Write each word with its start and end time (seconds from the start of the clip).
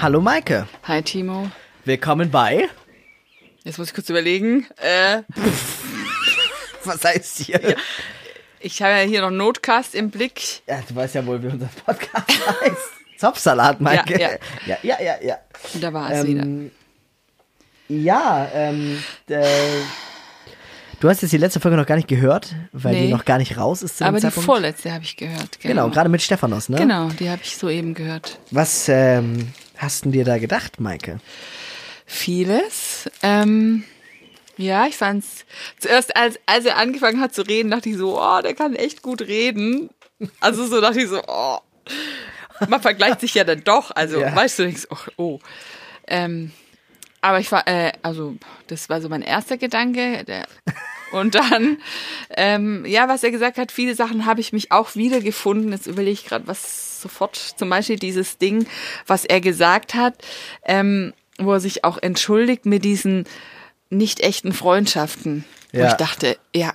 Hallo 0.00 0.20
Maike. 0.20 0.66
Hi 0.84 1.02
Timo. 1.02 1.50
Willkommen 1.84 2.30
bei. 2.30 2.68
Jetzt 3.64 3.78
muss 3.78 3.88
ich 3.88 3.94
kurz 3.94 4.08
überlegen. 4.10 4.66
Äh, 4.76 5.22
Was 6.84 7.04
heißt 7.04 7.38
hier? 7.38 7.60
Ja. 7.70 7.76
ich 8.60 8.80
habe 8.82 8.92
ja 8.92 9.00
hier 9.00 9.20
noch 9.22 9.30
Notcast 9.30 9.94
im 9.94 10.10
Blick. 10.10 10.62
Ja, 10.68 10.80
du 10.88 10.94
weißt 10.94 11.14
ja 11.16 11.26
wohl, 11.26 11.42
wie 11.42 11.48
unser 11.48 11.68
Podcast 11.84 12.28
heißt. 12.60 13.18
Zopfsalat, 13.18 13.80
Maike. 13.80 14.20
Ja, 14.20 14.30
ja, 14.66 14.76
ja, 14.82 14.96
ja. 15.02 15.14
ja. 15.22 15.38
Und 15.74 15.82
da 15.82 15.92
war 15.92 16.10
es 16.10 16.26
wieder. 16.26 16.42
Ähm, 16.42 16.70
ja, 17.88 18.48
ähm, 18.52 19.02
äh, 19.28 19.44
du 21.00 21.08
hast 21.08 21.22
jetzt 21.22 21.30
die 21.32 21.38
letzte 21.38 21.60
Folge 21.60 21.76
noch 21.76 21.86
gar 21.86 21.96
nicht 21.96 22.08
gehört, 22.08 22.54
weil 22.72 22.94
die 22.94 23.00
Nee. 23.02 23.10
noch 23.10 23.24
gar 23.24 23.38
nicht 23.38 23.56
raus 23.56 23.82
ist. 23.82 24.02
Aber 24.02 24.20
die 24.20 24.30
vorletzte 24.30 24.92
habe 24.92 25.04
ich 25.04 25.16
gehört. 25.16 25.60
Genau, 25.60 25.84
Genau, 25.84 25.90
gerade 25.94 26.08
mit 26.10 26.20
Stephanos, 26.20 26.68
ne? 26.68 26.76
Genau, 26.76 27.08
die 27.10 27.30
habe 27.30 27.40
ich 27.42 27.56
soeben 27.56 27.94
gehört. 27.94 28.38
Was 28.50 28.88
ähm, 28.88 29.52
hast 29.78 30.04
du 30.04 30.10
dir 30.10 30.24
da 30.24 30.38
gedacht, 30.38 30.80
Maike? 30.80 31.18
Vieles. 32.06 33.10
Ähm, 33.22 33.84
ja, 34.56 34.86
ich 34.86 34.96
fand's 34.96 35.44
zuerst, 35.78 36.16
als, 36.16 36.38
als 36.46 36.64
er 36.64 36.76
angefangen 36.76 37.20
hat 37.20 37.34
zu 37.34 37.42
reden, 37.42 37.70
dachte 37.70 37.88
ich 37.90 37.96
so, 37.96 38.20
oh, 38.20 38.40
der 38.42 38.54
kann 38.54 38.74
echt 38.74 39.02
gut 39.02 39.22
reden. 39.22 39.90
Also 40.40 40.66
so 40.66 40.80
dachte 40.80 41.00
ich 41.00 41.08
so, 41.08 41.20
oh. 41.26 41.58
Man 42.68 42.80
vergleicht 42.80 43.20
sich 43.20 43.34
ja 43.34 43.44
dann 43.44 43.62
doch. 43.64 43.90
Also, 43.94 44.18
Ja. 44.20 44.34
weißt 44.34 44.58
du, 44.58 44.62
denkst, 44.64 44.86
oh, 44.90 44.96
oh. 45.16 45.38
Ähm, 46.06 46.52
aber 47.20 47.38
ich 47.40 47.52
war, 47.52 47.66
äh, 47.68 47.92
also, 48.02 48.36
das 48.68 48.88
war 48.88 49.00
so 49.02 49.08
mein 49.10 49.20
erster 49.22 49.58
Gedanke. 49.58 50.24
Der, 50.24 50.46
und 51.12 51.34
dann, 51.34 51.78
ähm, 52.36 52.84
ja, 52.86 53.08
was 53.08 53.22
er 53.22 53.30
gesagt 53.30 53.58
hat, 53.58 53.72
viele 53.72 53.94
Sachen 53.94 54.26
habe 54.26 54.40
ich 54.40 54.52
mich 54.52 54.72
auch 54.72 54.94
wiedergefunden. 54.96 55.72
Jetzt 55.72 55.86
überlege 55.86 56.12
ich 56.12 56.24
gerade, 56.26 56.46
was 56.46 57.00
sofort, 57.00 57.36
zum 57.36 57.70
Beispiel 57.70 57.96
dieses 57.96 58.38
Ding, 58.38 58.66
was 59.06 59.24
er 59.24 59.40
gesagt 59.40 59.94
hat, 59.94 60.14
ähm, 60.64 61.12
wo 61.38 61.52
er 61.52 61.60
sich 61.60 61.84
auch 61.84 61.98
entschuldigt 61.98 62.66
mit 62.66 62.84
diesen 62.84 63.24
nicht 63.90 64.20
echten 64.20 64.52
Freundschaften. 64.52 65.44
Wo 65.72 65.80
Ja. 65.80 65.88
ich 65.88 65.94
dachte, 65.94 66.38
ja, 66.54 66.72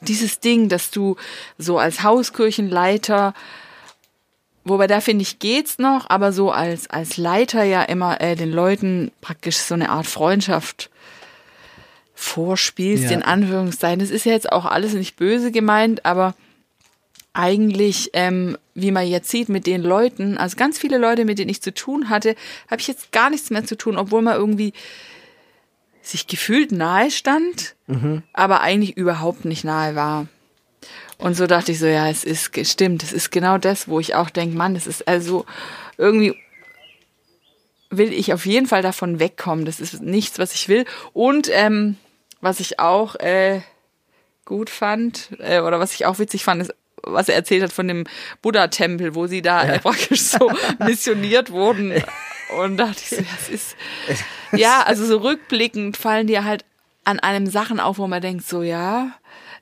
dieses 0.00 0.40
Ding, 0.40 0.68
dass 0.68 0.90
du 0.90 1.16
so 1.58 1.78
als 1.78 2.02
Hauskirchenleiter 2.02 3.34
Wobei 4.66 4.86
da 4.86 5.02
finde 5.02 5.22
ich 5.22 5.38
geht's 5.40 5.78
noch, 5.78 6.08
aber 6.08 6.32
so 6.32 6.50
als 6.50 6.88
als 6.88 7.18
Leiter 7.18 7.64
ja 7.64 7.82
immer 7.82 8.22
äh, 8.22 8.34
den 8.34 8.50
Leuten 8.50 9.12
praktisch 9.20 9.58
so 9.58 9.74
eine 9.74 9.90
Art 9.90 10.06
Freundschaft 10.06 10.88
vorspielst 12.14 13.04
Ja. 13.04 13.10
in 13.10 13.22
Anführungszeichen. 13.22 13.98
Das 13.98 14.10
ist 14.10 14.24
ja 14.24 14.32
jetzt 14.32 14.50
auch 14.52 14.64
alles 14.64 14.92
nicht 14.94 15.16
böse 15.16 15.50
gemeint, 15.52 16.04
aber 16.06 16.34
eigentlich, 17.32 18.10
ähm, 18.12 18.56
wie 18.74 18.92
man 18.92 19.06
jetzt 19.06 19.28
sieht 19.28 19.48
mit 19.48 19.66
den 19.66 19.82
Leuten, 19.82 20.38
also 20.38 20.56
ganz 20.56 20.78
viele 20.78 20.98
Leute, 20.98 21.24
mit 21.24 21.38
denen 21.38 21.50
ich 21.50 21.60
zu 21.62 21.74
tun 21.74 22.08
hatte, 22.08 22.36
habe 22.70 22.80
ich 22.80 22.86
jetzt 22.86 23.10
gar 23.10 23.30
nichts 23.30 23.50
mehr 23.50 23.64
zu 23.64 23.76
tun, 23.76 23.96
obwohl 23.96 24.22
man 24.22 24.36
irgendwie 24.36 24.72
sich 26.02 26.26
gefühlt 26.26 26.70
nahe 26.70 27.10
stand, 27.10 27.74
aber 28.34 28.60
eigentlich 28.60 28.96
überhaupt 28.96 29.44
nicht 29.46 29.64
nahe 29.64 29.94
war. 29.96 30.26
Und 31.18 31.34
so 31.34 31.46
dachte 31.46 31.72
ich 31.72 31.78
so, 31.78 31.86
ja, 31.86 32.08
es 32.10 32.24
ist 32.24 32.52
ge- 32.52 32.64
stimmt, 32.66 33.02
es 33.02 33.12
ist 33.12 33.30
genau 33.32 33.56
das, 33.58 33.88
wo 33.88 33.98
ich 34.00 34.14
auch 34.14 34.28
denke, 34.30 34.56
Mann, 34.56 34.74
das 34.74 34.86
ist 34.86 35.08
also 35.08 35.46
irgendwie 35.96 36.34
will 37.90 38.12
ich 38.12 38.32
auf 38.32 38.44
jeden 38.44 38.66
Fall 38.66 38.82
davon 38.82 39.18
wegkommen. 39.20 39.64
Das 39.64 39.78
ist 39.80 40.02
nichts, 40.02 40.38
was 40.40 40.54
ich 40.54 40.68
will. 40.68 40.84
Und 41.12 41.48
ähm, 41.52 41.96
was 42.44 42.60
ich 42.60 42.78
auch 42.78 43.16
äh, 43.16 43.62
gut 44.44 44.68
fand 44.68 45.30
äh, 45.38 45.60
oder 45.60 45.80
was 45.80 45.94
ich 45.94 46.04
auch 46.04 46.18
witzig 46.18 46.44
fand, 46.44 46.62
ist, 46.62 46.74
was 47.02 47.28
er 47.28 47.36
erzählt 47.36 47.62
hat 47.62 47.72
von 47.72 47.88
dem 47.88 48.04
Buddha-Tempel, 48.42 49.14
wo 49.14 49.26
sie 49.26 49.40
da 49.40 49.64
äh, 49.64 49.78
praktisch 49.80 50.20
so 50.20 50.52
missioniert 50.78 51.50
wurden. 51.50 51.94
Und 52.58 52.76
dachte 52.76 53.00
ich 53.00 53.08
so, 53.08 53.16
ja, 53.16 53.22
es 53.40 53.48
ist 53.48 53.76
ja, 54.52 54.82
also 54.82 55.06
so 55.06 55.18
rückblickend 55.18 55.96
fallen 55.96 56.26
dir 56.26 56.44
halt 56.44 56.66
an 57.04 57.18
einem 57.18 57.46
Sachen 57.46 57.80
auf, 57.80 57.96
wo 57.96 58.06
man 58.06 58.20
denkt, 58.20 58.46
so 58.46 58.62
ja, 58.62 59.12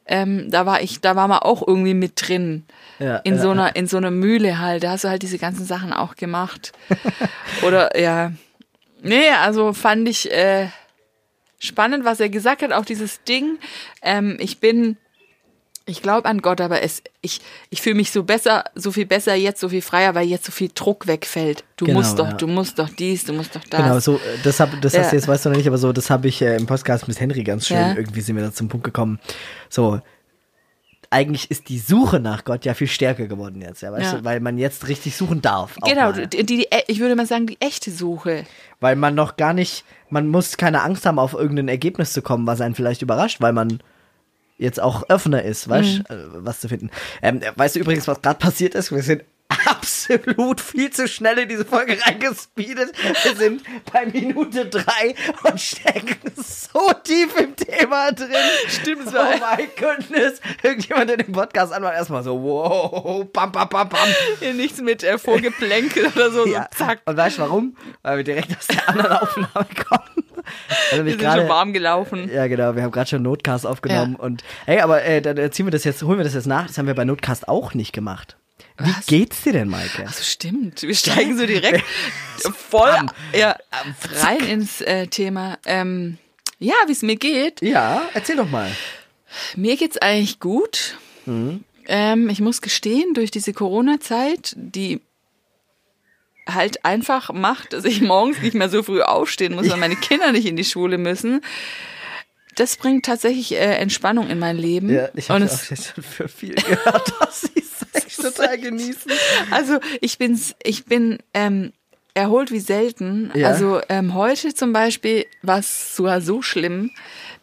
ähm, 0.05 0.51
da 0.51 0.67
war 0.67 0.83
ich, 0.83 1.01
da 1.01 1.15
war 1.15 1.29
man 1.29 1.39
auch 1.39 1.67
irgendwie 1.67 1.95
mit 1.95 2.15
drin. 2.17 2.65
Ja, 2.99 3.19
in 3.19 3.37
ja, 3.37 3.43
so 3.43 3.51
einer, 3.51 3.77
in 3.77 3.87
so 3.87 3.97
einer 3.97 4.11
Mühle 4.11 4.59
halt. 4.59 4.83
Da 4.83 4.91
hast 4.91 5.05
du 5.05 5.09
halt 5.09 5.23
diese 5.23 5.39
ganzen 5.39 5.65
Sachen 5.65 5.93
auch 5.93 6.17
gemacht. 6.17 6.73
Oder 7.63 7.99
ja. 7.99 8.33
Nee, 9.03 9.31
also 9.31 9.73
fand 9.73 10.09
ich 10.09 10.31
äh, 10.31 10.69
spannend, 11.63 12.05
was 12.05 12.19
er 12.21 12.29
gesagt 12.29 12.63
hat, 12.63 12.73
auch 12.73 12.85
dieses 12.85 13.23
Ding. 13.23 13.59
Ähm, 14.03 14.37
ich 14.41 14.59
bin, 14.59 14.97
ich 15.87 16.03
glaube 16.03 16.29
an 16.29 16.43
Gott, 16.43 16.61
aber 16.61 16.83
es, 16.83 17.03
ich, 17.21 17.41
ich 17.71 17.81
fühle 17.81 17.95
mich 17.95 18.11
so 18.11 18.25
besser, 18.25 18.65
so 18.75 18.91
viel 18.93 19.07
besser 19.07 19.35
jetzt, 19.35 19.61
so 19.61 19.69
viel 19.69 19.83
freier, 19.83 20.15
weil 20.15 20.27
jetzt 20.27 20.45
so 20.45 20.53
viel 20.53 20.71
Druck 20.75 21.07
wegfällt. 21.07 21.65
Du 21.77 21.87
Genau, 21.87 21.99
musst 22.01 22.19
doch, 22.19 22.29
ja. 22.31 22.33
du 22.35 22.47
musst 22.49 22.79
doch 22.79 22.89
dies, 22.91 23.25
du 23.25 23.33
musst 23.33 23.55
doch 23.55 23.65
das. 23.71 23.81
Genau, 23.81 23.99
so, 24.01 24.21
das, 24.43 24.59
hab, 24.61 24.71
das 24.81 24.93
hast 24.97 25.05
Ja. 25.05 25.11
du 25.11 25.17
jetzt, 25.17 25.29
weißt 25.29 25.45
du 25.45 25.51
noch 25.51 25.57
nicht, 25.57 25.67
aber 25.69 25.79
so, 25.79 25.93
das 25.93 26.11
habe 26.11 26.29
ich 26.29 26.43
äh, 26.43 26.57
im 26.57 26.67
Podcast 26.67 27.07
mit 27.09 27.19
Henry 27.21 27.45
ganz 27.45 27.67
schön, 27.69 27.77
Ja. 27.77 27.95
irgendwie 27.95 28.21
sind 28.21 28.37
wir 28.37 28.43
da 28.43 28.53
zum 28.53 28.69
Punkt 28.69 28.85
gekommen. 28.85 29.21
So, 29.69 30.01
eigentlich 31.11 31.51
ist 31.51 31.69
die 31.69 31.79
Suche 31.79 32.21
nach 32.21 32.45
Gott 32.45 32.65
ja 32.65 32.73
viel 32.75 32.87
stärker 32.87 33.27
geworden 33.27 33.61
jetzt, 33.61 33.83
ja, 33.83 33.93
weißt 33.93 34.15
du, 34.15 34.25
weil 34.25 34.41
man 34.41 34.57
jetzt 34.57 34.89
richtig 34.89 35.15
suchen 35.17 35.43
darf. 35.43 35.77
Genau, 35.85 36.11
mal. 36.13 36.27
die, 36.27 36.45
die, 36.47 36.67
ich 36.87 37.01
würde 37.01 37.15
mal 37.17 37.27
sagen, 37.27 37.47
die 37.47 37.61
echte 37.61 37.91
Suche. 37.91 38.45
Weil 38.81 38.97
man 38.97 39.15
noch 39.15 39.37
gar 39.37 39.53
nicht, 39.53 39.85
man 40.13 40.29
muss 40.29 40.57
keine 40.57 40.83
Angst 40.83 41.07
haben, 41.07 41.19
auf 41.19 41.33
irgendein 41.33 41.69
Ergebnis 41.69 42.13
zu 42.13 42.23
kommen, 42.23 42.47
was 42.47 42.61
einen 42.61 42.75
vielleicht 42.75 43.03
überrascht, 43.03 43.41
weil 43.41 43.53
man 43.53 43.81
jetzt 44.59 44.81
auch 44.81 45.09
offener 45.09 45.43
ist, 45.43 45.69
weißt 45.69 45.99
Mhm. 45.99 46.05
äh, 46.09 46.17
was 46.45 46.61
zu 46.61 46.69
finden. 46.69 46.91
Ähm, 47.23 47.41
weißt 47.57 47.75
du 47.77 47.81
übrigens, 47.81 48.07
was 48.07 48.21
gerade 48.23 48.39
passiert 48.39 48.75
ist? 48.75 48.93
Wir 48.93 49.03
sind 49.03 49.25
absolut 49.77 50.61
viel 50.61 50.91
zu 50.91 51.09
schnell 51.09 51.39
in 51.39 51.49
diese 51.49 51.65
Folge 51.65 51.99
reingespeedet. 52.07 52.93
Wir 53.25 53.37
sind 53.37 53.63
bei 53.93 54.07
Minute 54.07 54.67
drei 54.67 55.15
und 55.45 55.61
stecken 55.61 56.17
so 56.37 56.93
tief 57.05 57.37
im 57.39 57.57
Thema 57.57 58.13
drin. 58.13 58.29
Stimmt, 58.69 59.07
es 59.07 59.15
Oh 59.15 59.19
my 59.57 59.69
goodness. 59.79 60.41
Irgendjemand 60.63 61.11
in 61.11 61.19
dem 61.19 61.33
Podcast 61.33 61.73
anmacht 61.73 61.95
erstmal 61.95 62.23
so, 62.23 62.41
wow, 62.43 63.27
pam, 63.33 63.53
pam, 63.53 63.69
pam, 63.69 63.89
pam. 63.89 64.09
Hier 64.41 64.55
nichts 64.55 64.81
mit 64.81 65.03
äh, 65.03 65.19
Vorgeplänkel 65.19 66.07
oder 66.07 66.31
so, 66.31 66.47
Ja. 66.47 66.69
so 66.77 66.85
zack. 66.85 67.01
Und 67.05 67.17
weißt 67.17 67.39
du 67.39 67.43
warum? 67.43 67.77
Weil 68.03 68.19
wir 68.19 68.25
direkt 68.25 68.57
aus 68.57 68.67
der 68.67 68.89
anderen 68.89 69.13
Aufnahme 69.13 69.67
kommen. 69.89 70.25
Also 70.91 71.05
Wir 71.05 71.13
sind 71.13 71.21
gerade, 71.21 71.41
schon 71.43 71.49
warm 71.49 71.73
gelaufen. 71.73 72.29
ja, 72.33 72.47
genau, 72.49 72.75
wir 72.75 72.83
haben 72.83 72.91
gerade 72.91 73.09
schon 73.09 73.23
Notcast 73.23 73.67
aufgenommen 73.67 74.17
Ja. 74.19 74.25
und 74.25 74.43
hey, 74.67 74.81
aber 74.81 75.03
äh, 75.05 75.23
dann 75.23 75.37
äh, 75.39 75.51
ziehen 75.51 75.67
wir 75.67 75.71
das 75.71 75.85
jetzt, 75.85 76.03
holen 76.03 76.19
wir 76.19 76.25
das 76.25 76.35
jetzt 76.35 76.47
nach. 76.47 76.67
Das 76.67 76.77
haben 76.79 76.87
wir 76.87 76.95
bei 76.95 77.05
Notcast 77.05 77.47
auch 77.49 77.75
nicht 77.75 77.93
gemacht. 77.93 78.37
Wie 78.79 78.91
Was? 78.91 79.07
geht's 79.07 79.43
dir 79.43 79.53
denn, 79.53 79.69
Maike? 79.69 80.05
Ach 80.09 80.13
so, 80.13 80.23
stimmt. 80.25 80.83
Wir 80.83 80.95
steigen 80.95 81.37
so 81.39 81.47
direkt 81.47 81.85
voll 82.71 82.91
Bam. 82.91 83.11
ja, 83.33 83.57
rein 84.23 84.41
ins 84.47 84.81
äh, 84.81 85.07
Thema. 85.07 85.59
Ähm, 85.67 86.19
ja, 86.59 86.75
wie 86.87 86.93
es 86.93 87.03
mir 87.03 87.17
geht. 87.17 87.61
Ja, 87.63 88.03
erzähl 88.15 88.37
doch 88.37 88.49
mal. 88.49 88.71
Mir 89.57 89.77
geht's 89.77 89.99
eigentlich 89.99 90.41
gut. 90.41 90.99
Mhm. 91.27 91.65
Ähm, 91.87 92.29
ich 92.29 92.41
muss 92.41 92.61
gestehen, 92.63 93.15
durch 93.15 93.31
diese 93.31 93.53
Corona-Zeit, 93.53 94.55
die 94.57 95.01
halt 96.49 96.85
einfach 96.85 97.33
macht, 97.33 97.73
dass 97.73 97.85
ich 97.85 98.01
morgens 98.01 98.41
nicht 98.41 98.55
mehr 98.55 98.69
so 98.69 98.83
früh 98.83 99.03
aufstehen 99.03 99.55
muss, 99.55 99.69
weil 99.71 99.79
meine 99.79 99.97
Kinder 100.01 100.33
nicht 100.33 100.47
in 100.47 100.57
die 100.57 100.65
Schule 100.65 100.99
müssen. 100.99 101.41
Das 102.57 102.77
bringt 102.77 103.07
tatsächlich 103.07 103.53
äh, 103.53 103.77
Entspannung 103.77 104.29
in 104.29 104.39
mein 104.39 104.59
Leben. 104.59 104.91
Ja, 104.91 105.09
ich 105.15 105.31
Und 105.31 105.43
habe 105.43 105.47
auch 105.47 105.71
jetzt 105.71 105.95
schon 105.95 106.05
für 106.05 106.29
viel 106.29 106.55
gehört, 106.55 107.13
dass 107.21 107.43
sie 107.43 107.63
Sex 108.15 108.35
total 108.35 108.59
genießen. 108.59 109.11
Also 109.51 109.79
ich 110.01 110.19
bin's, 110.19 110.55
ich 110.63 110.85
bin 110.85 111.19
ähm, 111.35 111.73
erholt 112.15 112.51
wie 112.51 112.61
selten. 112.61 113.31
Ja. 113.35 113.49
Also 113.49 113.81
ähm, 113.89 114.15
heute 114.15 114.55
zum 114.55 114.73
Beispiel 114.73 115.27
war 115.43 115.59
es 115.59 115.97
sogar 115.97 116.21
so 116.21 116.43
schlimm, 116.43 116.91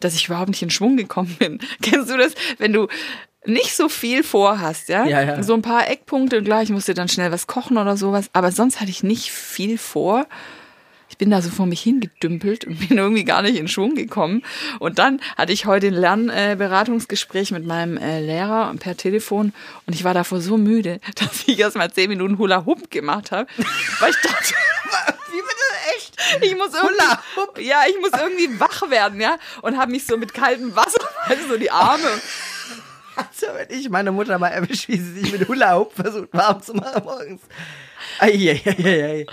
dass 0.00 0.14
ich 0.14 0.26
überhaupt 0.26 0.50
nicht 0.50 0.62
in 0.62 0.70
Schwung 0.70 0.96
gekommen 0.96 1.36
bin. 1.38 1.58
Kennst 1.82 2.10
du 2.10 2.16
das, 2.16 2.34
wenn 2.58 2.72
du 2.72 2.88
nicht 3.46 3.74
so 3.74 3.88
viel 3.88 4.22
vorhast, 4.22 4.88
ja? 4.88 5.06
Ja, 5.06 5.22
ja. 5.22 5.42
So 5.42 5.54
ein 5.54 5.62
paar 5.62 5.88
Eckpunkte 5.88 6.38
und 6.38 6.44
gleich 6.44 6.68
musste 6.68 6.94
dann 6.94 7.08
schnell 7.08 7.32
was 7.32 7.46
kochen 7.46 7.78
oder 7.78 7.96
sowas. 7.96 8.28
Aber 8.32 8.52
sonst 8.52 8.80
hatte 8.80 8.90
ich 8.90 9.02
nicht 9.02 9.30
viel 9.30 9.78
vor. 9.78 10.26
Ich 11.20 11.22
bin 11.22 11.32
da 11.32 11.42
so 11.42 11.50
vor 11.50 11.66
mich 11.66 11.82
hingedümpelt 11.82 12.64
und 12.64 12.88
bin 12.88 12.96
irgendwie 12.96 13.24
gar 13.24 13.42
nicht 13.42 13.58
in 13.58 13.68
Schwung 13.68 13.94
gekommen. 13.94 14.42
Und 14.78 14.98
dann 14.98 15.20
hatte 15.36 15.52
ich 15.52 15.66
heute 15.66 15.88
ein 15.88 15.92
Lernberatungsgespräch 15.92 16.56
Beratungsgespräch 16.56 17.50
mit 17.50 17.66
meinem 17.66 17.98
äh, 17.98 18.20
Lehrer 18.20 18.72
per 18.80 18.96
Telefon 18.96 19.52
und 19.86 19.94
ich 19.94 20.02
war 20.02 20.14
davor 20.14 20.40
so 20.40 20.56
müde, 20.56 20.98
dass 21.16 21.46
ich 21.46 21.58
erst 21.58 21.76
mal 21.76 21.92
zehn 21.92 22.08
Minuten 22.08 22.38
Hula 22.38 22.64
Hoop 22.64 22.90
gemacht 22.90 23.32
habe, 23.32 23.46
weil 23.98 24.12
ich 24.12 24.16
dachte, 24.22 24.54
Wie 25.30 25.42
bitte 25.42 25.94
echt? 25.94 26.42
ich 26.42 26.56
muss 26.56 26.70
irgendwie, 26.72 27.68
ja, 27.68 27.82
ich 27.86 28.00
muss 28.00 28.18
irgendwie 28.18 28.58
wach 28.58 28.88
werden, 28.88 29.20
ja, 29.20 29.36
und 29.60 29.76
habe 29.76 29.90
mich 29.90 30.06
so 30.06 30.16
mit 30.16 30.32
kaltem 30.32 30.74
Wasser, 30.74 31.06
also 31.26 31.48
so 31.48 31.58
die 31.58 31.70
Arme. 31.70 32.08
Also, 33.14 33.46
wenn 33.52 33.78
ich 33.78 33.90
meine 33.90 34.10
Mutter 34.10 34.38
mal 34.38 34.48
erwische, 34.48 34.88
wie 34.88 34.96
sie 34.96 35.20
sich 35.20 35.32
mit 35.32 35.46
Hula 35.46 35.74
Hoop 35.74 35.92
versucht 35.92 36.30
warm 36.32 36.62
zu 36.62 36.72
machen 36.72 37.04
morgens. 37.04 37.42
Eieieiei. 38.20 39.26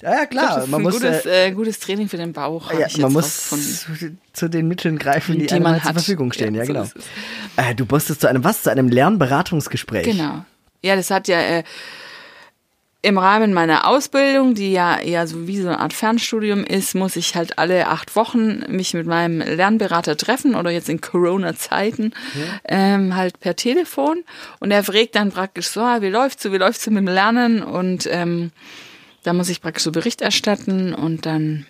Ja, 0.00 0.12
ja, 0.12 0.26
klar. 0.26 0.54
das 0.56 0.64
ist 0.64 0.70
man 0.70 0.80
ein 0.80 0.82
muss, 0.84 0.94
gutes, 0.94 1.26
äh, 1.26 1.48
äh, 1.48 1.50
gutes 1.50 1.80
Training 1.80 2.08
für 2.08 2.18
den 2.18 2.32
Bauch. 2.32 2.72
ja, 2.72 2.86
ich 2.86 2.98
man 2.98 3.12
muss 3.12 3.48
zu, 3.48 4.16
zu 4.32 4.48
den 4.48 4.68
Mitteln 4.68 4.96
greifen, 4.98 5.34
die, 5.38 5.46
Die 5.46 5.52
einem 5.52 5.64
man 5.64 5.72
halt 5.72 5.82
zur. 5.82 5.92
Verfügung 5.94 6.32
stehen. 6.32 6.54
Ja, 6.54 6.62
Ja, 6.62 6.66
so 6.66 6.72
genau. 6.72 6.84
es. 6.84 6.94
Äh, 7.56 7.74
du 7.74 7.84
musstest 7.84 8.20
zu 8.20 8.28
einem 8.28 8.44
was? 8.44 8.62
Zu 8.62 8.70
einem 8.70 8.88
Lernberatungsgespräch. 8.88 10.04
Genau. 10.04 10.44
Ja, 10.82 10.94
das 10.94 11.10
hat 11.10 11.26
ja, 11.26 11.40
äh, 11.40 11.64
im 13.00 13.16
Rahmen 13.16 13.52
meiner 13.52 13.86
Ausbildung, 13.86 14.54
die 14.54 14.72
ja 14.72 14.98
eher 14.98 15.26
so 15.26 15.46
wie 15.46 15.60
so 15.60 15.68
eine 15.68 15.78
Art 15.78 15.92
Fernstudium 15.92 16.64
ist, 16.64 16.94
muss 16.96 17.14
ich 17.14 17.36
halt 17.36 17.58
alle 17.58 17.88
acht 17.88 18.16
Wochen 18.16 18.64
mich 18.68 18.92
mit 18.92 19.06
meinem 19.06 19.40
Lernberater 19.40 20.16
treffen 20.16 20.56
oder 20.56 20.70
jetzt 20.70 20.88
in 20.88 21.00
Corona-Zeiten 21.00 22.12
ähm, 22.64 23.14
halt 23.14 23.38
per 23.38 23.54
Telefon. 23.54 24.24
Und 24.58 24.72
er 24.72 24.82
fragt 24.82 25.14
dann 25.14 25.30
praktisch 25.30 25.68
so, 25.68 25.80
ah, 25.80 26.02
wie 26.02 26.08
läuft's 26.08 26.42
so, 26.42 26.52
wie 26.52 26.56
läuft's 26.58 26.84
so 26.84 26.90
mit 26.90 27.06
dem 27.06 27.14
Lernen? 27.14 27.62
Und 27.62 28.08
ähm, 28.10 28.50
da 29.28 29.34
muss 29.34 29.50
ich 29.50 29.60
praktisch 29.60 29.84
so 29.84 29.92
Bericht 29.92 30.22
erstatten 30.22 30.94
und 30.94 31.26
dann, 31.26 31.66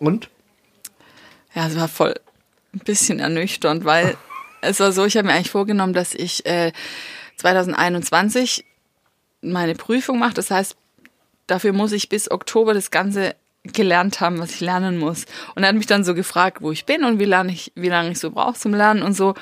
Und? 0.00 0.30
ja, 1.54 1.68
es 1.68 1.76
war 1.76 1.86
voll 1.86 2.16
ein 2.74 2.80
bisschen 2.80 3.20
ernüchternd, 3.20 3.84
weil 3.84 4.16
es 4.62 4.80
war 4.80 4.90
so, 4.90 5.04
ich 5.04 5.16
habe 5.16 5.28
mir 5.28 5.34
eigentlich 5.34 5.52
vorgenommen, 5.52 5.92
dass 5.92 6.12
ich 6.12 6.44
äh, 6.44 6.72
2021 7.36 8.64
meine 9.42 9.76
Prüfung 9.76 10.18
mache. 10.18 10.34
Das 10.34 10.50
heißt, 10.50 10.74
dafür 11.46 11.72
muss 11.72 11.92
ich 11.92 12.08
bis 12.08 12.28
Oktober 12.32 12.74
das 12.74 12.90
Ganze 12.90 13.36
gelernt 13.74 14.20
haben, 14.20 14.38
was 14.38 14.50
ich 14.52 14.60
lernen 14.60 14.98
muss. 14.98 15.24
Und 15.54 15.62
er 15.62 15.68
hat 15.70 15.76
mich 15.76 15.86
dann 15.86 16.04
so 16.04 16.14
gefragt, 16.14 16.58
wo 16.62 16.70
ich 16.72 16.84
bin 16.86 17.04
und 17.04 17.18
wie 17.18 17.24
lange 17.24 17.52
ich, 17.52 17.72
wie 17.74 17.88
lange 17.88 18.10
ich 18.10 18.18
so 18.18 18.30
brauche 18.30 18.58
zum 18.58 18.74
Lernen 18.74 19.02
und 19.02 19.14
so. 19.14 19.34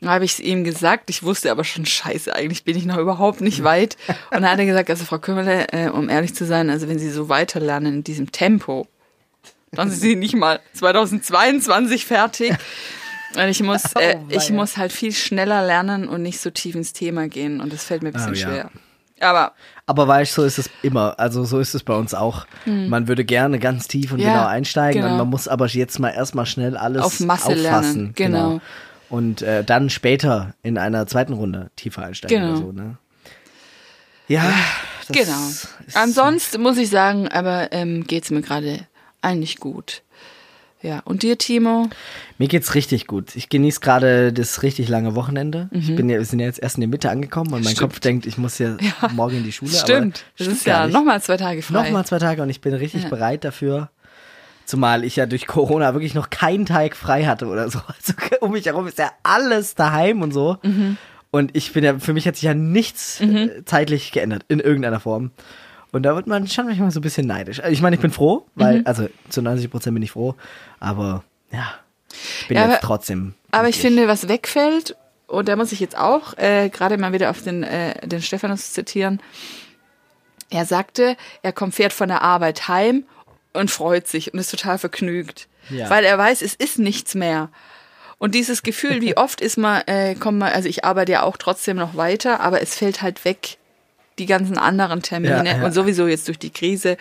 Dann 0.00 0.10
habe 0.10 0.24
ich 0.24 0.32
es 0.32 0.40
ihm 0.40 0.64
gesagt. 0.64 1.10
Ich 1.10 1.22
wusste 1.22 1.50
aber 1.50 1.64
schon, 1.64 1.86
scheiße, 1.86 2.34
eigentlich 2.34 2.64
bin 2.64 2.76
ich 2.76 2.84
noch 2.86 2.98
überhaupt 2.98 3.40
nicht 3.40 3.64
weit. 3.64 3.96
Und 4.30 4.42
dann 4.42 4.50
hat 4.50 4.58
er 4.58 4.66
gesagt, 4.66 4.90
also 4.90 5.04
Frau 5.04 5.18
Kümmerle, 5.18 5.66
äh, 5.72 5.88
um 5.88 6.08
ehrlich 6.08 6.34
zu 6.34 6.44
sein, 6.46 6.70
also 6.70 6.88
wenn 6.88 6.98
Sie 6.98 7.10
so 7.10 7.28
weiterlernen 7.28 7.94
in 7.94 8.04
diesem 8.04 8.32
Tempo, 8.32 8.86
dann 9.72 9.90
sind 9.90 10.00
Sie 10.00 10.16
nicht 10.16 10.34
mal 10.36 10.60
2022 10.74 12.06
fertig. 12.06 12.52
Und 13.36 13.48
ich 13.48 13.62
muss, 13.62 13.82
äh, 13.96 14.16
Oh, 14.18 14.24
ich 14.28 14.50
weia. 14.50 14.52
muss 14.56 14.76
halt 14.76 14.92
viel 14.92 15.12
schneller 15.12 15.64
lernen 15.66 16.08
und 16.08 16.22
nicht 16.22 16.40
so 16.40 16.50
tief 16.50 16.74
ins 16.74 16.92
Thema 16.92 17.28
gehen. 17.28 17.60
Und 17.60 17.72
das 17.72 17.84
fällt 17.84 18.02
mir 18.02 18.10
ein 18.10 18.12
bisschen 18.12 18.30
Oh, 18.30 18.34
ja. 18.34 18.46
schwer. 18.48 18.70
Aber 19.20 19.52
Aber 19.86 20.08
weißt 20.08 20.36
du, 20.38 20.40
so 20.42 20.46
ist 20.46 20.58
es 20.58 20.70
immer. 20.82 21.18
Also 21.18 21.44
so 21.44 21.58
ist 21.58 21.74
es 21.74 21.82
bei 21.82 21.94
uns 21.94 22.14
auch. 22.14 22.46
Man 22.64 23.06
würde 23.06 23.24
gerne 23.24 23.58
ganz 23.58 23.86
tief 23.86 24.12
und 24.12 24.18
Hm. 24.18 24.26
Ja, 24.26 24.32
genau 24.32 24.46
einsteigen 24.46 25.02
genau. 25.02 25.12
und 25.12 25.18
man 25.18 25.28
muss 25.28 25.46
aber 25.46 25.66
jetzt 25.66 25.98
mal 25.98 26.10
erstmal 26.10 26.46
schnell 26.46 26.76
alles 26.76 27.02
Auf 27.02 27.20
Masse 27.20 27.48
auffassen. 27.48 27.62
lernen, 27.62 28.12
genau. 28.14 28.60
Und 29.10 29.42
äh, 29.42 29.62
dann 29.62 29.90
später 29.90 30.54
in 30.62 30.78
einer 30.78 31.06
zweiten 31.06 31.34
Runde 31.34 31.70
tiefer 31.76 32.02
einsteigen 32.04 32.38
Genau. 32.40 32.50
oder 32.52 32.58
so, 32.66 32.72
ne? 32.72 32.96
Ja, 34.26 34.50
genau. 35.12 35.50
Ansonsten 35.92 36.62
muss 36.62 36.78
ich 36.78 36.88
sagen, 36.88 37.28
aber 37.28 37.70
ähm, 37.72 38.06
geht's 38.06 38.30
mir 38.30 38.40
gerade 38.40 38.86
eigentlich 39.20 39.58
gut. 39.60 40.02
Ja. 40.84 41.00
Und 41.06 41.22
dir, 41.22 41.38
Timo? 41.38 41.88
Mir 42.36 42.46
geht's 42.46 42.74
richtig 42.74 43.06
gut. 43.06 43.34
Ich 43.36 43.48
genieße 43.48 43.80
gerade 43.80 44.34
das 44.34 44.62
richtig 44.62 44.86
lange 44.88 45.14
Wochenende. 45.14 45.70
Mhm. 45.70 45.80
Ich 45.80 45.96
bin 45.96 46.10
ja, 46.10 46.18
wir 46.18 46.24
sind 46.26 46.40
ja 46.40 46.46
jetzt 46.46 46.62
erst 46.62 46.76
in 46.76 46.82
der 46.82 46.88
Mitte 46.88 47.08
angekommen 47.08 47.54
und 47.54 47.64
mein 47.64 47.74
Kopf 47.74 48.00
denkt, 48.00 48.26
ich 48.26 48.36
muss 48.36 48.58
ja, 48.58 48.76
morgen 49.12 49.38
in 49.38 49.44
die 49.44 49.52
Schule. 49.52 49.72
Stimmt. 49.72 50.24
Das 50.36 50.44
stimmt 50.44 50.58
ist 50.58 50.66
ja 50.66 50.84
nicht. 50.84 50.92
nochmal 50.92 51.22
zwei 51.22 51.38
Tage 51.38 51.62
frei. 51.62 51.82
Nochmal 51.82 52.04
zwei 52.04 52.18
Tage 52.18 52.42
und 52.42 52.50
ich 52.50 52.60
bin 52.60 52.74
richtig 52.74 53.08
bereit 53.08 53.44
dafür. 53.44 53.88
Zumal 54.66 55.04
ich 55.04 55.16
ja 55.16 55.24
durch 55.24 55.46
Corona 55.46 55.94
wirklich 55.94 56.14
noch 56.14 56.28
keinen 56.28 56.66
Tag 56.66 56.96
frei 56.96 57.24
hatte 57.24 57.46
oder 57.46 57.70
so. 57.70 57.80
Also 57.88 58.12
um 58.40 58.52
mich 58.52 58.66
herum 58.66 58.86
ist 58.86 58.98
ja 58.98 59.10
alles 59.22 59.74
daheim 59.74 60.20
und 60.20 60.32
so. 60.32 60.58
Mhm. 60.62 60.98
Und 61.30 61.56
ich 61.56 61.72
bin 61.72 61.82
ja, 61.82 61.98
für 61.98 62.12
mich 62.12 62.28
hat 62.28 62.36
sich 62.36 62.44
ja 62.44 62.54
nichts 62.54 63.22
äh, 63.22 63.64
zeitlich 63.64 64.12
geändert 64.12 64.44
in 64.48 64.60
irgendeiner 64.60 65.00
Form. 65.00 65.30
Und 65.94 66.02
da 66.02 66.14
wird 66.16 66.26
man 66.26 66.46
schon 66.48 66.66
manchmal 66.66 66.90
so 66.90 66.98
ein 67.00 67.02
bisschen 67.02 67.26
neidisch. 67.26 67.60
Also 67.60 67.72
Ich 67.72 67.80
meine, 67.80 67.94
ich 67.96 68.02
bin 68.02 68.10
froh, 68.10 68.46
weil, 68.54 68.78
Mhm. 68.80 68.86
also 68.86 69.08
zu 69.28 69.42
90 69.42 69.70
Prozent 69.70 69.94
bin 69.94 70.02
ich 70.02 70.10
froh, 70.10 70.34
aber 70.80 71.22
ja, 71.52 71.74
ich 72.40 72.48
bin 72.48 72.56
Ja, 72.56 72.64
jetzt 72.64 72.72
aber- 72.78 72.80
trotzdem. 72.86 73.34
Aber 73.52 73.68
ich 73.68 73.78
finde, 73.78 74.08
was 74.08 74.28
wegfällt, 74.28 74.96
und 75.28 75.48
da 75.48 75.56
muss 75.56 75.72
ich 75.72 75.80
jetzt 75.80 75.96
auch 75.96 76.36
äh, 76.36 76.68
gerade 76.68 76.98
mal 76.98 77.12
wieder 77.12 77.30
auf 77.30 77.42
den, 77.42 77.62
äh, 77.62 78.06
den 78.06 78.20
Stephanus 78.22 78.72
zitieren. 78.72 79.20
Er 80.50 80.66
sagte, 80.66 81.16
er 81.42 81.52
kommt 81.52 81.74
fährt 81.74 81.92
von 81.92 82.08
der 82.08 82.22
Arbeit 82.22 82.68
heim 82.68 83.04
und 83.52 83.70
freut 83.70 84.06
sich 84.08 84.32
und 84.32 84.38
ist 84.40 84.50
total 84.50 84.78
vergnügt. 84.78 85.48
Ja. 85.70 85.88
Weil 85.90 86.04
er 86.04 86.18
weiß, 86.18 86.42
es 86.42 86.54
ist 86.54 86.78
nichts 86.78 87.14
mehr. 87.14 87.48
Und 88.18 88.34
dieses 88.34 88.62
Gefühl, 88.62 89.00
wie 89.00 89.16
oft 89.16 89.40
ist 89.40 89.56
man, 89.58 89.82
äh, 89.86 90.14
kommt 90.14 90.38
man, 90.38 90.52
also 90.52 90.68
ich 90.68 90.84
arbeite 90.84 91.12
ja 91.12 91.22
auch 91.22 91.36
trotzdem 91.36 91.76
noch 91.76 91.96
weiter, 91.96 92.40
aber 92.40 92.60
es 92.60 92.74
fällt 92.74 93.00
halt 93.02 93.24
weg, 93.24 93.56
die 94.18 94.26
ganzen 94.26 94.58
anderen 94.58 95.02
Termine. 95.02 95.44
Ja, 95.44 95.56
ja. 95.58 95.64
Und 95.64 95.72
sowieso 95.72 96.06
jetzt 96.06 96.28
durch 96.28 96.38
die 96.38 96.50
Krise, 96.50 96.96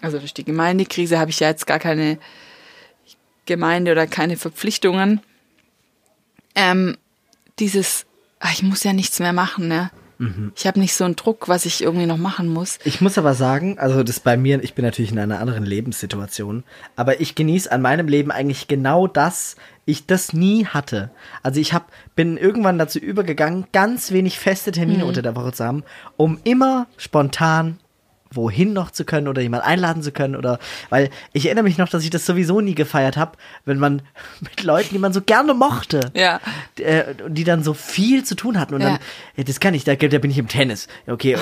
also 0.00 0.18
durch 0.18 0.34
die 0.34 0.44
Gemeindekrise, 0.44 1.18
habe 1.18 1.30
ich 1.30 1.40
ja 1.40 1.48
jetzt 1.48 1.66
gar 1.66 1.78
keine 1.78 2.18
Gemeinde 3.46 3.92
oder 3.92 4.06
keine 4.06 4.36
Verpflichtungen. 4.36 5.20
Ähm, 6.54 6.96
dieses, 7.58 8.06
ach, 8.40 8.52
ich 8.52 8.62
muss 8.62 8.84
ja 8.84 8.92
nichts 8.92 9.18
mehr 9.20 9.32
machen, 9.32 9.68
ne? 9.68 9.90
Mhm. 10.18 10.52
Ich 10.56 10.66
habe 10.66 10.80
nicht 10.80 10.94
so 10.94 11.04
einen 11.04 11.16
Druck, 11.16 11.48
was 11.48 11.64
ich 11.64 11.82
irgendwie 11.82 12.06
noch 12.06 12.18
machen 12.18 12.48
muss. 12.48 12.78
Ich 12.84 13.00
muss 13.00 13.16
aber 13.18 13.34
sagen, 13.34 13.78
also 13.78 14.02
das 14.02 14.20
bei 14.20 14.36
mir, 14.36 14.62
ich 14.62 14.74
bin 14.74 14.84
natürlich 14.84 15.12
in 15.12 15.18
einer 15.18 15.40
anderen 15.40 15.64
Lebenssituation, 15.64 16.64
aber 16.96 17.20
ich 17.20 17.34
genieße 17.34 17.70
an 17.70 17.82
meinem 17.82 18.08
Leben 18.08 18.30
eigentlich 18.30 18.68
genau 18.68 19.06
das, 19.06 19.56
ich 19.86 20.06
das 20.06 20.32
nie 20.32 20.66
hatte. 20.66 21.10
Also 21.42 21.60
ich 21.60 21.72
hab, 21.72 21.90
bin 22.14 22.36
irgendwann 22.36 22.78
dazu 22.78 22.98
übergegangen, 22.98 23.66
ganz 23.72 24.10
wenig 24.10 24.38
feste 24.38 24.72
Termine 24.72 25.06
unter 25.06 25.22
der 25.22 25.36
Woche 25.36 25.52
zu 25.52 25.64
haben, 25.64 25.84
um 26.16 26.38
immer 26.44 26.88
spontan 26.96 27.78
wohin 28.30 28.72
noch 28.72 28.90
zu 28.90 29.04
können 29.04 29.28
oder 29.28 29.40
jemand 29.42 29.64
einladen 29.64 30.02
zu 30.02 30.12
können 30.12 30.36
oder 30.36 30.58
weil 30.90 31.10
ich 31.32 31.46
erinnere 31.46 31.64
mich 31.64 31.78
noch, 31.78 31.88
dass 31.88 32.04
ich 32.04 32.10
das 32.10 32.26
sowieso 32.26 32.60
nie 32.60 32.74
gefeiert 32.74 33.16
habe, 33.16 33.32
wenn 33.64 33.78
man 33.78 34.02
mit 34.40 34.62
Leuten, 34.62 34.90
die 34.92 34.98
man 34.98 35.12
so 35.12 35.20
gerne 35.22 35.54
mochte, 35.54 36.10
Ja. 36.14 36.40
äh, 36.78 37.14
die 37.28 37.44
dann 37.44 37.62
so 37.62 37.74
viel 37.74 38.24
zu 38.24 38.34
tun 38.34 38.58
hatten 38.60 38.74
und 38.74 38.80
Ja. 38.82 38.88
dann, 38.90 38.98
ja, 39.36 39.44
das 39.44 39.60
kann 39.60 39.74
ich, 39.74 39.84
da, 39.84 39.94
da 39.94 40.18
bin 40.18 40.30
ich 40.30 40.38
im 40.38 40.48
Tennis. 40.48 40.88
Okay, 41.06 41.32
äh, 41.34 41.38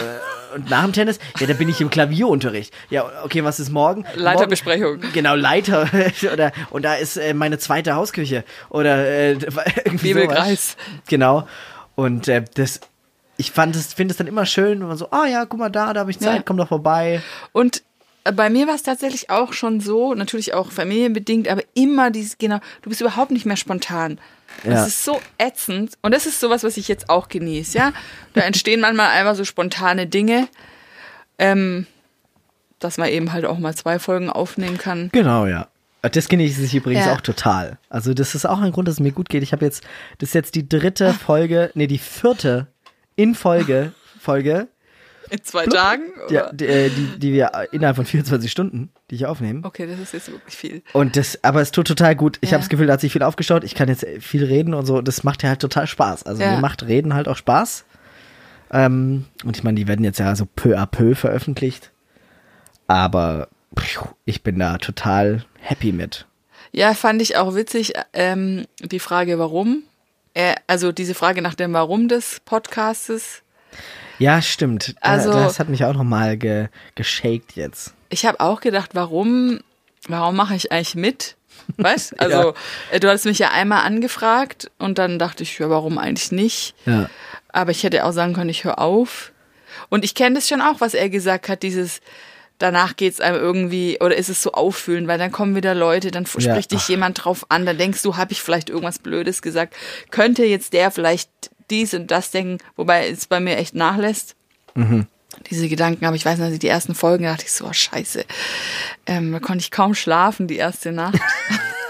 und 0.54 0.70
nach 0.70 0.84
dem 0.84 0.92
Tennis, 0.92 1.18
ja, 1.40 1.46
da 1.46 1.54
bin 1.54 1.68
ich 1.68 1.80
im 1.80 1.90
Klavierunterricht. 1.90 2.72
Ja, 2.88 3.04
okay, 3.24 3.42
was 3.44 3.58
ist 3.60 3.70
morgen? 3.70 4.04
Leiterbesprechung. 4.14 4.98
Morgen, 4.98 5.12
genau, 5.12 5.34
Leiter. 5.34 5.88
oder, 6.32 6.52
und 6.70 6.84
da 6.84 6.94
ist 6.94 7.16
äh, 7.16 7.34
meine 7.34 7.58
zweite 7.58 7.94
Hausküche. 7.94 8.44
Oder 8.70 9.06
äh, 9.06 9.32
irgendwie 9.84 10.08
Bibelkreis. 10.14 10.72
sowas. 10.72 10.76
Genau. 11.08 11.48
Und 11.96 12.28
äh, 12.28 12.44
das, 12.54 12.80
ich 13.36 13.50
fand 13.52 13.76
es, 13.76 13.92
finde 13.94 14.12
es 14.12 14.18
dann 14.18 14.26
immer 14.26 14.46
schön, 14.46 14.80
wenn 14.80 14.88
man 14.88 14.96
so, 14.96 15.10
ah 15.10 15.26
ja, 15.26 15.44
guck 15.44 15.58
mal 15.58 15.68
da, 15.70 15.92
da 15.92 16.00
habe 16.00 16.10
ich 16.10 16.18
Zeit, 16.18 16.36
Ja. 16.36 16.42
komm 16.42 16.56
doch 16.56 16.68
vorbei. 16.68 17.20
Und 17.52 17.82
äh, 18.24 18.32
bei 18.32 18.48
mir 18.50 18.66
war 18.66 18.74
es 18.74 18.82
tatsächlich 18.82 19.30
auch 19.30 19.52
schon 19.52 19.80
so, 19.80 20.14
natürlich 20.14 20.54
auch 20.54 20.72
familienbedingt, 20.72 21.48
aber 21.48 21.62
immer 21.74 22.10
dieses, 22.10 22.38
genau, 22.38 22.58
du 22.82 22.88
bist 22.88 23.00
überhaupt 23.00 23.30
nicht 23.30 23.46
mehr 23.46 23.56
spontan. 23.56 24.18
Ja. 24.64 24.70
Das 24.70 24.88
ist 24.88 25.04
so 25.04 25.20
ätzend. 25.38 25.98
Und 26.02 26.12
das 26.14 26.24
ist 26.26 26.40
sowas, 26.40 26.64
was 26.64 26.76
ich 26.78 26.88
jetzt 26.88 27.10
auch 27.10 27.28
genieße, 27.28 27.76
ja. 27.76 27.92
Da 28.32 28.40
entstehen 28.42 28.80
manchmal 28.80 29.08
einfach 29.10 29.34
so 29.34 29.44
spontane 29.44 30.06
Dinge, 30.06 30.48
ähm, 31.38 31.86
dass 32.78 32.98
man 32.98 33.08
eben 33.08 33.32
halt 33.32 33.44
auch 33.44 33.58
mal 33.58 33.74
zwei 33.74 33.98
Folgen 33.98 34.30
aufnehmen 34.30 34.78
kann. 34.78 35.10
Genau, 35.12 35.46
ja. 35.46 35.68
Das 36.02 36.28
genieße 36.28 36.62
ich 36.62 36.74
übrigens 36.74 37.06
Ja. 37.06 37.14
auch 37.14 37.20
total. 37.20 37.78
Also 37.90 38.14
das 38.14 38.34
ist 38.34 38.46
auch 38.46 38.60
ein 38.60 38.70
Grund, 38.70 38.86
dass 38.86 38.94
es 38.94 39.00
mir 39.00 39.12
gut 39.12 39.28
geht. 39.28 39.42
Ich 39.42 39.52
habe 39.52 39.64
jetzt, 39.64 39.82
das 40.18 40.30
ist 40.30 40.34
jetzt 40.34 40.54
die 40.54 40.68
dritte 40.68 41.12
Folge, 41.12 41.70
nee, 41.74 41.86
die 41.88 41.98
vierte 41.98 42.68
in 43.16 43.34
Folge, 43.34 43.92
Folge, 44.20 44.68
In 45.30 45.42
zwei 45.42 45.66
Tagen? 45.66 46.04
ja, 46.30 46.44
Oder? 46.44 46.52
die, 46.52 46.66
äh, 46.66 46.88
die, 46.90 47.18
die 47.18 47.32
wir 47.32 47.50
innerhalb 47.72 47.96
von 47.96 48.04
24 48.06 48.50
Stunden, 48.50 48.92
die 49.10 49.16
ich 49.16 49.26
aufnehme. 49.26 49.64
Okay, 49.64 49.86
das 49.86 49.98
ist 49.98 50.12
jetzt 50.12 50.30
wirklich 50.30 50.56
viel. 50.56 50.82
Und 50.92 51.16
das, 51.16 51.42
aber 51.42 51.60
es 51.60 51.70
tut 51.72 51.88
total 51.88 52.14
gut. 52.14 52.38
Ich 52.42 52.50
Ja. 52.50 52.54
habe 52.54 52.62
das 52.62 52.68
Gefühl, 52.68 52.86
da 52.86 52.92
hat 52.94 53.00
sich 53.00 53.12
viel 53.12 53.22
aufgestaut. 53.24 53.64
Ich 53.64 53.74
kann 53.74 53.88
jetzt 53.88 54.06
viel 54.20 54.44
reden 54.44 54.72
und 54.74 54.86
so. 54.86 55.00
Das 55.00 55.24
macht 55.24 55.42
ja 55.42 55.48
halt 55.48 55.60
total 55.60 55.86
Spaß. 55.86 56.22
Also 56.24 56.42
Ja. 56.42 56.52
mir 56.52 56.60
macht 56.60 56.86
Reden 56.86 57.14
halt 57.14 57.26
auch 57.28 57.36
Spaß. 57.36 57.84
Ähm, 58.70 59.24
und 59.44 59.56
ich 59.56 59.64
meine, 59.64 59.76
die 59.76 59.88
werden 59.88 60.04
jetzt 60.04 60.18
ja 60.18 60.34
so 60.36 60.46
peu 60.46 60.76
à 60.78 60.86
peu 60.86 61.14
veröffentlicht. 61.14 61.90
Aber 62.86 63.48
ich 64.24 64.42
bin 64.42 64.58
da 64.58 64.78
total 64.78 65.44
happy 65.60 65.92
mit. 65.92 66.26
Ja, 66.72 66.94
fand 66.94 67.20
ich 67.22 67.36
auch 67.36 67.54
witzig, 67.54 67.94
ähm, 68.12 68.66
die 68.80 68.98
Frage, 69.00 69.38
warum. 69.38 69.82
Äh, 70.36 70.54
also 70.66 70.92
diese 70.92 71.14
Frage 71.14 71.40
nach 71.40 71.54
dem 71.54 71.72
Warum 71.72 72.08
des 72.08 72.40
Podcastes. 72.44 73.40
Ja, 74.18 74.42
stimmt. 74.42 74.94
Also- 75.00 75.32
das 75.32 75.58
hat 75.58 75.70
mich 75.70 75.82
auch 75.86 75.94
nochmal 75.94 76.36
ge 76.36 76.68
geshaked 76.94 77.52
jetzt. 77.56 77.94
Ich 78.10 78.26
habe 78.26 78.40
auch 78.40 78.60
gedacht, 78.60 78.90
warum, 78.92 79.60
warum 80.08 80.36
mache 80.36 80.54
ich 80.54 80.70
eigentlich 80.70 80.94
mit? 80.94 81.36
Weißt? 81.78 82.16
Also, 82.20 82.52
äh, 82.90 83.00
du 83.00 83.08
hattest 83.08 83.24
mich 83.24 83.38
ja 83.38 83.50
einmal 83.50 83.86
angefragt 83.86 84.70
und 84.78 84.98
dann 84.98 85.18
dachte 85.18 85.42
ich, 85.42 85.58
ja, 85.58 85.70
warum 85.70 85.96
eigentlich 85.96 86.32
nicht? 86.32 86.74
Ja. 86.84 87.08
Aber 87.48 87.70
ich 87.70 87.82
hätte 87.82 88.04
auch 88.04 88.12
sagen 88.12 88.34
können, 88.34 88.50
ich 88.50 88.64
höre 88.64 88.78
auf. 88.78 89.32
Und 89.88 90.04
ich 90.04 90.14
kenne 90.14 90.34
das 90.34 90.48
schon 90.48 90.60
auch, 90.60 90.80
was 90.82 90.92
er 90.92 91.08
gesagt 91.08 91.48
hat, 91.48 91.62
dieses 91.62 92.00
danach 92.58 92.96
geht's 92.96 93.20
einem 93.20 93.36
irgendwie 93.38 93.98
oder 94.00 94.16
ist 94.16 94.28
es 94.28 94.42
so 94.42 94.52
auffühlend, 94.52 95.08
weil 95.08 95.18
dann 95.18 95.32
kommen 95.32 95.54
wieder 95.56 95.74
Leute, 95.74 96.10
dann 96.10 96.24
Ja. 96.24 96.40
spricht 96.40 96.72
dich 96.72 96.88
jemand 96.88 97.24
drauf 97.24 97.46
an, 97.50 97.66
dann 97.66 97.78
denkst 97.78 98.02
du, 98.02 98.16
habe 98.16 98.32
ich 98.32 98.42
vielleicht 98.42 98.70
irgendwas 98.70 98.98
Blödes 98.98 99.42
gesagt? 99.42 99.74
Könnte 100.10 100.44
jetzt 100.44 100.72
der 100.72 100.90
vielleicht 100.90 101.30
dies 101.70 101.94
und 101.94 102.10
das 102.10 102.30
denken, 102.30 102.58
wobei 102.76 103.08
es 103.08 103.26
bei 103.26 103.40
mir 103.40 103.56
echt 103.56 103.74
nachlässt. 103.74 104.36
Diese 105.50 105.68
Gedanken, 105.68 106.04
aber 106.06 106.16
ich 106.16 106.24
weiß 106.24 106.38
noch, 106.38 106.50
die 106.56 106.68
ersten 106.68 106.94
Folgen 106.94 107.24
da 107.24 107.32
dachte 107.32 107.44
ich 107.46 107.52
so, 107.52 107.66
oh, 107.66 107.72
scheiße. 107.72 108.24
Ähm, 109.06 109.32
da 109.32 109.38
konnte 109.40 109.62
ich 109.62 109.70
kaum 109.70 109.94
schlafen 109.94 110.46
die 110.48 110.56
erste 110.56 110.92
Nacht. 110.92 111.18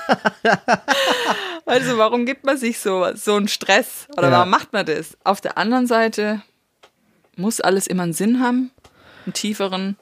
also 1.67 1.99
warum 1.99 2.27
gibt 2.27 2.45
man 2.45 2.57
sich 2.59 2.79
so, 2.79 3.07
so 3.15 3.35
einen 3.37 3.49
Stress? 3.49 4.07
Oder 4.17 4.29
Ja. 4.29 4.33
warum 4.39 4.51
macht 4.51 4.73
man 4.73 4.87
das? 4.87 5.17
Auf 5.25 5.41
der 5.41 5.59
anderen 5.59 5.87
Seite 5.87 6.43
muss 7.37 7.61
alles 7.61 7.87
immer 7.87 8.05
einen 8.05 8.13
Sinn 8.13 8.41
haben. 8.41 8.71
einen 9.27 9.33
tieferen. 9.33 9.97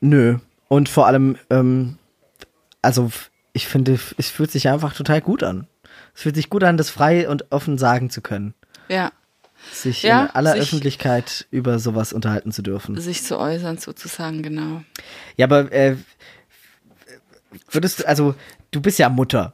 Nö. 0.00 0.38
Und 0.68 0.88
vor 0.88 1.06
allem, 1.06 1.36
ähm, 1.50 1.98
also 2.82 3.10
ich 3.52 3.66
finde, 3.66 3.98
es 4.18 4.30
fühlt 4.30 4.50
sich 4.50 4.68
einfach 4.68 4.94
total 4.94 5.20
gut 5.20 5.42
an. 5.42 5.66
Es 6.14 6.22
fühlt 6.22 6.36
sich 6.36 6.48
gut 6.50 6.64
an, 6.64 6.76
das 6.76 6.90
frei 6.90 7.28
und 7.28 7.50
offen 7.52 7.78
sagen 7.78 8.10
zu 8.10 8.20
können. 8.20 8.54
Ja. 8.88 9.12
Sich 9.72 10.02
Ja, 10.02 10.24
in 10.24 10.30
aller 10.30 10.52
sich- 10.52 10.62
Öffentlichkeit 10.62 11.46
über 11.50 11.78
sowas 11.78 12.12
unterhalten 12.12 12.50
zu 12.52 12.62
dürfen. 12.62 12.98
Sich 13.00 13.22
zu 13.24 13.38
äußern, 13.38 13.78
sozusagen, 13.78 14.42
genau. 14.42 14.82
Ja, 15.36 15.46
aber 15.46 15.70
äh, 15.72 15.96
würdest 17.70 18.00
du, 18.00 18.08
also 18.08 18.34
du 18.70 18.80
bist 18.80 18.98
ja 18.98 19.08
Mutter, 19.08 19.52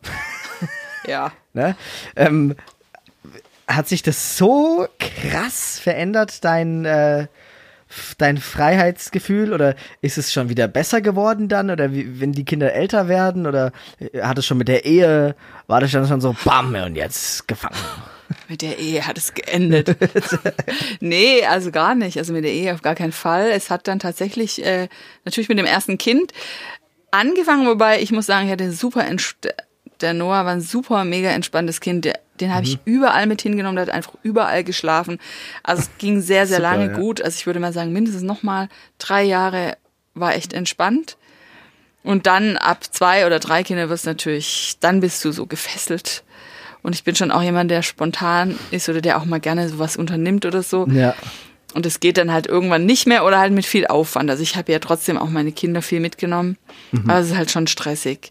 Ja. 1.07 1.33
ne? 1.55 1.77
Ähm, 2.15 2.55
hat 3.67 3.89
sich 3.89 4.03
das 4.03 4.37
so 4.37 4.87
krass 5.01 5.79
verändert, 5.81 6.45
dein, 6.45 6.85
äh, 6.85 7.27
dein 8.19 8.39
Freiheitsgefühl? 8.39 9.53
Oder 9.53 9.77
ist 10.01 10.19
es 10.19 10.33
schon 10.33 10.49
wieder 10.49 10.69
besser 10.69 11.01
geworden 11.01 11.49
dann? 11.49 11.71
Oder 11.71 11.93
wie, 11.93 12.21
wenn 12.21 12.33
die 12.33 12.45
Kinder 12.45 12.73
älter 12.73 13.09
werden? 13.09 13.47
Oder 13.47 13.73
äh, 13.99 14.23
hat 14.23 14.39
es 14.39 14.47
schon 14.47 14.59
mit 14.59 14.69
der 14.69 14.85
Ehe, 14.85 15.35
war 15.67 15.81
das 15.81 15.93
dann 15.93 16.07
schon 16.07 16.21
so, 16.21 16.35
bam, 16.45 16.75
und 16.75 16.97
jetzt 16.97 17.49
gefangen? 17.49 17.77
Mit 18.49 18.61
der 18.61 18.79
Ehe 18.81 19.07
hat 19.07 19.17
es 19.19 19.35
geendet. 19.35 19.97
nee, 21.01 21.45
also 21.47 21.71
gar 21.71 21.95
nicht. 21.95 22.19
Also 22.19 22.33
mit 22.33 22.45
der 22.45 22.53
Ehe 22.53 22.75
auf 22.75 22.83
gar 22.83 22.97
keinen 22.97 23.13
Fall. 23.13 23.51
Es 23.53 23.71
hat 23.71 23.87
dann 23.87 24.01
tatsächlich, 24.01 24.65
äh, 24.65 24.89
natürlich 25.25 25.49
mit 25.49 25.59
dem 25.59 25.65
ersten 25.65 25.97
Kind 25.97 26.33
angefangen, 27.13 27.67
wobei 27.67 28.01
ich 28.01 28.13
muss 28.13 28.27
sagen, 28.27 28.47
ich 28.47 28.53
hatte 28.53 28.73
super, 28.73 29.05
der 30.01 30.15
Noah 30.15 30.45
war 30.45 30.53
ein 30.53 30.61
super, 30.61 31.05
mega 31.05 31.31
entspanntes 31.31 31.81
Kind. 31.81 32.05
Der, 32.05 32.21
den 32.41 32.53
habe 32.53 32.65
ich 32.67 32.79
überall 32.85 33.27
mit 33.27 33.43
hingenommen, 33.43 33.77
der 33.77 33.87
hat 33.87 33.95
einfach 33.95 34.15
überall 34.23 34.65
geschlafen. 34.65 35.19
Also 35.63 35.83
es 35.83 35.91
ging 35.99 36.21
sehr, 36.21 36.47
sehr 36.47 36.59
Super, 36.59 36.71
lange 36.71 36.87
ja. 36.93 36.99
gut. 36.99 37.23
Also 37.23 37.37
ich 37.37 37.47
würde 37.47 37.61
mal 37.61 37.73
sagen, 37.73 37.93
mindestens 37.93 38.23
nochmal 38.23 38.69
drei 38.99 39.23
Jahre 39.23 39.77
war 40.15 40.35
echt 40.35 40.53
entspannt. 40.53 41.17
Und 42.03 42.27
dann 42.27 42.57
ab 42.57 42.85
zwei 42.85 43.27
oder 43.27 43.41
drei 43.41 43.65
Kinder 43.65 43.89
wirst 43.89 44.07
natürlich, 44.07 44.77
dann 44.81 45.01
bist 45.01 45.25
du 45.25 45.33
so 45.33 45.47
gefesselt. 45.47 46.23
Und 46.83 46.95
ich 46.95 47.03
bin 47.03 47.17
schon 47.17 47.33
auch 47.33 47.43
jemand, 47.43 47.71
der 47.71 47.83
spontan 47.83 48.57
ist 48.71 48.89
oder 48.89 49.01
der 49.01 49.19
auch 49.19 49.25
mal 49.25 49.41
gerne 49.41 49.69
sowas 49.69 49.97
unternimmt 49.97 50.47
oder 50.47 50.63
so. 50.63 50.87
Ja. 50.87 51.17
Und 51.75 51.85
es 51.85 51.99
geht 51.99 52.17
dann 52.17 52.33
halt 52.33 52.47
irgendwann 52.47 52.87
nicht 52.87 53.09
mehr 53.09 53.25
oder 53.25 53.39
halt 53.39 53.53
mit 53.53 53.67
viel 53.67 53.89
Aufwand. 53.89 54.31
Also 54.31 54.43
ich 54.43 54.57
habe 54.57 54.71
ja 54.71 54.79
trotzdem 54.79 55.19
auch 55.19 55.29
meine 55.29 55.51
Kinder 55.51 55.83
viel 55.83 55.99
mitgenommen. 55.99 56.57
Aber 57.09 57.19
es 57.19 57.31
ist 57.31 57.37
halt 57.37 57.51
schon 57.51 57.67
stressig. 57.67 58.31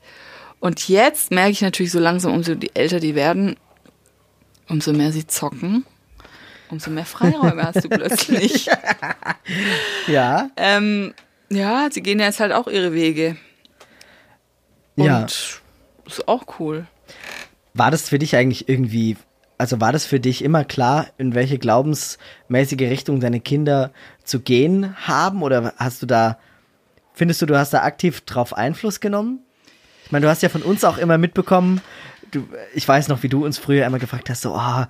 Und 0.65 0.89
jetzt 0.89 1.29
merke 1.29 1.51
ich 1.51 1.61
natürlich 1.61 1.91
so 1.91 1.99
langsam, 1.99 2.33
umso 2.33 2.55
die 2.55 2.75
älter 2.75 2.99
die 2.99 3.13
werden, 3.13 3.55
umso 4.67 4.93
mehr 4.93 5.11
sie 5.11 5.27
zocken, 5.27 5.85
umso 6.71 6.89
mehr 6.89 7.05
Freiräume 7.05 7.61
hast 7.61 7.83
du 7.83 7.89
plötzlich. 7.89 8.67
Ja. 10.07 10.49
ähm, 10.57 11.13
ja, 11.51 11.87
sie 11.91 12.01
gehen 12.01 12.19
ja 12.19 12.25
jetzt 12.25 12.39
halt 12.39 12.51
auch 12.51 12.67
ihre 12.67 12.93
Wege. 12.93 13.37
Und 14.95 15.05
Ja. 15.05 15.27
ist 16.07 16.27
auch 16.27 16.59
cool. 16.59 16.87
War 17.75 17.91
das 17.91 18.09
für 18.09 18.17
dich 18.17 18.35
eigentlich 18.35 18.67
irgendwie, 18.67 19.17
also 19.59 19.79
war 19.79 19.91
das 19.91 20.07
für 20.07 20.19
dich 20.19 20.43
immer 20.43 20.63
klar, 20.63 21.05
in 21.19 21.35
welche 21.35 21.59
glaubensmäßige 21.59 22.89
Richtung 22.89 23.19
deine 23.19 23.39
Kinder 23.39 23.91
zu 24.23 24.39
gehen 24.39 24.95
haben? 25.05 25.43
Oder 25.43 25.75
hast 25.77 26.01
du 26.01 26.07
da, 26.07 26.39
findest 27.13 27.43
du, 27.43 27.45
du 27.45 27.55
hast 27.55 27.71
da 27.71 27.83
aktiv 27.83 28.21
drauf 28.21 28.51
Einfluss 28.57 28.99
genommen? 28.99 29.44
Ich 30.05 30.11
meine, 30.11 30.25
du 30.25 30.29
hast 30.29 30.43
ja 30.43 30.49
von 30.49 30.61
uns 30.61 30.83
auch 30.83 30.97
immer 30.97 31.17
mitbekommen, 31.17 31.81
du, 32.31 32.47
ich 32.73 32.87
weiß 32.87 33.07
noch, 33.07 33.23
wie 33.23 33.29
du 33.29 33.43
uns 33.43 33.57
früher 33.57 33.85
immer 33.85 33.99
gefragt 33.99 34.29
hast, 34.29 34.41
so, 34.41 34.55
oh, 34.55 34.85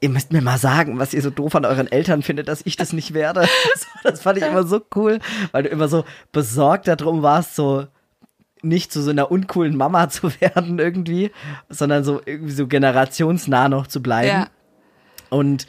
ihr 0.00 0.08
müsst 0.08 0.32
mir 0.32 0.42
mal 0.42 0.58
sagen, 0.58 0.98
was 0.98 1.12
ihr 1.12 1.22
so 1.22 1.30
doof 1.30 1.54
an 1.56 1.64
euren 1.64 1.90
Eltern 1.90 2.22
findet, 2.22 2.48
dass 2.48 2.64
ich 2.64 2.76
das 2.76 2.92
nicht 2.92 3.14
werde. 3.14 3.48
Das 4.04 4.22
fand 4.22 4.38
ich 4.38 4.44
immer 4.44 4.64
so 4.64 4.80
cool, 4.94 5.18
weil 5.52 5.64
du 5.64 5.68
immer 5.68 5.88
so 5.88 6.04
besorgt 6.32 6.88
darum 6.88 7.22
warst, 7.22 7.56
so 7.56 7.86
nicht 8.62 8.92
zu 8.92 9.02
so 9.02 9.10
einer 9.10 9.30
uncoolen 9.30 9.76
Mama 9.76 10.08
zu 10.08 10.30
werden 10.40 10.78
irgendwie, 10.78 11.30
sondern 11.68 12.04
so 12.04 12.20
irgendwie 12.24 12.52
so 12.52 12.66
generationsnah 12.66 13.68
noch 13.68 13.86
zu 13.86 14.02
bleiben. 14.02 14.28
Ja. 14.28 14.48
Und 15.30 15.66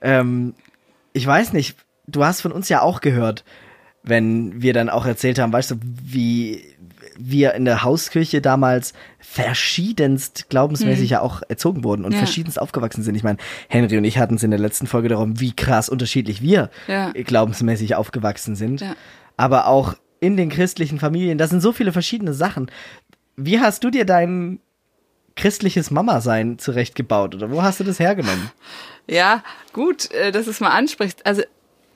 ähm, 0.00 0.54
ich 1.12 1.26
weiß 1.26 1.52
nicht, 1.52 1.76
du 2.06 2.24
hast 2.24 2.40
von 2.40 2.52
uns 2.52 2.68
ja 2.68 2.82
auch 2.82 3.00
gehört, 3.00 3.44
wenn 4.02 4.60
wir 4.60 4.72
dann 4.72 4.90
auch 4.90 5.06
erzählt 5.06 5.38
haben, 5.38 5.52
weißt 5.52 5.70
du, 5.72 5.76
wie 5.82 6.71
wir 7.24 7.54
in 7.54 7.64
der 7.64 7.82
Hauskirche 7.82 8.40
damals 8.40 8.92
verschiedenst 9.20 10.48
glaubensmäßig 10.48 11.10
ja 11.10 11.20
auch 11.20 11.42
erzogen 11.48 11.84
wurden 11.84 12.04
und 12.04 12.12
Ja. 12.12 12.18
verschiedenst 12.18 12.60
aufgewachsen 12.60 13.02
sind. 13.02 13.14
Ich 13.14 13.22
meine, 13.22 13.38
Henry 13.68 13.96
und 13.98 14.04
ich 14.04 14.18
hatten 14.18 14.34
es 14.36 14.42
in 14.42 14.50
der 14.50 14.60
letzten 14.60 14.86
Folge 14.86 15.08
darum, 15.08 15.40
wie 15.40 15.52
krass 15.54 15.88
unterschiedlich 15.88 16.42
wir 16.42 16.70
Ja. 16.88 17.10
glaubensmäßig 17.12 17.94
aufgewachsen 17.96 18.56
sind. 18.56 18.80
Ja. 18.80 18.94
Aber 19.36 19.66
auch 19.66 19.94
in 20.20 20.36
den 20.36 20.48
christlichen 20.50 20.98
Familien, 20.98 21.38
das 21.38 21.50
sind 21.50 21.60
so 21.60 21.72
viele 21.72 21.92
verschiedene 21.92 22.32
Sachen. 22.34 22.70
Wie 23.36 23.60
hast 23.60 23.82
du 23.84 23.90
dir 23.90 24.04
dein 24.04 24.60
christliches 25.34 25.90
Mama-Sein 25.90 26.58
zurechtgebaut 26.58 27.34
oder 27.34 27.50
wo 27.50 27.62
hast 27.62 27.80
du 27.80 27.84
das 27.84 27.98
hergenommen? 27.98 28.50
Ja, 29.08 29.42
gut, 29.72 30.10
äh, 30.12 30.30
dass 30.30 30.44
du 30.44 30.50
es 30.50 30.60
mal 30.60 30.70
ansprichst. 30.70 31.24
Also 31.26 31.42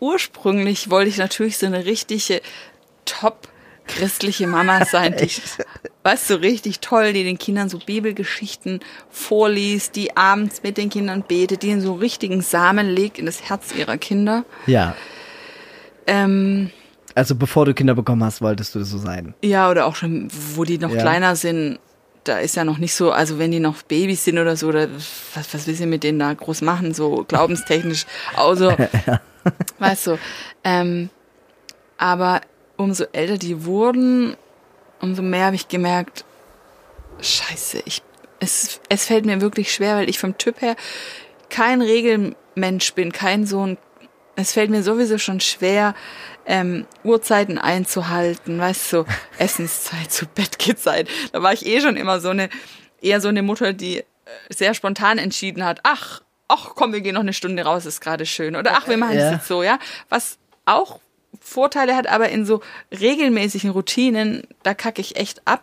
ursprünglich 0.01 0.91
wollte 0.91 1.11
ich 1.11 1.19
natürlich 1.19 1.59
so 1.59 1.67
eine 1.67 1.85
richtige 1.85 2.41
top 3.05 3.49
christliche 3.89 4.47
Mama 4.47 4.85
sein, 4.85 5.15
die, 5.21 5.31
weißt 6.03 6.31
du, 6.31 6.35
richtig 6.41 6.81
toll, 6.81 7.13
die 7.13 7.25
den 7.25 7.39
Kindern 7.39 7.69
so 7.69 7.79
Bibelgeschichten 7.79 8.81
vorliest, 9.11 9.97
die 9.97 10.17
abends 10.17 10.63
mit 10.63 10.77
den 10.77 10.91
Kindern 10.91 11.23
betet, 11.27 11.63
die 11.63 11.69
ihnen 11.69 11.81
so 11.81 11.95
richtigen 11.95 12.41
Samen 12.43 12.89
legt 12.89 13.19
in 13.19 13.27
das 13.27 13.43
Herz 13.49 13.73
ihrer 13.75 13.99
Kinder. 13.99 14.45
Ja, 14.67 14.95
Ähm, 16.07 16.71
also 17.15 17.35
bevor 17.35 17.65
du 17.65 17.75
Kinder 17.75 17.95
bekommen 17.95 18.23
hast, 18.23 18.43
wolltest 18.43 18.75
du 18.75 18.85
so 18.85 18.99
sein. 18.99 19.35
Ja, 19.43 19.71
oder 19.71 19.87
auch 19.87 19.97
schon, 19.97 20.29
wo 20.55 20.65
die 20.65 20.79
noch 20.79 20.91
Ja. 20.93 21.01
kleiner 21.01 21.35
sind, 21.35 21.79
da 22.25 22.39
ist 22.39 22.57
ja 22.57 22.65
noch 22.65 22.79
nicht 22.79 22.95
so, 22.95 23.11
also 23.13 23.39
wenn 23.39 23.51
die 23.53 23.61
noch 23.61 23.83
Babys 23.83 24.25
sind 24.25 24.39
oder 24.39 24.57
so, 24.57 24.69
oder 24.69 24.89
was, 25.35 25.53
was 25.55 25.67
will 25.67 25.75
sie 25.75 25.87
mit 25.87 26.03
denen 26.05 26.19
da 26.19 26.33
groß 26.35 26.61
machen, 26.63 26.93
so 26.95 27.25
glaubenstechnisch, 27.27 28.05
außer, 28.37 28.77
weißt 29.79 30.07
du, 30.09 30.19
ähm, 30.65 31.09
aber 31.99 32.41
umso 32.77 33.05
älter 33.13 33.39
die 33.39 33.65
wurden, 33.65 34.37
umso 35.01 35.23
mehr 35.23 35.47
habe 35.47 35.57
ich 35.57 35.69
gemerkt, 35.69 36.25
scheiße, 37.21 37.83
ich, 37.85 38.03
es, 38.41 38.81
es 38.89 39.05
fällt 39.07 39.25
mir 39.27 39.41
wirklich 39.41 39.73
schwer, 39.73 39.97
weil 39.97 40.09
ich 40.11 40.19
vom 40.19 40.37
Typ 40.39 40.61
her 40.61 40.77
kein 41.51 41.81
Regelmensch 41.83 42.93
bin, 42.95 43.13
kein 43.13 43.47
so 43.47 43.67
ein, 43.67 43.79
es 44.37 44.53
fällt 44.53 44.71
mir 44.71 44.83
sowieso 44.83 45.19
schon 45.19 45.41
schwer, 45.41 45.95
ähm, 46.45 46.87
Uhrzeiten 47.05 47.59
einzuhalten, 47.59 48.59
weißt 48.59 48.93
du, 48.93 48.97
so 48.99 49.07
Essenszeit, 49.39 50.13
zu 50.13 50.27
Bettgehzeit. 50.27 51.09
Da 51.33 51.43
war 51.43 51.53
ich 51.53 51.67
eh 51.67 51.81
schon 51.81 51.97
immer 51.97 52.21
so 52.21 52.29
eine, 52.29 52.49
eher 53.01 53.21
so 53.21 53.29
eine 53.29 53.43
Mutter, 53.43 53.73
die 53.73 53.99
äh, 53.99 54.05
sehr 54.51 54.75
spontan 54.75 55.19
entschieden 55.19 55.65
hat, 55.65 55.81
ach, 55.83 56.23
ach 56.49 56.71
komm, 56.75 56.93
wir 56.93 57.01
gehen 57.01 57.15
noch 57.15 57.23
eine 57.23 57.33
Stunde 57.33 57.65
raus, 57.65 57.87
ist 57.87 58.01
gerade 58.01 58.27
schön. 58.27 58.55
Oder 58.57 58.73
ach, 58.77 58.87
wir 58.89 58.97
machen 58.97 59.17
es 59.17 59.23
Ja. 59.25 59.33
jetzt 59.33 59.49
so, 59.49 59.63
ja. 59.63 59.79
Was 60.09 60.39
auch 60.67 61.01
Vorteile 61.47 61.95
hat, 61.95 62.09
aber 62.09 62.29
in 62.29 62.45
so 62.45 62.61
regelmäßigen 62.91 63.71
Routinen, 63.71 64.43
da 64.65 64.75
kacke 64.75 65.01
ich 65.01 65.17
echt 65.17 65.43
ab. 65.47 65.63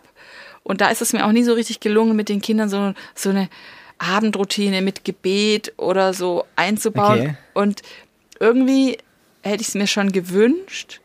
Und 0.62 0.80
da 0.80 0.88
ist 0.88 1.02
es 1.02 1.12
mir 1.12 1.26
auch 1.26 1.32
nie 1.32 1.44
so 1.44 1.52
richtig 1.52 1.80
gelungen, 1.80 2.16
mit 2.16 2.30
den 2.30 2.40
Kindern 2.40 2.70
so, 2.70 2.94
so 3.14 3.28
eine 3.28 3.50
Abendroutine 3.98 4.80
mit 4.80 5.04
Gebet 5.04 5.74
oder 5.76 6.14
so 6.14 6.46
einzubauen. 6.56 7.20
Okay. 7.20 7.36
Und 7.52 7.82
irgendwie 8.40 8.96
hätte 9.42 9.60
ich 9.60 9.68
es 9.68 9.74
mir 9.74 9.86
schon 9.86 10.10
gewünscht. 10.10 11.00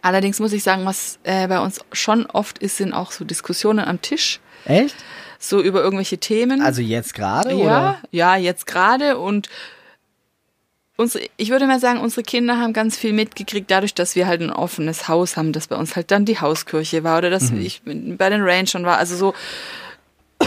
Allerdings 0.00 0.40
muss 0.40 0.54
ich 0.54 0.62
sagen, 0.62 0.86
was 0.86 1.18
äh, 1.24 1.46
bei 1.46 1.60
uns 1.60 1.80
schon 1.92 2.24
oft 2.26 2.58
ist, 2.58 2.78
sind 2.78 2.94
auch 2.94 3.12
so 3.12 3.26
Diskussionen 3.26 3.80
am 3.80 4.00
Tisch, 4.00 4.40
Echt? 4.64 4.94
so 5.38 5.60
über 5.60 5.82
irgendwelche 5.82 6.16
Themen. 6.16 6.62
Also 6.62 6.80
jetzt 6.80 7.14
gerade 7.14 7.50
ja, 7.50 7.56
oder? 7.56 8.02
ja, 8.10 8.36
jetzt 8.36 8.66
gerade 8.66 9.18
und 9.18 9.50
unsere, 10.96 11.24
ich 11.36 11.50
würde 11.50 11.66
mal 11.66 11.80
sagen, 11.80 12.00
unsere 12.00 12.22
Kinder 12.22 12.58
haben 12.58 12.72
ganz 12.72 12.96
viel 12.96 13.12
mitgekriegt, 13.12 13.70
dadurch, 13.70 13.94
dass 13.94 14.16
wir 14.16 14.26
halt 14.26 14.40
ein 14.40 14.50
offenes 14.50 15.08
Haus 15.08 15.36
haben, 15.36 15.52
dass 15.52 15.68
bei 15.68 15.76
uns 15.76 15.96
halt 15.96 16.10
dann 16.10 16.24
die 16.24 16.40
Hauskirche 16.40 17.04
war 17.04 17.18
oder 17.18 17.30
dass 17.30 17.50
ich 17.50 17.82
bei 17.84 18.30
den 18.30 18.42
Rangern 18.42 18.84
war. 18.84 18.98
Also 18.98 19.16
so 19.16 19.34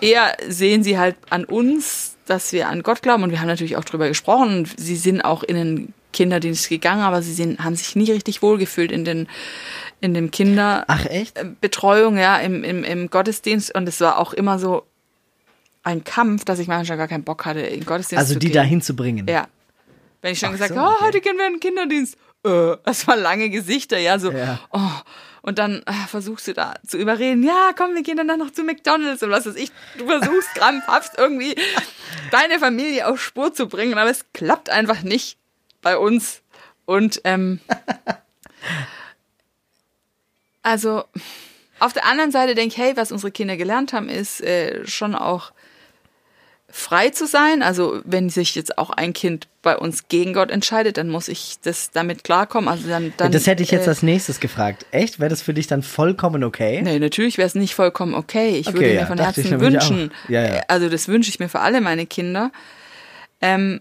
eher 0.00 0.36
sehen 0.48 0.82
sie 0.82 0.98
halt 0.98 1.16
an 1.30 1.44
uns, 1.44 2.16
dass 2.26 2.52
wir 2.52 2.68
an 2.68 2.82
Gott 2.82 3.02
glauben 3.02 3.22
und 3.22 3.30
wir 3.30 3.40
haben 3.40 3.48
natürlich 3.48 3.76
auch 3.76 3.84
drüber 3.84 4.08
gesprochen 4.08 4.58
und 4.58 4.80
sie 4.80 4.96
sind 4.96 5.22
auch 5.22 5.42
in 5.42 5.56
den 5.56 5.94
Kinderdienst 6.12 6.68
gegangen, 6.68 7.02
aber 7.02 7.22
sie 7.22 7.32
sind, 7.32 7.60
haben 7.64 7.74
sich 7.74 7.96
nie 7.96 8.10
richtig 8.10 8.42
wohlgefühlt 8.42 8.92
in 8.92 9.04
den 9.04 9.28
in 10.00 10.14
dem 10.14 10.30
Kinder 10.32 10.84
Ach 10.88 11.06
echt? 11.06 11.40
Betreuung, 11.60 12.18
ja, 12.18 12.36
im, 12.38 12.64
im, 12.64 12.82
im 12.82 13.08
Gottesdienst 13.08 13.72
und 13.74 13.88
es 13.88 14.00
war 14.00 14.18
auch 14.18 14.32
immer 14.32 14.58
so 14.58 14.82
ein 15.84 16.02
Kampf, 16.04 16.44
dass 16.44 16.58
ich 16.58 16.66
manchmal 16.66 16.98
gar 16.98 17.08
keinen 17.08 17.22
Bock 17.24 17.46
hatte, 17.46 17.60
in 17.60 17.84
Gottesdienst 17.84 18.20
Also 18.20 18.34
zu 18.34 18.40
die 18.40 18.48
gehen. 18.48 18.54
dahin 18.54 18.82
zu 18.82 18.96
bringen. 18.96 19.26
Ja. 19.28 19.46
Wenn 20.22 20.32
ich 20.32 20.38
schon 20.38 20.50
Ach 20.50 20.52
gesagt 20.52 20.72
so, 20.72 20.80
habe, 20.80 20.88
oh, 20.88 20.94
okay. 20.94 21.04
heute 21.04 21.20
gehen 21.20 21.36
wir 21.36 21.46
in 21.46 21.54
den 21.54 21.60
Kinderdienst. 21.60 22.16
Äh, 22.44 22.76
das 22.84 23.06
waren 23.06 23.20
lange 23.20 23.50
Gesichter, 23.50 23.98
ja, 23.98 24.18
so. 24.18 24.30
Ja. 24.30 24.60
Oh. 24.70 24.90
Und 25.42 25.58
dann 25.58 25.82
äh, 25.86 25.92
versuchst 26.08 26.46
du 26.46 26.54
da 26.54 26.74
zu 26.86 26.96
überreden, 26.96 27.42
ja, 27.42 27.72
komm, 27.76 27.96
wir 27.96 28.04
gehen 28.04 28.16
danach 28.16 28.36
noch 28.36 28.52
zu 28.52 28.62
McDonalds 28.62 29.24
und 29.24 29.30
was 29.30 29.44
weiß 29.44 29.56
ich. 29.56 29.72
Du 29.98 30.06
versuchst 30.06 30.54
krampfhaft 30.54 31.18
irgendwie 31.18 31.56
deine 32.30 32.60
Familie 32.60 33.08
auf 33.08 33.20
Spur 33.20 33.52
zu 33.52 33.68
bringen, 33.68 33.98
aber 33.98 34.08
es 34.08 34.24
klappt 34.32 34.70
einfach 34.70 35.02
nicht 35.02 35.38
bei 35.82 35.98
uns. 35.98 36.42
Und 36.84 37.20
ähm, 37.24 37.60
also 40.62 41.02
auf 41.80 41.92
der 41.92 42.06
anderen 42.06 42.30
Seite 42.30 42.54
denke 42.54 42.74
ich, 42.76 42.80
hey, 42.80 42.96
was 42.96 43.10
unsere 43.10 43.32
Kinder 43.32 43.56
gelernt 43.56 43.92
haben, 43.92 44.08
ist 44.08 44.40
äh, 44.40 44.86
schon 44.86 45.16
auch 45.16 45.52
frei 46.74 47.10
zu 47.10 47.26
sein. 47.26 47.62
Also 47.62 48.00
wenn 48.04 48.30
sich 48.30 48.54
jetzt 48.54 48.78
auch 48.78 48.88
ein 48.90 49.12
Kind 49.12 49.46
bei 49.60 49.76
uns 49.76 50.08
gegen 50.08 50.32
Gott 50.32 50.50
entscheidet, 50.50 50.96
dann 50.96 51.10
muss 51.10 51.28
ich 51.28 51.58
das 51.62 51.90
damit 51.90 52.24
klarkommen. 52.24 52.68
Also 52.68 52.88
dann, 52.88 53.12
dann 53.18 53.30
das 53.30 53.46
hätte 53.46 53.62
ich 53.62 53.70
jetzt 53.70 53.86
äh, 53.86 53.90
als 53.90 54.02
nächstes 54.02 54.40
gefragt. 54.40 54.86
Echt? 54.90 55.20
Wäre 55.20 55.28
das 55.28 55.42
für 55.42 55.52
dich 55.52 55.66
dann 55.66 55.82
vollkommen 55.82 56.42
okay? 56.42 56.80
Nee, 56.82 56.98
natürlich 56.98 57.36
wäre 57.36 57.46
es 57.46 57.54
nicht 57.54 57.74
vollkommen 57.74 58.14
okay. 58.14 58.56
Ich 58.56 58.68
Okay, 58.68 58.76
würde 58.76 58.88
mir 58.88 58.94
ja, 58.94 59.06
von 59.06 59.18
Herzen 59.18 59.60
wünschen. 59.60 60.12
Ja, 60.28 60.42
ja. 60.42 60.54
äh, 60.56 60.62
Also 60.66 60.88
das 60.88 61.08
wünsche 61.08 61.28
ich 61.28 61.38
mir 61.38 61.50
für 61.50 61.60
alle 61.60 61.82
meine 61.82 62.06
Kinder. 62.06 62.50
Ähm, 63.42 63.80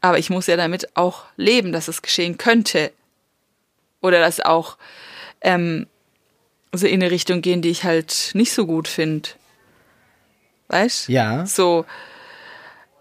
aber 0.00 0.18
ich 0.18 0.30
muss 0.30 0.46
ja 0.46 0.56
damit 0.56 0.96
auch 0.96 1.24
leben, 1.36 1.72
dass 1.72 1.88
es 1.88 2.00
geschehen 2.00 2.38
könnte. 2.38 2.92
Oder 4.00 4.20
dass 4.20 4.38
auch 4.38 4.76
ähm, 5.40 5.88
so 6.72 6.86
in 6.86 7.02
eine 7.02 7.10
Richtung 7.10 7.42
gehen, 7.42 7.60
die 7.60 7.70
ich 7.70 7.82
halt 7.82 8.30
nicht 8.34 8.52
so 8.52 8.66
gut 8.66 8.86
finde. 8.86 9.30
Weißt? 10.68 11.08
Ja. 11.08 11.46
So. 11.46 11.84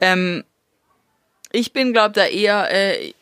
Ähm, 0.02 0.44
ich 1.52 1.72
bin, 1.74 1.94
glaube 1.94 2.14
da 2.14 2.26
eher 2.26 2.70
äh, 2.72 3.14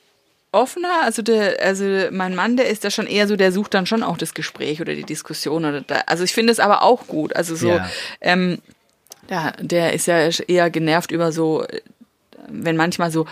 offener. 0.52 1.04
Also 1.04 1.22
der, 1.22 1.62
also 1.62 1.86
mein 2.12 2.36
Mann, 2.36 2.58
der 2.58 2.68
ist 2.68 2.84
da 2.84 2.90
schon 2.92 3.08
eher 3.08 3.28
so, 3.28 3.36
der 3.36 3.52
sucht 3.52 3.74
dann 3.74 3.86
schon 3.86 4.04
auch 4.04 4.18
das 4.18 4.34
Gespräch 4.34 4.82
oder 4.82 4.96
die 4.96 5.04
Diskussion 5.04 5.66
oder 5.66 5.82
da. 5.82 6.04
Also 6.08 6.24
ich 6.24 6.34
finde 6.34 6.52
es 6.52 6.60
aber 6.60 6.82
auch 6.82 7.08
gut. 7.08 7.36
Also 7.36 7.56
so, 7.56 7.70
Ja. 7.70 7.90
ähm, 8.22 8.60
ja, 9.30 9.52
der 9.60 9.94
ist 9.94 10.08
ja 10.08 10.30
eher 10.48 10.70
genervt 10.70 11.12
über 11.12 11.32
so, 11.32 11.64
äh, 11.64 11.82
wenn 12.48 12.76
manchmal 12.76 13.12
so 13.12 13.28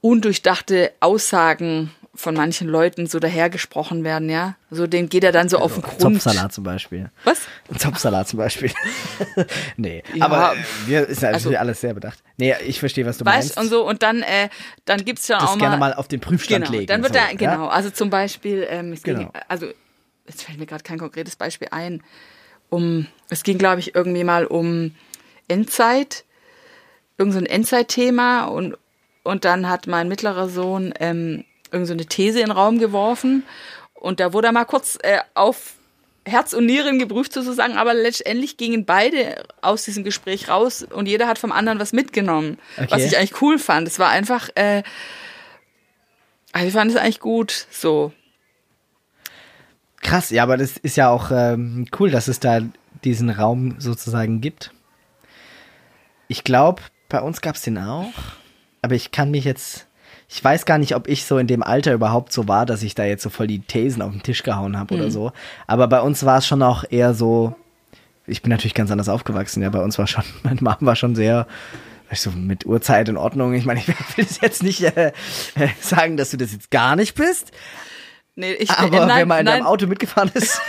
undurchdachte 0.00 0.92
Aussagen 1.00 1.90
von 2.16 2.34
manchen 2.34 2.68
Leuten 2.68 3.06
so 3.06 3.18
dahergesprochen 3.18 4.02
werden, 4.04 4.28
ja. 4.30 4.56
So, 4.70 4.86
dem 4.86 5.08
geht 5.08 5.22
er 5.24 5.32
dann 5.32 5.48
so 5.48 5.58
auf 5.58 5.74
den 5.74 5.82
Grund. 5.82 6.00
Zopfsalat 6.00 6.52
zum 6.52 6.64
Beispiel. 6.64 7.10
Was? 7.24 7.40
Zopfsalat 7.78 8.28
zum 8.28 8.38
Beispiel. 8.38 8.70
nee, 9.76 10.02
Ja, 10.14 10.24
aber 10.26 10.54
äh, 10.54 10.56
wir 10.86 11.06
ist 11.06 11.22
ja 11.22 11.28
also- 11.28 11.38
natürlich 11.50 11.60
alles 11.60 11.80
sehr 11.80 11.94
bedacht. 11.94 12.22
Nee, 12.36 12.54
ich 12.66 12.80
verstehe, 12.80 13.06
was 13.06 13.18
du 13.18 13.24
Weißt 13.24 13.56
meinst. 13.56 13.58
und 13.58 13.68
so, 13.68 13.86
und 13.86 14.02
dann, 14.02 14.22
äh, 14.22 14.48
dann 14.84 15.04
gibt's 15.04 15.28
ja 15.28 15.38
auch 15.40 15.56
gerne 15.58 15.76
mal. 15.76 15.90
mal 15.90 15.94
auf 15.94 16.08
den 16.08 16.20
Prüfstand 16.20 16.64
genau, 16.66 16.76
legen. 16.78 16.86
dann 16.88 17.02
wird 17.02 17.14
so, 17.14 17.18
da, 17.20 17.26
genau, 17.36 17.64
Ja? 17.64 17.68
also 17.68 17.90
zum 17.90 18.10
Beispiel, 18.10 18.66
ähm, 18.68 18.92
es 18.92 19.02
ging, 19.02 19.16
Genau. 19.16 19.32
also, 19.48 19.66
jetzt 20.26 20.42
fällt 20.42 20.58
mir 20.58 20.66
gerade 20.66 20.82
kein 20.82 20.98
konkretes 20.98 21.36
Beispiel 21.36 21.68
ein, 21.70 22.02
um, 22.68 23.06
es 23.30 23.42
ging, 23.42 23.58
glaube 23.58 23.80
ich, 23.80 23.94
irgendwie 23.94 24.24
mal 24.24 24.44
um 24.46 24.94
Endzeit, 25.48 26.24
irgend 27.18 27.32
so 27.34 27.38
ein 27.38 27.46
Endzeitthema 27.46 28.44
und, 28.46 28.76
und 29.22 29.44
dann 29.44 29.68
hat 29.68 29.86
mein 29.86 30.08
mittlerer 30.08 30.48
Sohn 30.48 30.92
ähm, 31.00 31.44
irgend 31.72 31.86
so 31.86 31.92
eine 31.92 32.06
These 32.06 32.40
in 32.40 32.46
den 32.46 32.52
Raum 32.52 32.78
geworfen 32.78 33.44
und 33.94 34.20
da 34.20 34.32
wurde 34.32 34.48
er 34.48 34.52
mal 34.52 34.64
kurz 34.64 34.98
äh, 35.02 35.18
auf 35.34 35.74
Herz 36.24 36.52
und 36.52 36.66
Nieren 36.66 36.98
geprüft 36.98 37.32
sozusagen, 37.32 37.76
aber 37.76 37.94
letztendlich 37.94 38.56
gingen 38.56 38.84
beide 38.84 39.44
aus 39.62 39.84
diesem 39.84 40.02
Gespräch 40.02 40.48
raus 40.48 40.82
und 40.82 41.06
jeder 41.06 41.28
hat 41.28 41.38
vom 41.38 41.52
anderen 41.52 41.78
was 41.78 41.92
mitgenommen, 41.92 42.58
was 42.76 42.92
Okay. 42.94 43.04
ich 43.06 43.16
eigentlich 43.16 43.40
cool 43.42 43.58
fand. 43.60 43.86
Es 43.86 43.98
war 44.00 44.08
einfach, 44.08 44.48
äh, 44.56 44.82
also 46.52 46.66
ich 46.66 46.72
fand 46.72 46.90
es 46.90 46.96
eigentlich 46.96 47.20
gut 47.20 47.66
so. 47.70 48.12
Krass, 50.02 50.30
ja, 50.30 50.42
aber 50.42 50.56
das 50.56 50.76
ist 50.76 50.96
ja 50.96 51.10
auch 51.10 51.30
ähm, 51.32 51.86
cool, 51.98 52.10
dass 52.10 52.28
es 52.28 52.40
da 52.40 52.60
diesen 53.04 53.30
Raum 53.30 53.76
sozusagen 53.78 54.40
gibt. 54.40 54.72
Ich 56.28 56.44
glaube, 56.44 56.82
bei 57.08 57.20
uns 57.20 57.40
gab 57.40 57.54
es 57.56 57.62
den 57.62 57.78
auch, 57.78 58.12
aber 58.82 58.94
ich 58.94 59.10
kann 59.10 59.30
mich 59.30 59.44
jetzt, 59.44 59.85
ich 60.28 60.42
weiß 60.42 60.66
gar 60.66 60.78
nicht, 60.78 60.94
ob 60.96 61.08
ich 61.08 61.24
so 61.24 61.38
in 61.38 61.46
dem 61.46 61.62
Alter 61.62 61.92
überhaupt 61.92 62.32
so 62.32 62.48
war, 62.48 62.66
dass 62.66 62.82
ich 62.82 62.94
da 62.94 63.04
jetzt 63.04 63.22
so 63.22 63.30
voll 63.30 63.46
die 63.46 63.60
Thesen 63.60 64.02
auf 64.02 64.10
den 64.12 64.22
Tisch 64.22 64.42
gehauen 64.42 64.78
habe 64.78 64.94
Mhm. 64.94 65.00
oder 65.00 65.10
so. 65.10 65.32
Aber 65.66 65.86
bei 65.88 66.00
uns 66.00 66.24
war 66.24 66.38
es 66.38 66.46
schon 66.46 66.62
auch 66.62 66.84
eher 66.88 67.14
so, 67.14 67.54
ich 68.26 68.42
bin 68.42 68.50
natürlich 68.50 68.74
ganz 68.74 68.90
anders 68.90 69.08
aufgewachsen, 69.08 69.62
ja, 69.62 69.70
bei 69.70 69.80
uns 69.82 69.98
war 69.98 70.06
schon, 70.06 70.24
meine 70.42 70.60
Mom 70.60 70.76
war 70.80 70.96
schon 70.96 71.14
sehr, 71.14 71.46
du, 72.24 72.30
mit 72.30 72.66
Uhrzeit 72.66 73.08
in 73.08 73.16
Ordnung. 73.16 73.54
Ich 73.54 73.64
meine, 73.64 73.80
ich 73.80 73.88
will 73.88 73.94
jetzt 74.16 74.42
jetzt 74.42 74.62
nicht 74.62 74.82
äh, 74.82 75.12
äh, 75.54 75.68
sagen, 75.80 76.16
dass 76.16 76.30
du 76.30 76.36
das 76.36 76.52
jetzt 76.52 76.70
gar 76.70 76.96
nicht 76.96 77.14
bist, 77.14 77.52
Nee, 78.38 78.52
ich 78.52 78.70
aber 78.70 78.90
bin, 78.90 78.98
nein, 79.06 79.20
wenn 79.20 79.28
man 79.28 79.38
in 79.38 79.44
nein, 79.46 79.54
deinem 79.60 79.66
Auto 79.66 79.86
mitgefahren 79.86 80.30
ist. 80.34 80.60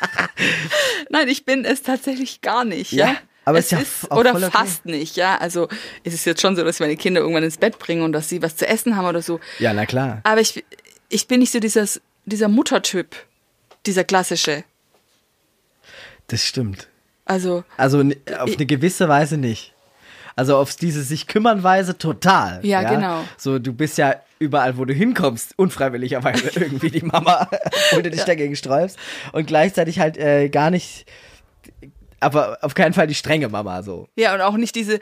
nein, 1.10 1.28
ich 1.28 1.44
bin 1.44 1.64
es 1.64 1.82
tatsächlich 1.82 2.40
gar 2.40 2.64
nicht, 2.64 2.90
Ja, 2.92 3.06
ja. 3.06 3.14
Aber 3.44 3.58
es 3.58 3.66
ist 3.66 3.70
ja 3.72 3.78
ist 3.80 4.10
oder 4.10 4.34
okay. 4.34 4.50
fast 4.50 4.84
nicht, 4.86 5.16
ja. 5.16 5.36
Also 5.38 5.68
es 6.04 6.14
ist 6.14 6.24
jetzt 6.24 6.40
schon 6.40 6.54
so, 6.56 6.64
dass 6.64 6.76
ich 6.76 6.80
meine 6.80 6.96
Kinder 6.96 7.20
irgendwann 7.20 7.42
ins 7.44 7.56
Bett 7.58 7.78
bringe 7.78 8.04
und 8.04 8.12
dass 8.12 8.28
sie 8.28 8.40
was 8.42 8.56
zu 8.56 8.66
essen 8.68 8.96
haben 8.96 9.06
oder 9.06 9.22
so. 9.22 9.40
Ja, 9.58 9.72
na 9.74 9.86
klar. 9.86 10.20
Aber 10.24 10.40
ich, 10.40 10.64
ich 11.08 11.26
bin 11.28 11.40
nicht 11.40 11.52
so 11.52 11.58
dieses, 11.60 12.00
dieser 12.24 12.48
Muttertyp, 12.48 13.16
dieser 13.86 14.04
klassische. 14.04 14.64
Das 16.28 16.44
stimmt. 16.44 16.88
Also, 17.24 17.64
Also 17.76 18.00
n- 18.00 18.16
auf 18.38 18.48
Ich- 18.50 18.56
eine 18.56 18.66
gewisse 18.66 19.08
Weise 19.08 19.36
nicht. 19.36 19.72
Also 20.34 20.56
auf 20.56 20.74
diese 20.74 21.02
sich 21.02 21.26
kümmern 21.26 21.62
Weise 21.62 21.98
total. 21.98 22.60
Ja, 22.64 22.82
genau. 22.84 23.22
So, 23.36 23.58
du 23.58 23.74
bist 23.74 23.98
ja 23.98 24.16
überall, 24.38 24.78
wo 24.78 24.86
du 24.86 24.94
hinkommst, 24.94 25.52
unfreiwilligerweise 25.58 26.48
irgendwie 26.58 26.90
die 26.90 27.02
Mama, 27.04 27.50
wo 27.92 28.00
du 28.00 28.10
dich 28.10 28.22
dagegen 28.24 28.56
sträubst. 28.56 28.98
Und 29.32 29.46
gleichzeitig 29.46 29.98
halt 29.98 30.16
äh, 30.16 30.48
gar 30.48 30.70
nicht, 30.70 31.04
aber 32.22 32.58
auf 32.62 32.74
keinen 32.74 32.92
Fall 32.94 33.06
die 33.06 33.14
strenge 33.14 33.48
Mama 33.48 33.82
so. 33.82 34.08
ja, 34.16 34.34
und 34.34 34.40
auch 34.40 34.56
nicht 34.56 34.74
diese, 34.74 35.00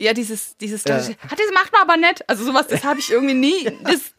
ja, 0.00 0.12
dieses, 0.12 0.56
dieses, 0.56 0.84
Ja. 0.84 0.96
hat 0.96 1.08
das 1.38 1.52
macht 1.54 1.72
man 1.72 1.82
aber 1.82 1.96
nett. 1.96 2.22
Also 2.28 2.44
sowas, 2.44 2.66
das 2.66 2.84
habe 2.84 2.98
ich 2.98 3.10
irgendwie 3.10 3.34
nie, 3.34 3.64
das 3.84 4.12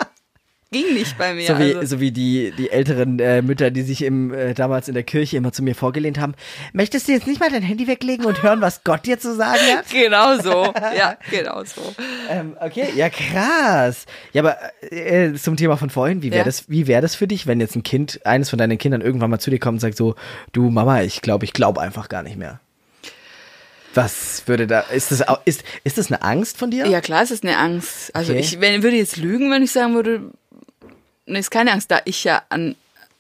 ging 0.72 0.94
nicht 0.94 1.18
bei 1.18 1.34
mir. 1.34 1.48
So 1.48 1.60
wie, 1.60 1.76
also. 1.76 1.96
so 1.96 2.00
wie 2.00 2.12
die, 2.12 2.52
die 2.58 2.70
älteren 2.70 3.20
äh, 3.20 3.42
Mütter, 3.42 3.72
die 3.72 3.82
sich 3.84 4.02
im, 4.04 4.34
äh, 4.34 4.54
damals 4.54 4.88
in 4.88 4.94
der 4.94 5.04
Kirche 5.04 5.38
immer 5.38 5.52
zu 5.54 5.64
mir 5.64 5.76
vorgelehnt 5.76 6.20
haben. 6.20 6.34
Möchtest 6.74 7.08
du 7.08 7.14
jetzt 7.14 7.28
nicht 7.28 7.40
mal 7.40 7.50
dein 7.50 7.62
Handy 7.64 7.88
weglegen 7.88 8.26
und 8.26 8.44
hören, 8.44 8.62
was 8.62 8.84
Gott 8.84 9.06
dir 9.06 9.20
zu 9.20 9.36
sagen 9.36 9.60
hat? 9.76 9.86
Genau 9.92 10.38
so, 10.40 10.74
ja, 10.98 11.18
genau 11.32 11.64
so. 11.64 11.82
Ähm, 12.30 12.56
okay, 12.60 12.88
ja 12.96 13.10
krass. 13.10 14.06
Ja, 14.34 14.42
aber 14.44 14.58
äh, 14.92 15.34
zum 15.34 15.56
Thema 15.58 15.78
von 15.78 15.90
vorhin, 15.90 16.22
wie 16.22 16.32
wäre 16.32 16.40
Ja. 16.40 16.44
das, 16.46 16.70
wie 16.70 16.88
wäre 16.88 17.02
das 17.02 17.16
für 17.16 17.28
dich, 17.28 17.48
wenn 17.48 17.60
jetzt 17.60 17.76
ein 17.76 17.84
Kind, 17.84 18.26
eines 18.26 18.50
von 18.50 18.60
deinen 18.60 18.78
Kindern 18.78 19.02
irgendwann 19.02 19.30
mal 19.30 19.40
zu 19.40 19.50
dir 19.50 19.60
kommt 19.60 19.76
und 19.76 19.80
sagt 19.80 19.98
so, 19.98 20.16
du 20.52 20.70
Mama, 20.70 21.02
ich 21.02 21.22
glaube, 21.22 21.46
ich 21.46 21.54
glaube 21.54 21.82
einfach 21.82 22.10
gar 22.10 22.24
nicht 22.24 22.38
mehr. 22.38 22.60
Was 23.94 24.44
würde 24.46 24.68
da, 24.68 24.82
ist 24.82 25.12
das, 25.12 25.24
ist, 25.46 25.64
ist 25.84 25.98
das 25.98 26.12
eine 26.12 26.22
Angst 26.22 26.58
von 26.58 26.70
dir? 26.70 26.86
Ja, 26.88 27.02
klar, 27.02 27.24
es 27.24 27.32
ist 27.32 27.44
eine 27.44 27.58
Angst. 27.58 28.16
Also 28.16 28.32
Okay. 28.34 28.42
ich 28.42 28.62
wenn, 28.62 28.84
würde 28.84 28.98
jetzt 28.98 29.18
lügen, 29.18 29.50
wenn 29.50 29.64
ich 29.64 29.72
sagen 29.72 29.96
würde, 29.96 30.30
nee, 31.28 31.40
ist 31.40 31.52
keine 31.52 31.72
Angst, 31.72 31.92
da 31.92 32.02
ich 32.06 32.24
ja 32.24 32.42
an, 32.50 32.76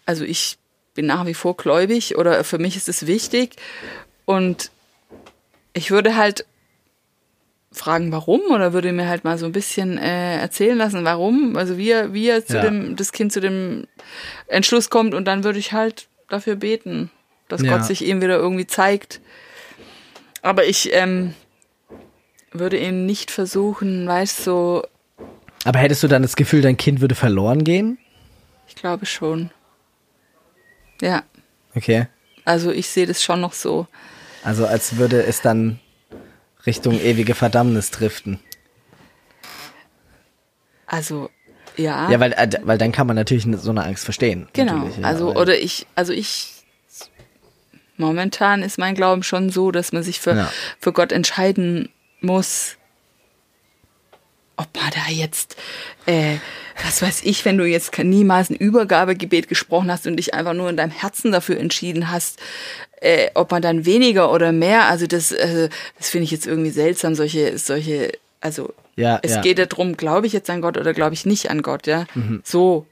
also 0.05 0.23
ich 0.23 0.57
bin 0.95 1.05
nach 1.05 1.25
wie 1.25 1.33
vor 1.35 1.55
gläubig 1.55 2.17
oder 2.17 2.43
für 2.43 2.57
mich 2.57 2.75
ist 2.75 2.89
es 2.89 3.05
wichtig 3.05 3.55
und 4.25 4.71
ich 5.73 5.91
würde 5.91 6.15
halt 6.15 6.45
fragen, 7.71 8.11
warum 8.11 8.41
oder 8.49 8.73
würde 8.73 8.91
mir 8.91 9.07
halt 9.07 9.23
mal 9.23 9.37
so 9.37 9.45
ein 9.45 9.51
bisschen 9.51 9.97
äh, 9.97 10.37
erzählen 10.39 10.77
lassen, 10.77 11.05
warum, 11.05 11.55
also 11.57 11.77
wie 11.77 11.91
er, 11.91 12.13
wie 12.13 12.27
er 12.29 12.43
zu 12.45 12.55
Ja. 12.55 12.61
dem, 12.61 12.95
das 12.95 13.11
Kind 13.11 13.31
zu 13.31 13.39
dem 13.41 13.85
Entschluss 14.47 14.89
kommt 14.89 15.13
und 15.13 15.25
dann 15.25 15.43
würde 15.43 15.59
ich 15.59 15.73
halt 15.73 16.07
dafür 16.29 16.55
beten, 16.55 17.11
dass 17.47 17.61
Ja. 17.61 17.73
Gott 17.77 17.85
sich 17.85 18.03
ihm 18.05 18.21
wieder 18.21 18.37
irgendwie 18.37 18.65
zeigt. 18.67 19.19
Aber 20.41 20.65
ich 20.65 20.93
ähm, 20.93 21.35
würde 22.51 22.77
ihm 22.77 23.05
nicht 23.05 23.29
versuchen, 23.31 24.07
weißt 24.07 24.39
du, 24.39 24.43
so, 24.43 24.83
Aber 25.67 25.79
hättest 25.79 26.01
du 26.01 26.07
dann 26.07 26.21
das 26.21 26.37
Gefühl, 26.37 26.61
dein 26.61 26.77
Kind 26.77 27.01
würde 27.01 27.13
verloren 27.15 27.63
gehen? 27.65 27.97
ich 28.69 28.75
glaube 28.75 29.05
schon. 29.05 29.51
Ja, 31.01 31.23
Okay. 31.75 32.07
also 32.45 32.71
ich 32.71 32.87
sehe 32.89 33.05
das 33.05 33.21
schon 33.23 33.41
noch 33.41 33.51
so. 33.53 33.85
Also 34.43 34.65
als 34.65 34.95
würde 34.97 35.23
es 35.23 35.41
dann 35.41 35.79
Richtung 36.65 36.99
ewige 36.99 37.35
Verdammnis 37.35 37.91
driften. 37.91 38.39
Also, 40.85 41.29
ja. 41.75 42.09
Ja, 42.09 42.19
weil, 42.21 42.31
äh, 42.33 42.49
weil 42.63 42.77
dann 42.77 42.91
kann 42.93 43.07
man 43.07 43.15
natürlich 43.17 43.45
so 43.59 43.69
eine 43.71 43.83
Angst 43.83 44.05
verstehen. 44.05 44.47
Genau, 44.53 44.85
ja, 44.87 45.03
also 45.03 45.35
oder 45.35 45.57
ich, 45.59 45.85
also 45.95 46.13
ich, 46.13 46.63
momentan 47.97 48.63
ist 48.63 48.77
mein 48.77 48.95
Glauben 48.95 49.23
schon 49.23 49.49
so, 49.49 49.71
dass 49.71 49.91
man 49.91 50.03
sich 50.03 50.19
für, 50.21 50.33
Ja. 50.35 50.51
für 50.79 50.93
Gott 50.93 51.11
entscheiden 51.11 51.89
muss, 52.21 52.77
ob 54.57 54.67
man 54.75 54.91
da 54.91 55.11
jetzt, 55.11 55.55
äh, 56.05 56.37
was 56.83 57.01
weiß 57.01 57.21
ich, 57.23 57.45
wenn 57.45 57.57
du 57.57 57.65
jetzt 57.65 57.97
niemals 57.97 58.49
ein 58.49 58.55
Übergabegebet 58.55 59.47
gesprochen 59.47 59.91
hast 59.91 60.07
und 60.07 60.17
dich 60.17 60.33
einfach 60.33 60.53
nur 60.53 60.69
in 60.69 60.77
deinem 60.77 60.91
Herzen 60.91 61.31
dafür 61.31 61.57
entschieden 61.59 62.11
hast, 62.11 62.39
äh, 62.99 63.29
ob 63.35 63.51
man 63.51 63.61
dann 63.61 63.85
weniger 63.85 64.31
oder 64.31 64.51
mehr, 64.51 64.85
also 64.87 65.07
das, 65.07 65.31
äh, 65.31 65.69
das 65.97 66.09
finde 66.09 66.25
ich 66.25 66.31
jetzt 66.31 66.47
irgendwie 66.47 66.71
seltsam, 66.71 67.15
solche, 67.15 67.57
solche, 67.57 68.11
also 68.41 68.73
Ja, 68.95 69.19
es 69.21 69.35
ja. 69.35 69.41
geht 69.41 69.59
ja 69.59 69.67
darum, 69.67 69.95
glaube 69.95 70.27
ich 70.27 70.33
jetzt 70.33 70.49
an 70.49 70.61
Gott 70.61 70.77
oder 70.77 70.93
glaube 70.93 71.13
ich 71.13 71.25
nicht 71.25 71.49
an 71.51 71.61
Gott, 71.61 71.85
ja. 71.87 72.05
Mhm. 72.15 72.41
So. 72.43 72.85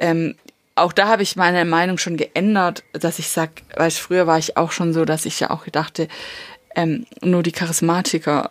Ähm, 0.00 0.34
auch 0.74 0.92
da 0.92 1.06
habe 1.08 1.22
ich 1.22 1.36
meine 1.36 1.64
Meinung 1.64 1.98
schon 1.98 2.16
geändert, 2.16 2.82
dass 2.92 3.18
ich 3.18 3.28
sag, 3.28 3.50
weil 3.76 3.90
früher 3.90 4.26
war 4.26 4.38
ich 4.38 4.56
auch 4.56 4.72
schon 4.72 4.92
so, 4.92 5.04
dass 5.04 5.24
ich 5.24 5.38
ja 5.38 5.50
auch 5.50 5.66
dachte, 5.68 6.08
ähm, 6.74 7.06
nur 7.22 7.42
die 7.42 7.52
Charismatiker 7.52 8.50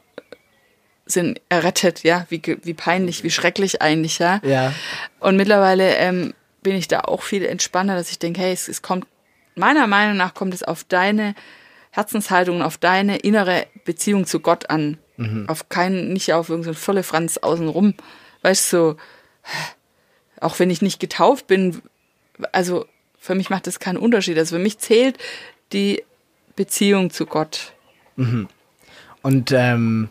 sind 1.05 1.41
errettet, 1.49 2.03
ja, 2.03 2.25
wie, 2.29 2.41
wie 2.63 2.73
peinlich, 2.73 3.23
wie 3.23 3.29
schrecklich 3.29 3.81
eigentlich, 3.81 4.19
ja. 4.19 4.39
Ja. 4.43 4.73
Und 5.19 5.35
mittlerweile 5.35 5.95
ähm, 5.95 6.33
bin 6.61 6.75
ich 6.75 6.87
da 6.87 7.01
auch 7.01 7.23
viel 7.23 7.45
entspannter, 7.45 7.95
dass 7.95 8.09
ich 8.09 8.19
denke, 8.19 8.41
hey, 8.41 8.53
es, 8.53 8.67
es 8.67 8.81
kommt, 8.81 9.05
meiner 9.55 9.87
Meinung 9.87 10.17
nach 10.17 10.33
kommt 10.33 10.53
es 10.53 10.63
auf 10.63 10.83
deine 10.83 11.35
Herzenshaltung, 11.91 12.61
auf 12.61 12.77
deine 12.77 13.17
innere 13.17 13.67
Beziehung 13.85 14.25
zu 14.25 14.39
Gott 14.39 14.69
an. 14.69 14.97
Auf 15.47 15.69
keinen, 15.69 16.11
nicht 16.11 16.33
auf 16.33 16.49
irgendeinen 16.49 16.75
volle 16.75 17.03
Franz 17.03 17.37
außenrum. 17.37 17.93
Weißt 18.41 18.73
du, 18.73 18.77
so, 18.77 18.97
auch 20.41 20.57
wenn 20.59 20.69
ich 20.69 20.81
nicht 20.81 20.99
getauft 20.99 21.47
bin, 21.47 21.81
also 22.51 22.85
für 23.19 23.35
mich 23.35 23.49
macht 23.49 23.67
das 23.67 23.79
keinen 23.79 23.97
Unterschied. 23.97 24.37
Also 24.37 24.55
für 24.55 24.61
mich 24.61 24.79
zählt 24.79 25.17
die 25.71 26.03
Beziehung 26.55 27.11
zu 27.11 27.25
Gott. 27.25 27.73
Und 29.21 29.51
ähm, 29.51 30.09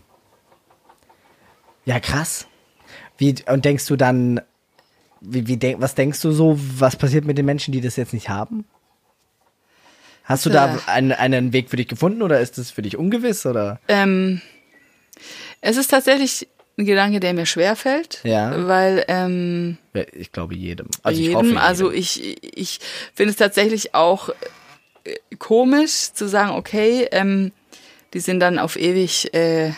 ja, 1.84 2.00
krass. 2.00 2.46
Wie, 3.18 3.34
und 3.48 3.64
denkst 3.64 3.86
du 3.86 3.96
dann, 3.96 4.40
wie, 5.20 5.46
wie 5.46 5.56
denk, 5.56 5.80
was 5.80 5.94
denkst 5.94 6.20
du 6.22 6.32
so, 6.32 6.58
was 6.58 6.96
passiert 6.96 7.24
mit 7.24 7.38
den 7.38 7.46
Menschen, 7.46 7.72
die 7.72 7.80
das 7.80 7.96
jetzt 7.96 8.12
nicht 8.12 8.28
haben? 8.28 8.64
Hast 10.24 10.46
du 10.46 10.50
da 10.50 10.74
Äh. 10.76 10.78
einen, 10.90 11.12
einen 11.12 11.52
Weg 11.52 11.70
für 11.70 11.76
dich 11.76 11.88
gefunden 11.88 12.22
oder 12.22 12.40
ist 12.40 12.58
das 12.58 12.70
für 12.70 12.82
dich 12.82 12.96
ungewiss? 12.96 13.44
Oder? 13.46 13.80
Ähm, 13.88 14.40
es 15.60 15.76
ist 15.76 15.88
tatsächlich 15.90 16.48
ein 16.78 16.86
Gedanke, 16.86 17.20
der 17.20 17.34
mir 17.34 17.44
schwerfällt, 17.46 18.20
Ja. 18.24 18.66
weil 18.66 19.04
ähm, 19.08 19.78
Ich 20.12 20.32
glaube 20.32 20.54
jedem. 20.54 20.88
Also 21.02 21.20
ich 21.20 21.26
jedem, 21.26 21.36
hoffe 21.36 21.46
jedem. 21.48 21.58
also 21.58 21.90
ich, 21.92 22.56
ich 22.58 22.80
finde 23.14 23.30
es 23.32 23.36
tatsächlich 23.36 23.94
auch 23.94 24.30
äh, 25.04 25.14
komisch 25.38 26.12
zu 26.12 26.28
sagen, 26.28 26.52
okay, 26.52 27.08
ähm, 27.12 27.52
die 28.14 28.20
sind 28.20 28.40
dann 28.40 28.58
auf 28.58 28.76
ewig 28.76 29.34
äh, 29.34 29.72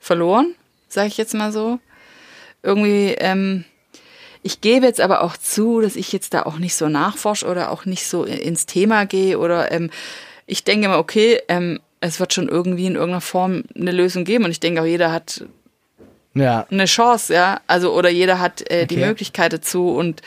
verloren, 0.00 0.54
sage 0.92 1.08
ich 1.08 1.16
jetzt 1.16 1.34
mal 1.34 1.52
so. 1.52 1.78
Irgendwie, 2.62 3.14
ähm, 3.18 3.64
ich 4.42 4.60
gebe 4.60 4.86
jetzt 4.86 5.00
aber 5.00 5.22
auch 5.22 5.36
zu, 5.36 5.80
dass 5.80 5.96
ich 5.96 6.12
jetzt 6.12 6.34
da 6.34 6.42
auch 6.42 6.58
nicht 6.58 6.74
so 6.74 6.88
nachforsche 6.88 7.46
oder 7.46 7.70
auch 7.70 7.84
nicht 7.84 8.06
so 8.06 8.24
ins 8.24 8.66
Thema 8.66 9.06
gehe 9.06 9.38
oder 9.38 9.70
ähm, 9.72 9.90
ich 10.46 10.64
denke 10.64 10.88
mal, 10.88 10.98
okay, 10.98 11.40
ähm, 11.48 11.80
es 12.00 12.18
wird 12.18 12.32
schon 12.32 12.48
irgendwie 12.48 12.86
in 12.86 12.94
irgendeiner 12.94 13.20
Form 13.20 13.64
eine 13.74 13.92
Lösung 13.92 14.24
geben 14.24 14.44
und 14.44 14.50
ich 14.50 14.60
denke 14.60 14.80
auch, 14.80 14.86
jeder 14.86 15.12
hat 15.12 15.44
ja. 16.34 16.66
eine 16.70 16.86
Chance, 16.86 17.34
ja. 17.34 17.60
Also, 17.66 17.94
oder 17.94 18.08
jeder 18.08 18.40
hat 18.40 18.68
äh, 18.70 18.86
die 18.86 18.96
Okay. 18.96 19.06
Möglichkeit 19.06 19.52
dazu 19.52 19.90
und 19.90 20.22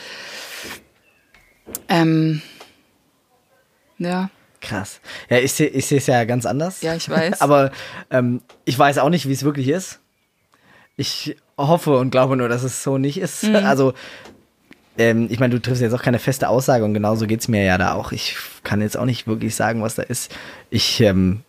ähm, 1.89 2.41
ja, 3.97 4.29
Krass. 4.63 5.01
Ja, 5.29 5.39
ich 5.39 5.51
sehe 5.51 5.67
ich 5.67 5.91
es 5.91 6.07
ja 6.07 6.23
ganz 6.23 6.45
anders. 6.45 6.81
Ja, 6.81 6.95
ich 6.95 7.09
weiß. 7.09 7.41
Aber 7.41 7.71
ähm, 8.09 8.41
ich 8.63 8.79
weiß 8.79 8.97
auch 8.97 9.09
nicht, 9.09 9.27
wie 9.27 9.33
es 9.33 9.43
wirklich 9.43 9.67
ist. 9.67 9.99
Ich 10.95 11.35
hoffe 11.57 11.97
und 11.97 12.11
glaube 12.11 12.37
nur, 12.37 12.49
dass 12.49 12.63
es 12.63 12.83
so 12.83 12.97
nicht 12.97 13.17
ist. 13.19 13.43
Mhm. 13.43 13.55
Also, 13.57 13.93
ähm, 14.97 15.27
ich 15.31 15.39
meine, 15.39 15.55
du 15.55 15.61
triffst 15.61 15.81
jetzt 15.81 15.93
auch 15.93 16.03
keine 16.03 16.19
feste 16.19 16.49
Aussage 16.49 16.83
und 16.85 16.93
genauso 16.93 17.25
geht 17.25 17.41
es 17.41 17.47
mir 17.47 17.63
ja 17.63 17.77
da 17.79 17.93
auch. 17.95 18.11
Ich 18.11 18.35
kann 18.63 18.81
jetzt 18.81 18.95
auch 18.97 19.05
nicht 19.05 19.25
wirklich 19.27 19.55
sagen, 19.55 19.81
was 19.81 19.95
da 19.95 20.03
ist. 20.03 20.31
Ich, 20.69 21.01
ähm, 21.01 21.41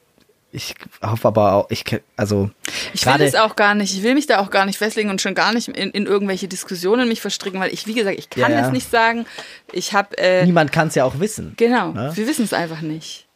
ich 0.51 0.75
hoffe 1.05 1.29
aber 1.29 1.53
auch, 1.53 1.67
ich, 1.71 1.85
also, 2.17 2.49
ich 2.95 3.05
will 3.05 3.21
es 3.21 3.35
auch 3.35 3.55
gar 3.57 3.75
nicht, 3.75 3.95
ich 3.95 4.03
will 4.03 4.15
mich 4.15 4.27
da 4.27 4.39
auch 4.39 4.51
gar 4.51 4.65
nicht 4.65 4.79
festlegen 4.79 5.11
und 5.11 5.21
schon 5.21 5.35
gar 5.35 5.53
nicht 5.53 5.69
in, 5.69 5.91
in 5.91 6.07
irgendwelche 6.07 6.49
Diskussionen 6.49 7.07
mich 7.09 7.21
verstricken, 7.21 7.61
weil 7.61 7.73
ich, 7.75 7.87
wie 7.87 7.95
gesagt, 7.95 8.19
ich 8.19 8.31
kann 8.31 8.51
Ja, 8.53 8.61
ja. 8.61 8.67
es 8.67 8.73
nicht 8.73 8.91
sagen. 8.91 9.27
Ich 9.73 9.93
habe, 9.93 10.17
äh, 10.17 10.47
niemand 10.47 10.73
kann 10.73 10.89
es 10.89 10.95
ja 10.95 11.05
auch 11.05 11.19
wissen. 11.21 11.53
genau, 11.59 11.93
Ne? 11.93 12.13
wir 12.15 12.27
wissen 12.27 12.45
es 12.45 12.53
einfach 12.55 12.81
nicht. 12.81 13.27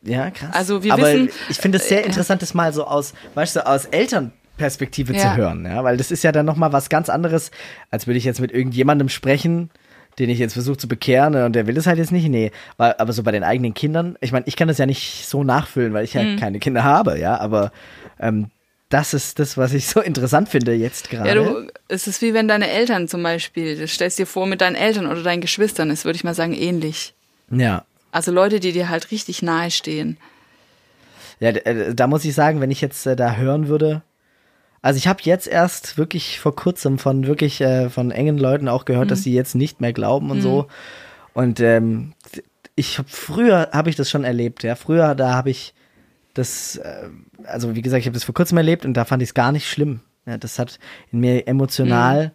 Ja, 0.00 0.30
krass. 0.30 0.50
Also 0.54 0.82
wir 0.82 0.92
Aber 0.94 1.02
wissen- 1.12 1.30
ich 1.50 1.56
finde 1.58 1.78
es 1.78 1.88
sehr 1.88 2.02
äh, 2.02 2.06
interessant, 2.06 2.40
das 2.40 2.54
mal 2.54 2.72
so 2.72 2.84
aus, 2.86 3.12
weißt 3.34 3.56
du, 3.56 3.66
aus 3.66 3.86
Elternperspektive 3.86 4.43
zu 4.58 5.12
Ja. 5.14 5.34
hören, 5.36 5.64
ja, 5.66 5.82
weil 5.84 5.96
das 5.96 6.10
ist 6.10 6.22
ja 6.24 6.32
dann 6.32 6.46
nochmal 6.46 6.72
was 6.72 6.88
ganz 6.88 7.08
anderes, 7.08 7.50
als 7.90 8.06
würde 8.06 8.18
ich 8.18 8.24
jetzt 8.24 8.40
mit 8.40 8.52
irgendjemandem 8.52 9.08
sprechen, 9.08 9.70
den 10.18 10.30
ich 10.30 10.38
jetzt 10.38 10.52
versuche 10.52 10.76
zu 10.76 10.86
bekehren 10.88 11.32
ne, 11.32 11.44
und 11.44 11.54
der 11.54 11.66
will 11.66 11.76
es 11.76 11.86
halt 11.86 11.98
jetzt 11.98 12.12
nicht, 12.12 12.28
nee, 12.28 12.52
weil, 12.76 12.94
aber 12.98 13.12
so 13.12 13.22
bei 13.24 13.32
den 13.32 13.42
eigenen 13.42 13.74
Kindern, 13.74 14.16
ich 14.20 14.30
meine, 14.32 14.46
ich 14.46 14.54
kann 14.56 14.68
das 14.68 14.78
ja 14.78 14.86
nicht 14.86 15.26
so 15.26 15.42
nachfüllen, 15.44 15.92
weil 15.92 16.04
ich 16.04 16.14
ja 16.14 16.22
Mhm. 16.22 16.36
keine 16.36 16.58
Kinder 16.60 16.84
habe, 16.84 17.18
ja, 17.18 17.38
aber 17.38 17.72
ähm, 18.20 18.50
das 18.90 19.12
ist 19.12 19.40
das, 19.40 19.56
was 19.58 19.72
ich 19.74 19.88
so 19.88 20.00
interessant 20.02 20.48
finde 20.48 20.72
jetzt 20.74 21.10
gerade. 21.10 21.28
Ja, 21.28 21.34
du, 21.34 21.68
es 21.88 22.06
ist 22.06 22.22
wie 22.22 22.32
wenn 22.32 22.46
deine 22.46 22.68
Eltern 22.70 23.08
zum 23.08 23.22
Beispiel, 23.24 23.76
du 23.76 23.88
stellst 23.88 24.18
dir 24.20 24.26
vor 24.26 24.46
mit 24.46 24.60
deinen 24.60 24.76
Eltern 24.76 25.06
oder 25.06 25.22
deinen 25.22 25.40
Geschwistern, 25.40 25.90
ist, 25.90 26.04
würde 26.04 26.16
ich 26.16 26.22
mal 26.24 26.34
sagen, 26.34 26.54
ähnlich. 26.54 27.14
ja. 27.50 27.84
Also 28.12 28.30
Leute, 28.30 28.60
die 28.60 28.70
dir 28.70 28.88
halt 28.90 29.10
richtig 29.10 29.42
nahe 29.42 29.72
stehen. 29.72 30.18
Ja, 31.40 31.48
äh, 31.50 31.92
da 31.96 32.06
muss 32.06 32.24
ich 32.24 32.32
sagen, 32.32 32.60
wenn 32.60 32.70
ich 32.70 32.80
jetzt 32.80 33.04
äh, 33.06 33.16
da 33.16 33.34
hören 33.34 33.66
würde, 33.66 34.02
also 34.84 34.98
ich 34.98 35.08
habe 35.08 35.22
jetzt 35.22 35.46
erst 35.46 35.96
wirklich 35.96 36.38
vor 36.38 36.54
kurzem 36.54 36.98
von 36.98 37.26
wirklich 37.26 37.62
äh, 37.62 37.88
von 37.88 38.10
engen 38.10 38.36
Leuten 38.36 38.68
auch 38.68 38.84
gehört, 38.84 39.10
dass 39.10 39.22
sie 39.22 39.32
jetzt 39.32 39.54
nicht 39.54 39.80
mehr 39.80 39.94
glauben 39.94 40.30
und 40.30 40.42
so. 40.42 40.66
Und 41.32 41.58
ähm, 41.60 42.12
ich 42.76 42.98
habe 42.98 43.08
früher 43.08 43.70
habe 43.72 43.88
ich 43.88 43.96
das 43.96 44.10
schon 44.10 44.24
erlebt, 44.24 44.62
ja. 44.62 44.74
Früher 44.74 45.14
da 45.14 45.32
habe 45.32 45.48
ich 45.48 45.72
das, 46.34 46.76
äh, 46.76 47.08
also 47.44 47.74
wie 47.74 47.80
gesagt, 47.80 48.00
ich 48.00 48.06
habe 48.06 48.12
das 48.12 48.24
vor 48.24 48.34
kurzem 48.34 48.58
erlebt 48.58 48.84
und 48.84 48.92
da 48.92 49.06
fand 49.06 49.22
ich 49.22 49.30
es 49.30 49.34
gar 49.34 49.52
nicht 49.52 49.70
schlimm. 49.70 50.00
Ja, 50.26 50.36
das 50.36 50.58
hat 50.58 50.78
in 51.10 51.20
mir 51.20 51.48
emotional 51.48 52.32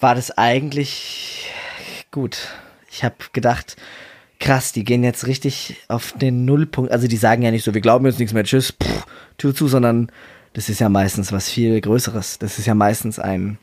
war 0.00 0.16
das 0.16 0.36
eigentlich 0.36 1.46
gut. 2.10 2.48
Ich 2.90 3.04
habe 3.04 3.14
gedacht, 3.32 3.76
krass, 4.40 4.72
die 4.72 4.82
gehen 4.82 5.04
jetzt 5.04 5.28
richtig 5.28 5.76
auf 5.86 6.12
den 6.16 6.44
Nullpunkt. 6.44 6.90
Also 6.90 7.06
die 7.06 7.18
sagen 7.18 7.42
ja 7.42 7.52
nicht 7.52 7.62
so, 7.62 7.72
wir 7.72 7.80
glauben 7.80 8.06
jetzt 8.06 8.18
nichts 8.18 8.34
mehr, 8.34 8.42
tschüss, 8.42 8.72
pff, 8.72 9.06
Tür 9.38 9.54
zu, 9.54 9.68
sondern 9.68 10.10
das 10.52 10.68
ist 10.68 10.80
ja 10.80 10.88
meistens 10.88 11.32
was 11.32 11.48
viel 11.48 11.80
Größeres. 11.80 12.38
Das 12.38 12.58
ist 12.58 12.66
ja 12.66 12.74
meistens 12.74 13.18
ein 13.18 13.58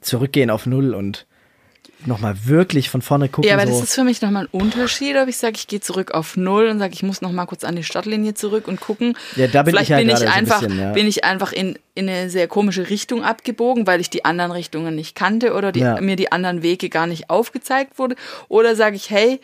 Zurückgehen 0.00 0.50
auf 0.50 0.66
Null 0.66 0.94
und 0.94 1.26
nochmal 2.06 2.44
wirklich 2.44 2.90
von 2.90 3.00
vorne 3.00 3.30
gucken. 3.30 3.48
Ja, 3.48 3.54
aber 3.56 3.66
so. 3.66 3.72
das 3.72 3.88
ist 3.88 3.94
für 3.94 4.04
mich 4.04 4.20
nochmal 4.20 4.44
ein 4.44 4.48
Unterschied, 4.60 5.16
ob 5.16 5.26
ich 5.28 5.38
sage, 5.38 5.54
ich 5.56 5.66
gehe 5.66 5.80
zurück 5.80 6.10
auf 6.12 6.36
Null 6.36 6.66
und 6.66 6.78
sage, 6.78 6.92
ich 6.92 7.02
muss 7.02 7.22
nochmal 7.22 7.46
kurz 7.46 7.64
an 7.64 7.76
die 7.76 7.82
Startlinie 7.82 8.34
zurück 8.34 8.68
und 8.68 8.78
gucken. 8.80 9.16
Ja, 9.36 9.46
da 9.46 9.62
bin 9.62 9.72
Vielleicht 9.72 9.84
ich 9.84 9.88
ja 9.88 9.96
bin 9.96 10.08
ich 10.10 10.14
gerade 10.16 10.26
so 10.26 10.32
ein 10.32 10.38
einfach, 10.38 10.60
bisschen, 10.60 10.78
ja. 10.78 10.92
bin 10.92 11.06
ich 11.06 11.24
einfach 11.24 11.52
in, 11.52 11.78
in 11.94 12.06
eine 12.08 12.28
sehr 12.28 12.46
komische 12.46 12.90
Richtung 12.90 13.24
abgebogen, 13.24 13.86
weil 13.86 14.00
ich 14.02 14.10
die 14.10 14.26
anderen 14.26 14.52
Richtungen 14.52 14.94
nicht 14.94 15.14
kannte 15.16 15.54
oder 15.54 15.72
die, 15.72 15.80
Ja. 15.80 15.98
mir 16.02 16.16
die 16.16 16.30
anderen 16.30 16.62
Wege 16.62 16.90
gar 16.90 17.06
nicht 17.06 17.30
aufgezeigt 17.30 17.98
wurde. 17.98 18.16
Oder 18.48 18.76
sage 18.76 18.96
ich, 18.96 19.08
hey, 19.08 19.40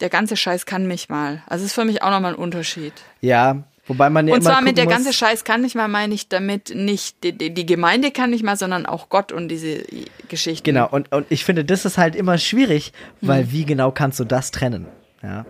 der 0.00 0.08
ganze 0.08 0.36
Scheiß 0.36 0.66
kann 0.66 0.88
mich 0.88 1.08
mal. 1.08 1.42
Also 1.46 1.64
ist 1.64 1.72
für 1.74 1.84
mich 1.84 2.02
auch 2.02 2.10
nochmal 2.10 2.32
ein 2.32 2.38
Unterschied. 2.38 2.94
ja, 3.20 3.62
wobei 3.88 4.10
man 4.10 4.28
ja 4.28 4.34
Und 4.34 4.42
zwar 4.42 4.60
mit 4.62 4.78
der 4.78 4.86
ganze 4.86 5.12
Scheiß 5.12 5.44
kann 5.44 5.62
nicht 5.62 5.74
mal, 5.74 5.88
meine 5.88 6.14
ich 6.14 6.28
damit 6.28 6.74
nicht, 6.74 7.24
die, 7.24 7.32
die 7.32 7.66
Gemeinde 7.66 8.10
kann 8.10 8.30
nicht 8.30 8.44
mal, 8.44 8.56
sondern 8.56 8.86
auch 8.86 9.08
Gott 9.08 9.32
und 9.32 9.48
diese 9.48 9.84
Geschichten. 10.28 10.64
Genau, 10.64 10.88
und, 10.88 11.10
und 11.12 11.26
ich 11.30 11.44
finde, 11.44 11.64
das 11.64 11.84
ist 11.84 11.98
halt 11.98 12.14
immer 12.14 12.38
schwierig, 12.38 12.92
weil 13.20 13.50
wie 13.50 13.64
genau 13.64 13.90
kannst 13.90 14.20
du 14.20 14.24
das 14.24 14.50
trennen? 14.50 14.86
Ja. 15.22 15.44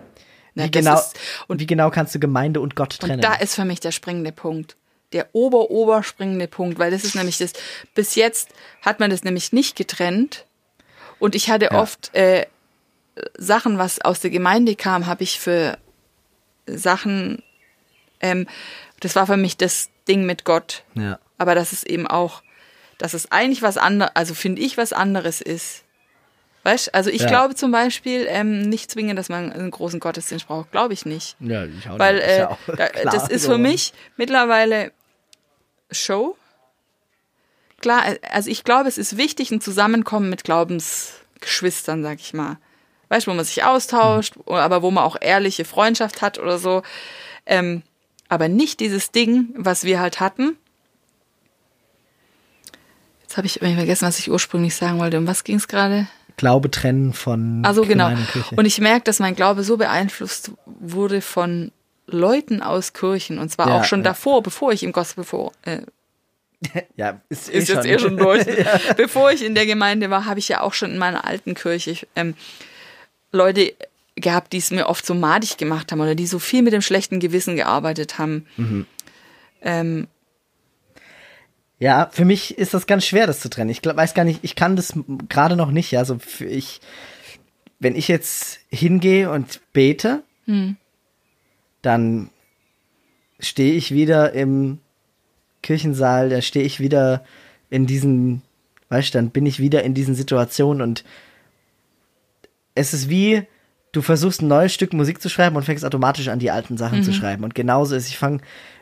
Wie, 0.55 0.63
das 0.63 0.71
genau, 0.71 0.95
ist- 0.95 1.19
und 1.47 1.61
wie 1.61 1.67
genau 1.67 1.91
kannst 1.91 2.15
du 2.15 2.19
Gemeinde 2.19 2.61
und 2.61 2.75
Gott 2.75 2.99
trennen? 2.99 3.17
Und 3.17 3.25
da 3.25 3.35
ist 3.35 3.55
für 3.55 3.65
mich 3.65 3.81
der 3.81 3.93
springende 3.93 4.33
Punkt. 4.33 4.77
Der 5.13 5.29
ober, 5.33 5.71
ober 5.71 6.03
springende 6.03 6.49
Punkt, 6.49 6.79
weil 6.79 6.91
das 6.91 7.05
ist 7.05 7.15
nämlich 7.15 7.39
das, 7.39 7.53
bis 7.95 8.15
jetzt 8.15 8.51
hat 8.83 9.01
man 9.01 9.09
das 9.11 9.25
nämlich 9.25 9.53
nicht 9.53 9.75
getrennt. 9.77 10.45
Und 11.19 11.35
ich 11.35 11.49
hatte 11.49 11.67
Ja. 11.73 11.81
oft 11.81 12.15
äh, 12.15 12.45
Sachen, 13.37 13.79
was 13.79 14.01
aus 14.01 14.21
der 14.21 14.31
Gemeinde 14.31 14.77
kam, 14.77 15.07
habe 15.07 15.23
ich 15.23 15.41
für 15.41 15.79
Sachen, 16.67 17.43
ähm, 18.21 18.47
das 19.01 19.15
war 19.17 19.27
für 19.27 19.37
mich 19.37 19.57
das 19.57 19.91
Ding 20.09 20.25
mit 20.27 20.45
Gott. 20.45 20.85
ja. 20.95 21.19
Aber 21.41 21.55
das 21.55 21.73
ist 21.73 21.87
eben 21.87 22.07
auch, 22.09 22.43
dass 22.99 23.15
es 23.15 23.31
eigentlich 23.31 23.63
was 23.63 23.77
anderes, 23.79 24.11
also 24.17 24.35
finde 24.35 24.61
ich, 24.61 24.77
was 24.77 24.93
anderes 24.93 25.41
ist. 25.41 25.85
Weißt 26.65 26.93
also 26.95 27.11
ich 27.11 27.23
Ja. 27.23 27.29
glaube 27.29 27.55
zum 27.55 27.71
Beispiel 27.71 28.27
ähm, 28.29 28.63
nicht 28.63 28.91
zwingend, 28.91 29.17
dass 29.17 29.29
man 29.29 29.53
einen 29.53 29.71
großen 29.71 30.01
Gottesdienst 30.01 30.49
braucht. 30.49 30.73
Glaube 30.73 30.95
ich 30.95 31.07
nicht. 31.07 31.37
Ja, 31.39 31.65
ich 31.65 31.89
auch 31.89 31.97
Weil 31.99 32.17
nicht. 32.17 32.25
Äh, 32.27 32.39
ja 32.41 32.59
da, 32.67 32.89
klar 32.89 33.13
das 33.15 33.29
ist 33.29 33.45
so. 33.45 33.53
für 33.53 33.59
mich 33.59 33.93
mittlerweile 34.17 34.91
Show. 35.93 36.37
Klar, 37.81 38.09
äh, 38.09 38.19
also 38.31 38.51
ich 38.51 38.65
glaube, 38.65 38.89
es 38.89 38.99
ist 38.99 39.17
wichtig, 39.17 39.51
ein 39.53 39.61
Zusammenkommen 39.61 40.29
mit 40.31 40.43
Glaubensgeschwistern, 40.45 42.03
sag 42.03 42.19
ich 42.21 42.35
mal. 42.35 42.59
Weißt 43.11 43.27
du, 43.27 43.31
wo 43.31 43.35
man 43.37 43.45
sich 43.45 43.63
austauscht, 43.65 44.37
Mhm. 44.37 44.55
aber 44.55 44.83
wo 44.83 44.91
man 44.91 45.05
auch 45.05 45.17
ehrliche 45.21 45.65
Freundschaft 45.65 46.21
hat 46.21 46.39
oder 46.39 46.59
so. 46.59 46.83
Ähm, 47.47 47.83
aber 48.29 48.49
nicht 48.49 48.81
dieses 48.81 49.11
Ding, 49.11 49.49
was 49.57 49.85
wir 49.85 50.01
halt 50.01 50.21
hatten. 50.21 50.57
Jetzt 53.23 53.37
habe 53.37 53.47
ich 53.47 53.59
vergessen, 53.59 54.07
was 54.07 54.19
ich 54.19 54.31
ursprünglich 54.31 54.75
sagen 54.75 54.99
wollte. 54.99 55.19
Um 55.19 55.27
was 55.27 55.45
ging 55.45 55.57
es 55.57 55.69
gerade? 55.69 56.09
Glaube 56.37 56.71
trennen 56.71 57.13
von 57.13 57.65
Also 57.65 57.83
genau. 57.83 58.11
Kirche. 58.33 58.55
Und 58.57 58.65
ich 58.65 58.81
merke, 58.81 59.05
dass 59.05 59.19
mein 59.19 59.35
Glaube 59.35 59.65
so 59.65 59.77
beeinflusst 59.77 60.53
wurde 60.67 61.21
von 61.21 61.73
Leuten 62.07 62.63
aus 62.63 62.93
Kirchen. 62.95 63.39
Und 63.39 63.51
zwar 63.51 63.69
Ja, 63.69 63.79
auch 63.79 63.85
schon 63.85 64.01
ja. 64.01 64.05
davor, 64.05 64.43
bevor 64.43 64.73
ich 64.73 64.83
im 64.83 64.93
Gospel 64.93 65.25
vor, 65.25 65.53
äh, 65.63 65.83
ja, 66.97 67.21
ist, 67.29 67.49
ist 67.49 67.69
jetzt 67.69 67.87
eh 67.87 67.99
schon 67.99 68.17
durch. 68.17 68.45
Bevor 68.97 69.31
ich 69.31 69.45
in 69.45 69.55
der 69.55 69.65
Gemeinde 69.65 70.11
war, 70.11 70.25
habe 70.25 70.41
ich 70.41 70.49
ja 70.49 70.61
auch 70.61 70.75
schon 70.75 70.91
in 70.91 70.99
meiner 70.99 71.25
alten 71.25 71.55
Kirche 71.55 72.07
ähm, 72.17 72.35
Leute 73.31 73.75
gehabt, 74.21 74.53
die 74.53 74.59
es 74.59 74.71
mir 74.71 74.87
oft 74.87 75.05
so 75.07 75.15
madig 75.15 75.57
gemacht 75.57 75.91
haben 75.93 76.01
oder 76.01 76.15
die 76.15 76.27
so 76.27 76.39
viel 76.39 76.63
mit 76.63 76.73
dem 76.73 76.83
schlechten 76.83 77.21
Gewissen 77.21 77.57
gearbeitet 77.57 78.19
haben. 78.19 78.47
Ähm, 79.63 80.07
Ja, 81.81 82.09
für 82.13 82.25
mich 82.25 82.59
ist 82.59 82.75
das 82.75 82.87
ganz 82.87 83.07
schwer, 83.07 83.27
das 83.27 83.41
zu 83.41 83.49
trennen. 83.49 83.71
Ich 83.71 83.83
glaub, 83.83 83.97
weiß 83.97 84.15
gar 84.15 84.25
nicht, 84.25 84.41
ich 84.43 84.57
kann 84.57 84.75
das 84.77 84.95
gerade 85.29 85.55
noch 85.57 85.71
nicht. 85.71 85.91
Ja, 85.93 86.05
so 86.05 86.19
für 86.19 86.47
ich, 86.47 86.81
wenn 87.79 87.95
ich 87.95 88.09
jetzt 88.09 88.61
hingehe 88.71 89.31
und 89.31 89.61
bete, 89.73 90.23
dann 91.83 92.31
stehe 93.39 93.75
ich 93.75 93.93
wieder 93.93 94.33
im 94.33 94.79
Kirchensaal, 95.63 96.31
da 96.31 96.41
stehe 96.41 96.65
ich 96.65 96.81
wieder 96.81 97.25
in 97.71 97.87
diesen, 97.87 98.43
weißt 98.89 99.15
du, 99.15 99.19
dann 99.19 99.31
bin 99.31 99.47
ich 99.47 99.61
wieder 99.61 99.85
in 99.85 99.95
diesen 99.95 100.15
Situationen 100.15 100.83
und 100.83 101.05
es 102.75 102.95
ist 102.95 103.09
wie, 103.11 103.43
du 103.99 104.03
versuchst 104.03 104.43
ein 104.43 104.49
neues 104.49 104.73
Stück 104.73 104.93
Musik 104.93 105.21
zu 105.21 105.29
schreiben 105.29 105.57
und 105.57 105.65
fängst 105.65 105.85
automatisch 105.85 106.29
an, 106.29 106.39
die 106.39 106.53
alten 106.53 106.77
Sachen 106.77 107.03
zu 107.03 107.13
schreiben. 107.13 107.43
Und 107.43 107.57
genauso 107.57 107.97
ist, 107.97 108.07
ich 108.07 108.17
fange, 108.17 108.39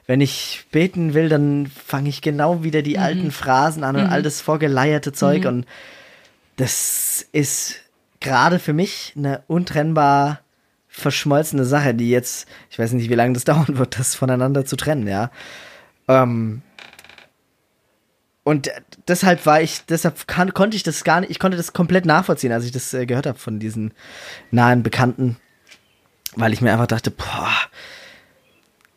wenn 0.06 0.20
ich 0.20 0.66
beten 0.70 1.14
will, 1.14 1.30
dann 1.30 1.68
fange 1.68 2.10
ich 2.10 2.20
genau 2.20 2.62
wieder 2.62 2.82
die 2.82 2.98
alten 2.98 3.30
Phrasen 3.30 3.82
an 3.82 3.96
und 3.96 4.06
all 4.06 4.22
das 4.22 4.42
vorgeleierte 4.42 5.12
Zeug. 5.12 5.46
Und 5.46 5.64
das 6.56 7.26
ist 7.32 7.76
gerade 8.20 8.58
für 8.58 8.74
mich 8.74 9.14
eine 9.16 9.42
untrennbar 9.46 10.40
verschmolzene 10.86 11.64
Sache, 11.64 11.94
die 11.94 12.10
jetzt, 12.10 12.46
ich 12.70 12.78
weiß 12.78 12.92
nicht, 12.92 13.08
wie 13.08 13.14
lange 13.14 13.32
das 13.32 13.44
dauern 13.46 13.78
wird, 13.78 13.98
das 13.98 14.14
voneinander 14.14 14.66
zu 14.66 14.76
trennen, 14.76 15.08
ja. 15.08 15.30
Ähm, 16.08 16.60
und 18.46 18.70
deshalb 19.08 19.44
war 19.44 19.60
ich, 19.60 19.86
deshalb 19.86 20.28
kann, 20.28 20.54
konnte 20.54 20.76
ich 20.76 20.84
das 20.84 21.02
gar 21.02 21.18
nicht, 21.18 21.30
ich 21.30 21.40
konnte 21.40 21.56
das 21.56 21.72
komplett 21.72 22.06
nachvollziehen, 22.06 22.52
als 22.52 22.64
ich 22.64 22.70
das 22.70 22.94
äh, 22.94 23.04
gehört 23.04 23.26
habe 23.26 23.40
von 23.40 23.58
diesen 23.58 23.92
nahen 24.52 24.84
Bekannten, 24.84 25.36
weil 26.36 26.52
ich 26.52 26.60
mir 26.60 26.70
einfach 26.70 26.86
dachte, 26.86 27.10
boah, 27.10 27.50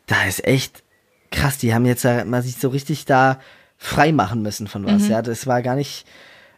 da 0.06 0.22
ist 0.22 0.44
echt 0.46 0.84
krass, 1.32 1.58
die 1.58 1.74
haben 1.74 1.84
jetzt 1.84 2.04
ja 2.04 2.24
mal 2.24 2.42
sich 2.42 2.58
so 2.58 2.68
richtig 2.68 3.06
da 3.06 3.40
frei 3.76 4.12
machen 4.12 4.40
müssen 4.40 4.68
von 4.68 4.86
was, 4.86 5.08
ja, 5.08 5.20
das 5.20 5.48
war 5.48 5.62
gar 5.62 5.74
nicht, 5.74 6.06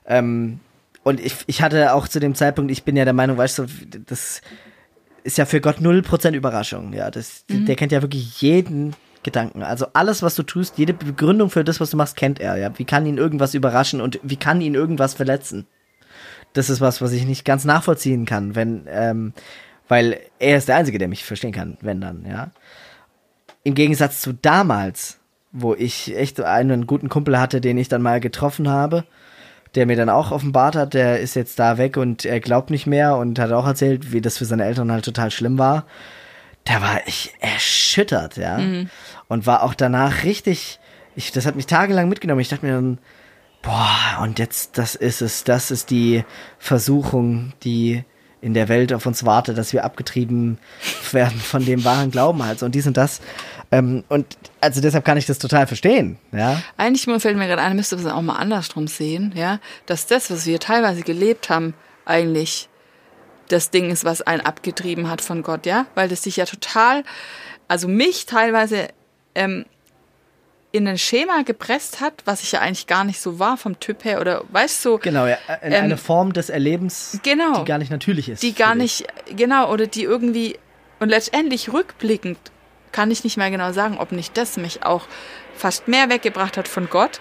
ähm, 0.05 0.61
und 1.03 1.19
ich, 1.19 1.37
ich 1.47 1.63
hatte 1.63 1.95
auch 1.95 2.09
zu 2.09 2.21
dem 2.21 2.35
Zeitpunkt, 2.35 2.71
ich 2.71 2.85
bin 2.85 2.95
ja 2.95 3.07
der 3.07 3.15
Meinung, 3.15 3.39
weißt 3.39 3.61
du, 3.61 3.67
das 4.05 4.43
ist 5.25 5.39
ja 5.39 5.47
für 5.47 5.63
Gott 5.63 5.79
0% 5.79 6.33
Überraschung, 6.33 6.93
ja, 6.93 7.11
das, 7.11 7.47
der 7.49 7.75
kennt 7.75 7.93
ja 7.93 8.03
wirklich 8.03 8.43
jeden 8.43 8.95
Gedanken. 9.23 9.63
Also 9.63 9.87
alles, 9.93 10.23
was 10.23 10.35
du 10.35 10.43
tust, 10.43 10.79
jede 10.79 10.95
Begründung 10.95 11.51
für 11.51 11.65
das, 11.65 11.81
was 11.81 11.91
du 11.91 11.97
machst, 11.97 12.17
kennt 12.17 12.41
er. 12.41 12.57
Ja, 12.57 12.77
wie 12.79 12.85
kann 12.85 13.07
ihn 13.07 13.19
irgendwas 13.19 13.55
überraschen 13.55 14.01
und 14.01 14.19
wie 14.23 14.37
kann 14.37 14.61
ihn 14.61 14.75
irgendwas 14.75 15.15
verletzen? 15.15 15.67
Das 16.53 16.69
ist 16.69 16.81
was, 16.81 17.01
was 17.01 17.13
ich 17.13 17.25
nicht 17.25 17.45
ganz 17.45 17.65
nachvollziehen 17.65 18.27
kann, 18.27 18.55
wenn, 18.55 18.87
ähm, 18.89 19.33
weil 19.89 20.19
er 20.39 20.59
ist 20.59 20.69
der 20.69 20.77
Einzige, 20.77 20.99
der 20.99 21.09
mich 21.09 21.25
verstehen 21.25 21.53
kann, 21.53 21.79
wenn 21.81 22.01
dann, 22.01 22.27
ja. 22.29 22.51
Im 23.65 23.75
Gegensatz 23.75 24.21
zu 24.21 24.35
damals, 24.35 25.19
wo 25.53 25.75
ich 25.75 26.17
echt 26.17 26.41
einen 26.41 26.87
guten 26.87 27.09
Kumpel 27.09 27.39
hatte, 27.39 27.61
den 27.61 27.79
ich 27.79 27.89
dann 27.89 28.03
mal 28.03 28.21
getroffen 28.21 28.69
habe, 28.69 29.05
der 29.75 29.87
mir 29.87 29.97
dann 29.97 30.09
auch 30.09 30.33
offenbart 30.33 30.75
hat, 30.75 30.95
der 30.95 31.21
ist 31.21 31.37
jetzt 31.37 31.59
da 31.59 31.79
weg 31.79 31.97
und 31.97 32.25
er 32.25 32.41
glaubt 32.41 32.71
nicht 32.71 32.87
mehr 32.87 33.17
und 33.17 33.39
hat 33.39 33.53
auch 33.53 33.67
erzählt, 33.67 34.13
wie 34.13 34.21
das 34.21 34.39
für 34.39 34.45
seine 34.45 34.65
Eltern 34.65 34.91
halt 34.91 35.05
total 35.05 35.31
schlimm 35.31 35.59
war 35.59 35.87
da 36.65 36.81
war 36.81 37.07
ich 37.07 37.35
erschüttert, 37.41 38.37
ja. 38.37 38.59
Und 39.29 39.47
war 39.47 39.63
auch 39.63 39.75
danach 39.75 40.25
richtig, 40.25 40.79
ich, 41.17 41.33
das 41.33 41.47
hat 41.47 41.57
mich 41.57 41.67
tagelang 41.67 42.09
mitgenommen. 42.09 42.41
Ich 42.41 42.49
dachte 42.49 42.67
mir 42.67 42.73
dann, 42.73 42.99
boah, 43.63 44.21
und 44.23 44.39
jetzt, 44.39 44.79
das 44.79 44.95
ist 44.95 45.23
es, 45.23 45.45
das 45.45 45.71
ist 45.71 45.91
die 45.91 46.25
Versuchung, 46.59 47.53
die 47.63 48.05
in 48.41 48.55
der 48.55 48.69
Welt 48.69 48.93
auf 48.93 49.07
uns 49.07 49.25
wartet, 49.25 49.57
dass 49.57 49.73
wir 49.73 49.85
abgetrieben 49.85 50.59
werden 51.13 51.39
von 51.39 51.65
dem 51.65 51.85
wahren 51.85 52.11
Glauben 52.11 52.45
halt 52.45 52.59
so 52.59 52.67
und 52.67 52.75
dies 52.75 52.87
und 52.87 52.97
das. 52.97 53.21
Ähm, 53.71 54.05
und 54.09 54.37
also 54.61 54.81
deshalb 54.81 55.05
kann 55.05 55.17
ich 55.17 55.27
das 55.27 55.39
total 55.39 55.67
verstehen, 55.67 56.19
ja. 56.33 56.61
Eigentlich 56.77 57.05
fällt 57.23 57.39
mir 57.39 57.47
gerade 57.47 57.63
ein, 57.63 57.77
müsste 57.77 57.97
man 57.97 58.13
auch 58.13 58.21
mal 58.21 58.37
andersrum 58.37 58.87
sehen, 58.89 59.33
ja, 59.35 59.61
dass 59.87 60.07
das, 60.07 60.31
was 60.31 60.45
wir 60.45 60.61
teilweise 60.61 61.03
gelebt 61.03 61.49
haben, 61.49 61.75
eigentlich 62.05 62.69
das 63.53 63.71
Ding 63.71 63.91
ist, 63.91 64.05
was 64.05 64.23
einen 64.23 64.41
abgetrieben 64.41 65.09
hat 65.09 65.21
von 65.21 65.43
Gott, 65.43 65.67
ja, 65.67 65.87
weil 65.95 66.09
das 66.09 66.23
sich 66.23 66.37
ja 66.37 66.45
total, 66.45 67.05
also 67.69 67.89
mich 67.89 68.27
teilweise 68.27 68.89
ähm, 69.35 69.65
in 70.73 70.89
ein 70.89 70.99
Schema 70.99 71.43
gepresst 71.43 72.01
hat, 72.01 72.15
was 72.25 72.43
ich 72.43 72.53
ja 72.53 72.61
eigentlich 72.61 72.87
gar 72.87 73.05
nicht 73.05 73.21
so 73.21 73.39
war 73.39 73.57
vom 73.59 73.79
Typ 73.79 74.05
her 74.05 74.21
oder 74.21 74.43
weißt 74.51 74.85
du, 74.85 74.99
Genau, 74.99 75.27
ja, 75.27 75.37
in 75.63 75.73
Ähm, 75.73 75.85
eine 75.85 75.97
Form 75.99 76.33
des 76.33 76.49
Erlebens, 76.49 77.19
genau. 77.23 77.61
die 77.61 77.65
gar 77.67 77.79
nicht 77.79 77.91
natürlich 77.91 78.29
ist. 78.31 78.43
die 78.43 78.55
gar 78.55 78.75
nicht, 78.75 79.07
genau, 79.37 79.71
oder 79.71 79.87
die 79.87 80.03
irgendwie, 80.03 80.59
und 80.99 81.11
letztendlich 81.11 81.73
rückblickend 81.73 82.39
kann 82.91 83.11
ich 83.11 83.23
nicht 83.25 83.37
mehr 83.37 83.51
genau 83.51 83.73
sagen, 83.73 83.99
ob 83.99 84.13
nicht 84.13 84.37
das 84.37 84.57
mich 84.57 84.85
auch 84.85 85.07
fast 85.55 85.89
mehr 85.89 86.09
weggebracht 86.09 86.57
hat 86.57 86.69
von 86.69 86.89
Gott, 86.89 87.21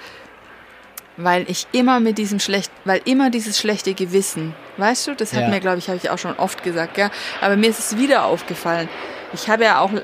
weil 1.23 1.49
ich 1.49 1.67
immer 1.71 1.99
mit 1.99 2.17
diesem 2.17 2.39
schlecht, 2.39 2.71
weil 2.85 3.01
immer 3.05 3.29
dieses 3.29 3.59
schlechte 3.59 3.93
Gewissen, 3.93 4.53
weißt 4.77 5.07
du, 5.07 5.15
das 5.15 5.33
hat 5.33 5.41
Ja. 5.41 5.47
mir, 5.49 5.59
glaube 5.59 5.77
ich, 5.79 5.87
habe 5.87 5.97
ich 5.97 6.09
auch 6.09 6.17
schon 6.17 6.35
oft 6.37 6.63
gesagt, 6.63 6.97
ja, 6.97 7.09
aber 7.41 7.55
mir 7.55 7.69
ist 7.69 7.79
es 7.79 7.97
wieder 7.97 8.25
aufgefallen. 8.25 8.89
Ich 9.33 9.49
habe 9.49 9.63
ja 9.63 9.79
auch 9.79 9.91
äh, 9.93 10.01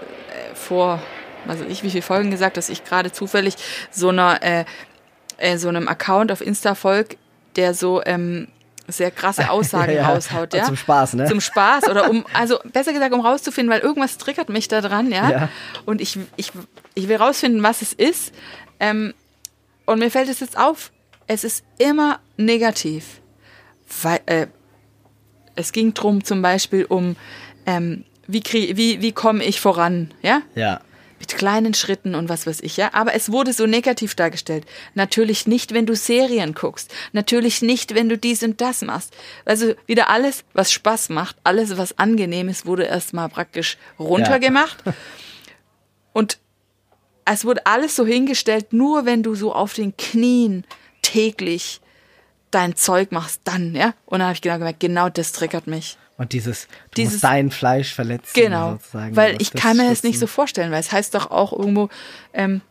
vor, 0.54 1.02
also 1.48 1.64
ich 1.66 1.84
wie 1.84 1.90
viele 1.90 2.02
Folgen 2.02 2.32
gesagt, 2.32 2.58
dass 2.58 2.70
ich 2.70 2.84
gerade 2.84 3.12
zufällig 3.12 3.56
so 3.92 4.10
einer, 4.10 4.42
äh, 4.44 4.66
äh, 5.38 5.58
so 5.58 5.68
einem 5.70 5.88
Account 5.88 6.32
auf 6.32 6.42
Insta 6.42 6.76
folg, 6.76 7.18
der 7.56 7.74
so 7.74 8.02
ähm, 8.06 8.48
sehr 8.88 9.12
krasse 9.12 9.50
Aussagen 9.50 9.92
Ja, 9.94 10.02
ja. 10.04 10.10
raushaut, 10.10 10.54
ja. 10.54 10.64
Zum 10.64 10.78
Spaß, 10.78 11.14
ne? 11.16 11.26
Zum 11.26 11.42
Spaß 11.42 11.90
oder 11.90 12.10
um, 12.10 12.26
also 12.34 12.60
besser 12.72 12.94
gesagt, 12.94 13.14
um 13.14 13.20
rauszufinden, 13.22 13.74
weil 13.74 13.82
irgendwas 13.82 14.18
triggert 14.18 14.50
mich 14.50 14.68
da 14.68 14.82
dran, 14.82 15.12
ja. 15.12 15.30
Ja. 15.30 15.50
Und 15.86 16.00
ich, 16.02 16.18
ich, 16.38 16.52
ich 16.96 17.08
will 17.08 17.18
rausfinden, 17.18 17.62
was 17.64 17.82
es 17.82 17.92
ist. 17.94 18.34
Ähm, 18.80 19.14
und 19.86 20.00
mir 20.00 20.12
fällt 20.12 20.30
es 20.30 20.40
jetzt 20.40 20.58
auf, 20.58 20.92
es 21.28 21.44
ist 21.44 21.64
immer 21.78 22.20
negativ. 22.38 23.22
Weil, 24.02 24.20
äh, 24.26 24.48
es 25.56 25.72
ging 25.72 25.94
drum 25.94 26.24
zum 26.24 26.42
Beispiel 26.42 26.86
um, 26.86 27.16
ähm, 27.66 28.04
wie, 28.28 28.44
wie, 28.44 29.02
wie 29.02 29.12
komme 29.12 29.44
ich 29.44 29.60
voran, 29.60 30.14
ja? 30.22 30.42
Ja. 30.56 30.82
mit 31.20 31.36
kleinen 31.36 31.74
Schritten 31.74 32.14
und 32.14 32.30
was 32.30 32.46
weiß 32.46 32.60
ich, 32.62 32.78
ja. 32.78 32.94
Aber 32.94 33.14
es 33.14 33.32
wurde 33.32 33.54
so 33.54 33.66
negativ 33.66 34.14
dargestellt. 34.14 34.66
Natürlich 34.94 35.48
nicht, 35.48 35.74
wenn 35.74 35.86
du 35.86 35.96
Serien 35.96 36.54
guckst. 36.54 36.94
Natürlich 37.12 37.62
nicht, 37.62 37.96
wenn 37.96 38.08
du 38.08 38.18
dies 38.18 38.44
und 38.44 38.62
das 38.62 38.82
machst. 38.82 39.16
Also 39.46 39.74
wieder 39.88 40.10
alles, 40.10 40.44
was 40.54 40.72
Spaß 40.72 41.10
macht, 41.10 41.38
alles, 41.44 41.78
was 41.78 41.98
angenehm 41.98 42.50
ist, 42.50 42.66
wurde 42.66 42.84
erstmal 42.84 43.30
praktisch 43.30 43.78
runtergemacht. 43.98 44.84
Und 46.14 46.38
es 47.26 47.46
wurde 47.46 47.66
alles 47.66 47.96
so 47.96 48.06
hingestellt, 48.06 48.72
nur 48.72 49.06
wenn 49.06 49.24
du 49.24 49.36
so 49.36 49.54
auf 49.54 49.74
den 49.74 49.98
Knien 49.98 50.66
täglich 51.08 51.82
dein 52.52 52.76
Zeug 52.76 53.12
machst, 53.12 53.42
dann, 53.44 53.76
ja. 53.76 53.94
Und 54.06 54.20
dann 54.20 54.24
habe 54.28 54.34
ich 54.36 54.42
genau 54.42 54.58
gemerkt, 54.58 54.80
genau 54.80 55.10
das 55.10 55.32
triggert 55.32 55.68
mich. 55.68 55.98
Und 56.18 56.34
dieses, 56.34 56.68
Dieses- 56.96 57.22
dein 57.22 57.52
Fleisch 57.52 57.94
verletzen. 57.94 58.32
Genau, 58.34 58.74
sozusagen. 58.74 59.16
weil 59.16 59.42
ich 59.42 59.52
kann 59.54 59.78
mir 59.78 59.84
das 59.84 59.98
schützen. 60.00 60.08
nicht 60.08 60.20
so 60.20 60.28
vorstellen, 60.28 60.72
weil 60.72 60.80
es 60.80 60.92
heißt 60.92 61.14
doch 61.14 61.30
auch 61.30 61.54
irgendwo, 61.54 61.90
ähm, 62.34 62.62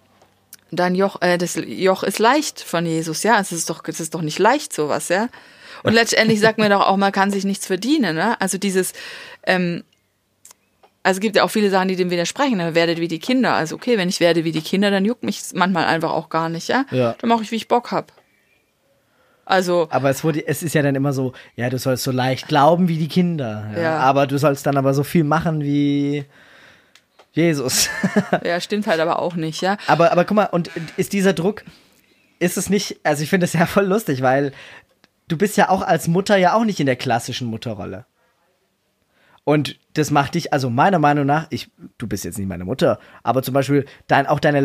dein 0.70 0.94
Joch, 0.94 1.20
äh, 1.22 1.38
das 1.38 1.54
Joch 1.54 2.02
ist 2.02 2.18
leicht 2.18 2.60
von 2.60 2.84
Jesus, 2.86 3.22
ja, 3.22 3.38
es 3.40 3.52
ist 3.52 3.70
doch, 3.70 3.82
es 3.86 4.00
ist 4.00 4.14
doch 4.14 4.22
nicht 4.22 4.38
leicht 4.38 4.72
sowas, 4.72 5.08
ja. 5.08 5.28
Und 5.82 5.92
letztendlich 5.92 6.40
sagt 6.40 6.58
mir 6.58 6.68
doch 6.76 6.86
auch, 6.86 6.96
man 6.96 7.12
kann 7.12 7.30
sich 7.30 7.44
nichts 7.44 7.66
verdienen, 7.66 8.16
ne? 8.16 8.40
Also 8.40 8.58
dieses, 8.58 8.92
ähm, 9.44 9.84
also 11.04 11.18
es 11.18 11.20
gibt 11.20 11.36
ja 11.36 11.44
auch 11.44 11.50
viele 11.50 11.70
Sachen, 11.70 11.86
die 11.86 11.94
dem 11.94 12.10
widersprechen. 12.10 12.56
Ne? 12.58 12.74
Werdet 12.74 12.98
wie 12.98 13.06
die 13.06 13.20
Kinder. 13.20 13.54
Also 13.54 13.76
okay, 13.76 13.96
wenn 13.96 14.08
ich 14.08 14.18
werde 14.18 14.42
wie 14.42 14.50
die 14.50 14.60
Kinder, 14.60 14.90
dann 14.90 15.04
juckt 15.04 15.22
mich 15.22 15.40
manchmal 15.54 15.84
einfach 15.84 16.10
auch 16.10 16.28
gar 16.30 16.48
nicht, 16.48 16.66
ja. 16.66 16.84
Ja. 16.90 17.14
Dann 17.20 17.28
mache 17.28 17.44
ich, 17.44 17.52
wie 17.52 17.56
ich 17.56 17.68
Bock 17.68 17.92
hab. 17.92 18.12
Also 19.46 19.86
Aber 19.90 20.10
es 20.10 20.24
wurde, 20.24 20.46
es 20.46 20.64
ist 20.64 20.74
ja 20.74 20.82
dann 20.82 20.96
immer 20.96 21.12
so, 21.12 21.32
ja, 21.54 21.70
du 21.70 21.78
sollst 21.78 22.02
so 22.02 22.10
leicht 22.10 22.48
glauben 22.48 22.88
wie 22.88 22.98
die 22.98 23.08
Kinder. 23.08 23.70
Ja, 23.74 23.80
Ja. 23.80 23.98
Aber 24.00 24.26
du 24.26 24.38
sollst 24.38 24.66
dann 24.66 24.76
aber 24.76 24.92
so 24.92 25.04
viel 25.04 25.22
machen 25.22 25.62
wie 25.62 26.24
Jesus. 27.32 27.88
ja, 28.44 28.60
stimmt 28.60 28.88
halt 28.88 28.98
aber 28.98 29.20
auch 29.20 29.36
nicht, 29.36 29.62
ja. 29.62 29.76
aber, 29.86 30.10
aber 30.10 30.24
guck 30.24 30.34
mal, 30.34 30.46
und 30.46 30.70
ist 30.96 31.12
dieser 31.12 31.32
Druck, 31.32 31.64
ist 32.40 32.56
es 32.56 32.68
nicht, 32.68 32.98
also 33.04 33.22
ich 33.22 33.30
finde 33.30 33.44
es 33.44 33.52
ja 33.52 33.66
voll 33.66 33.86
lustig, 33.86 34.20
weil 34.20 34.52
du 35.28 35.38
bist 35.38 35.56
ja 35.56 35.68
auch 35.68 35.82
als 35.82 36.08
Mutter 36.08 36.36
ja 36.36 36.54
auch 36.54 36.64
nicht 36.64 36.80
in 36.80 36.86
der 36.86 36.96
klassischen 36.96 37.46
Mutterrolle. 37.46 38.04
Und 39.44 39.78
das 39.94 40.10
macht 40.10 40.34
dich, 40.34 40.52
also 40.52 40.70
meiner 40.70 40.98
Meinung 40.98 41.24
nach, 41.24 41.46
ich, 41.50 41.70
du 41.98 42.08
bist 42.08 42.24
jetzt 42.24 42.36
nicht 42.36 42.48
meine 42.48 42.64
Mutter, 42.64 42.98
aber 43.22 43.44
zum 43.44 43.54
Beispiel 43.54 43.86
dein, 44.08 44.26
auch 44.26 44.40
deine 44.40 44.60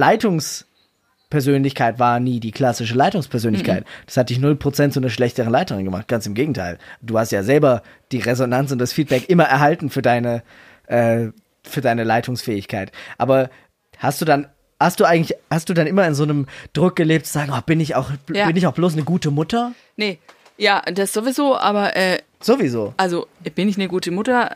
Leitungspersönlichkeit 1.32 1.98
war 1.98 2.20
nie 2.20 2.40
die 2.42 2.52
klassische 2.52 2.94
Leitungspersönlichkeit. 2.94 3.86
Das 4.06 4.18
hat 4.18 4.30
dich 4.30 4.40
0% 4.40 4.92
zu 4.92 5.00
einer 5.00 5.10
schlechteren 5.10 5.50
Leiterin 5.50 5.86
gemacht. 5.86 6.08
Ganz 6.10 6.26
im 6.26 6.34
Gegenteil. 6.34 6.78
Du 7.02 7.18
hast 7.18 7.32
ja 7.32 7.42
selber 7.44 7.84
die 8.12 8.20
Resonanz 8.20 8.72
und 8.74 8.80
das 8.80 8.92
Feedback 8.92 9.30
immer 9.30 9.46
erhalten 9.46 9.90
für 9.90 10.02
deine, 10.02 10.44
äh, 10.88 11.28
für 11.64 11.80
deine 11.80 12.04
Leitungsfähigkeit. 12.04 12.92
Aber 13.18 13.50
hast 13.98 14.20
du 14.20 14.26
dann, 14.26 14.48
hast 14.78 15.00
du 15.00 15.06
eigentlich, 15.06 15.38
hast 15.50 15.70
du 15.70 15.74
dann 15.74 15.88
immer 15.88 16.06
in 16.06 16.16
so 16.16 16.24
einem 16.24 16.48
Druck 16.74 16.98
gelebt, 16.98 17.26
zu 17.28 17.32
sagen, 17.34 17.54
oh, 17.58 17.62
bin 17.66 17.80
ich 17.80 17.96
auch, 17.96 18.10
Ja. 18.34 18.48
bin 18.48 18.58
ich 18.58 18.68
auch 18.68 18.74
bloß 18.74 18.94
eine 18.94 19.04
gute 19.04 19.32
Mutter? 19.32 19.72
Nee, 19.96 20.20
ja, 20.58 20.82
das 20.94 21.14
sowieso, 21.14 21.58
aber 21.58 21.96
äh, 21.96 22.20
Sowieso. 22.42 22.94
also 22.98 23.28
bin 23.56 23.70
ich 23.70 23.78
eine 23.78 23.88
gute 23.88 24.12
Mutter? 24.12 24.54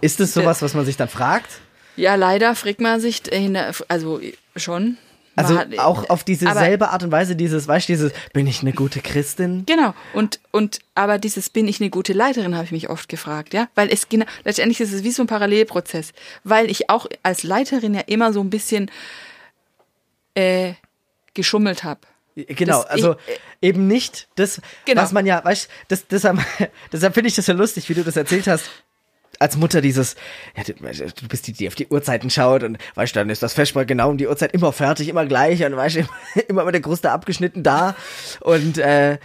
Ist 0.00 0.20
es 0.20 0.32
sowas, 0.32 0.62
was 0.62 0.74
man 0.74 0.84
sich 0.84 0.96
dann 0.96 1.08
fragt? 1.08 1.60
Ja, 1.96 2.14
leider 2.14 2.54
fragt 2.54 2.80
man 2.80 3.00
sich, 3.00 3.22
der, 3.22 3.72
also 3.88 4.20
schon. 4.56 4.96
Also 5.38 5.58
hat- 5.58 5.78
auch 5.78 6.08
auf 6.08 6.24
diese 6.24 6.48
aber- 6.48 6.60
selbe 6.60 6.88
Art 6.88 7.02
und 7.02 7.12
Weise, 7.12 7.36
dieses, 7.36 7.68
weißt 7.68 7.88
du, 7.90 7.92
dieses, 7.92 8.12
bin 8.32 8.46
ich 8.46 8.62
eine 8.62 8.72
gute 8.72 9.00
Christin? 9.00 9.64
Genau. 9.66 9.92
Und, 10.14 10.40
und, 10.50 10.78
aber 10.94 11.18
dieses 11.18 11.50
bin 11.50 11.68
ich 11.68 11.78
eine 11.78 11.90
gute 11.90 12.14
Leiterin, 12.14 12.54
habe 12.54 12.64
ich 12.64 12.72
mich 12.72 12.88
oft 12.88 13.08
gefragt, 13.10 13.52
ja. 13.52 13.68
Weil 13.74 13.92
es 13.92 14.08
genau, 14.08 14.24
letztendlich 14.44 14.80
ist 14.80 14.94
es 14.94 15.02
wie 15.04 15.10
so 15.10 15.22
ein 15.22 15.26
Parallelprozess. 15.26 16.14
Weil 16.42 16.70
ich 16.70 16.88
auch 16.88 17.06
als 17.22 17.42
Leiterin 17.42 17.92
ja 17.92 18.00
immer 18.06 18.32
so 18.32 18.40
ein 18.40 18.48
bisschen 18.48 18.90
äh, 20.34 20.72
geschummelt 21.34 21.84
habe. 21.84 22.00
Genau, 22.34 22.82
Das- 22.82 22.90
also 22.90 23.16
ich- 23.26 23.40
eben 23.62 23.86
nicht 23.86 24.28
das, 24.36 24.60
Genau. 24.84 25.02
was 25.02 25.12
man 25.12 25.24
ja, 25.26 25.42
weißt 25.44 25.64
du, 25.66 25.68
das, 25.88 26.06
deshalb, 26.06 26.38
deshalb 26.92 27.14
finde 27.14 27.28
ich 27.28 27.34
das 27.34 27.46
so 27.46 27.52
lustig, 27.52 27.88
wie 27.88 27.94
du 27.94 28.04
das 28.04 28.16
erzählt 28.16 28.46
hast. 28.46 28.70
Als 29.38 29.56
Mutter 29.56 29.80
dieses, 29.80 30.16
ja, 30.56 30.62
du, 30.64 30.72
du 30.74 31.28
bist 31.28 31.46
die, 31.46 31.52
die 31.52 31.68
auf 31.68 31.74
die 31.74 31.86
Uhrzeiten 31.88 32.30
schaut 32.30 32.62
und 32.62 32.78
weißt 32.94 33.14
du, 33.14 33.20
dann 33.20 33.30
ist 33.30 33.42
das 33.42 33.52
Festmahl 33.54 33.86
genau 33.86 34.10
um 34.10 34.18
die 34.18 34.26
Uhrzeit 34.26 34.52
immer 34.52 34.72
fertig, 34.72 35.08
immer 35.08 35.26
gleich 35.26 35.64
und 35.64 35.76
weißt 35.76 35.96
du, 35.96 36.00
immer, 36.34 36.44
immer 36.48 36.64
mit 36.64 36.74
der 36.74 36.82
Kruste 36.82 37.10
abgeschnitten 37.10 37.62
da. 37.62 37.94
Und 38.40 38.78
äh, 38.78 39.18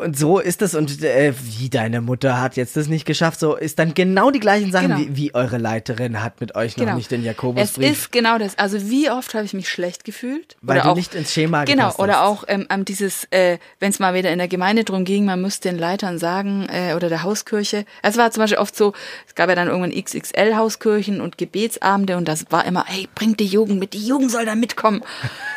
und 0.00 0.16
so 0.16 0.38
ist 0.38 0.62
das 0.62 0.74
und 0.74 1.02
äh, 1.02 1.34
wie 1.42 1.68
deine 1.68 2.00
Mutter 2.00 2.40
hat 2.40 2.56
jetzt 2.56 2.76
das 2.76 2.86
nicht 2.86 3.04
geschafft, 3.04 3.40
so 3.40 3.56
ist 3.56 3.78
dann 3.78 3.94
genau 3.94 4.30
die 4.30 4.38
gleichen 4.40 4.70
Sachen 4.70 4.86
Genau. 4.88 5.00
wie, 5.00 5.16
wie 5.16 5.34
eure 5.34 5.58
Leiterin 5.58 6.22
hat 6.22 6.40
mit 6.40 6.54
euch 6.54 6.76
noch 6.76 6.94
nicht 6.94 7.10
den 7.10 7.20
Es 7.20 7.26
Jakobusbrief. 7.26 7.90
ist 7.90 8.12
genau 8.12 8.38
das. 8.38 8.56
Also 8.58 8.88
wie 8.88 9.10
oft 9.10 9.34
habe 9.34 9.44
ich 9.44 9.54
mich 9.54 9.68
schlecht 9.68 10.04
gefühlt? 10.04 10.56
Weil 10.62 10.76
oder 10.76 10.84
du 10.84 10.90
auch, 10.90 10.96
nicht 10.96 11.14
ins 11.14 11.32
Schema 11.32 11.64
Genau, 11.64 11.92
oder 11.98 12.22
auch 12.24 12.44
ähm, 12.46 12.66
ähm, 12.70 12.84
dieses, 12.84 13.24
äh, 13.32 13.58
wenn 13.80 13.90
es 13.90 13.98
mal 13.98 14.14
wieder 14.14 14.30
in 14.30 14.38
der 14.38 14.48
Gemeinde 14.48 14.84
drum 14.84 15.04
ging, 15.04 15.24
man 15.24 15.40
müsste 15.42 15.68
den 15.68 15.78
Leitern 15.78 16.18
sagen, 16.18 16.66
äh, 16.70 16.94
oder 16.94 17.08
der 17.08 17.22
Hauskirche. 17.24 17.84
Es 18.02 18.16
war 18.16 18.30
zum 18.30 18.42
Beispiel 18.44 18.58
oft 18.58 18.76
so, 18.76 18.92
es 19.26 19.34
gab 19.34 19.48
ja 19.48 19.54
dann 19.56 19.66
irgendwann 19.68 19.90
XXL-Hauskirchen 19.92 21.20
und 21.20 21.38
Gebetsabende 21.38 22.16
und 22.16 22.26
das 22.28 22.46
war 22.50 22.64
immer, 22.64 22.84
hey, 22.86 23.08
bringt 23.14 23.40
die 23.40 23.46
Jugend 23.46 23.80
mit, 23.80 23.94
die 23.94 24.06
Jugend 24.06 24.30
soll 24.30 24.44
da 24.44 24.54
mitkommen. 24.54 25.02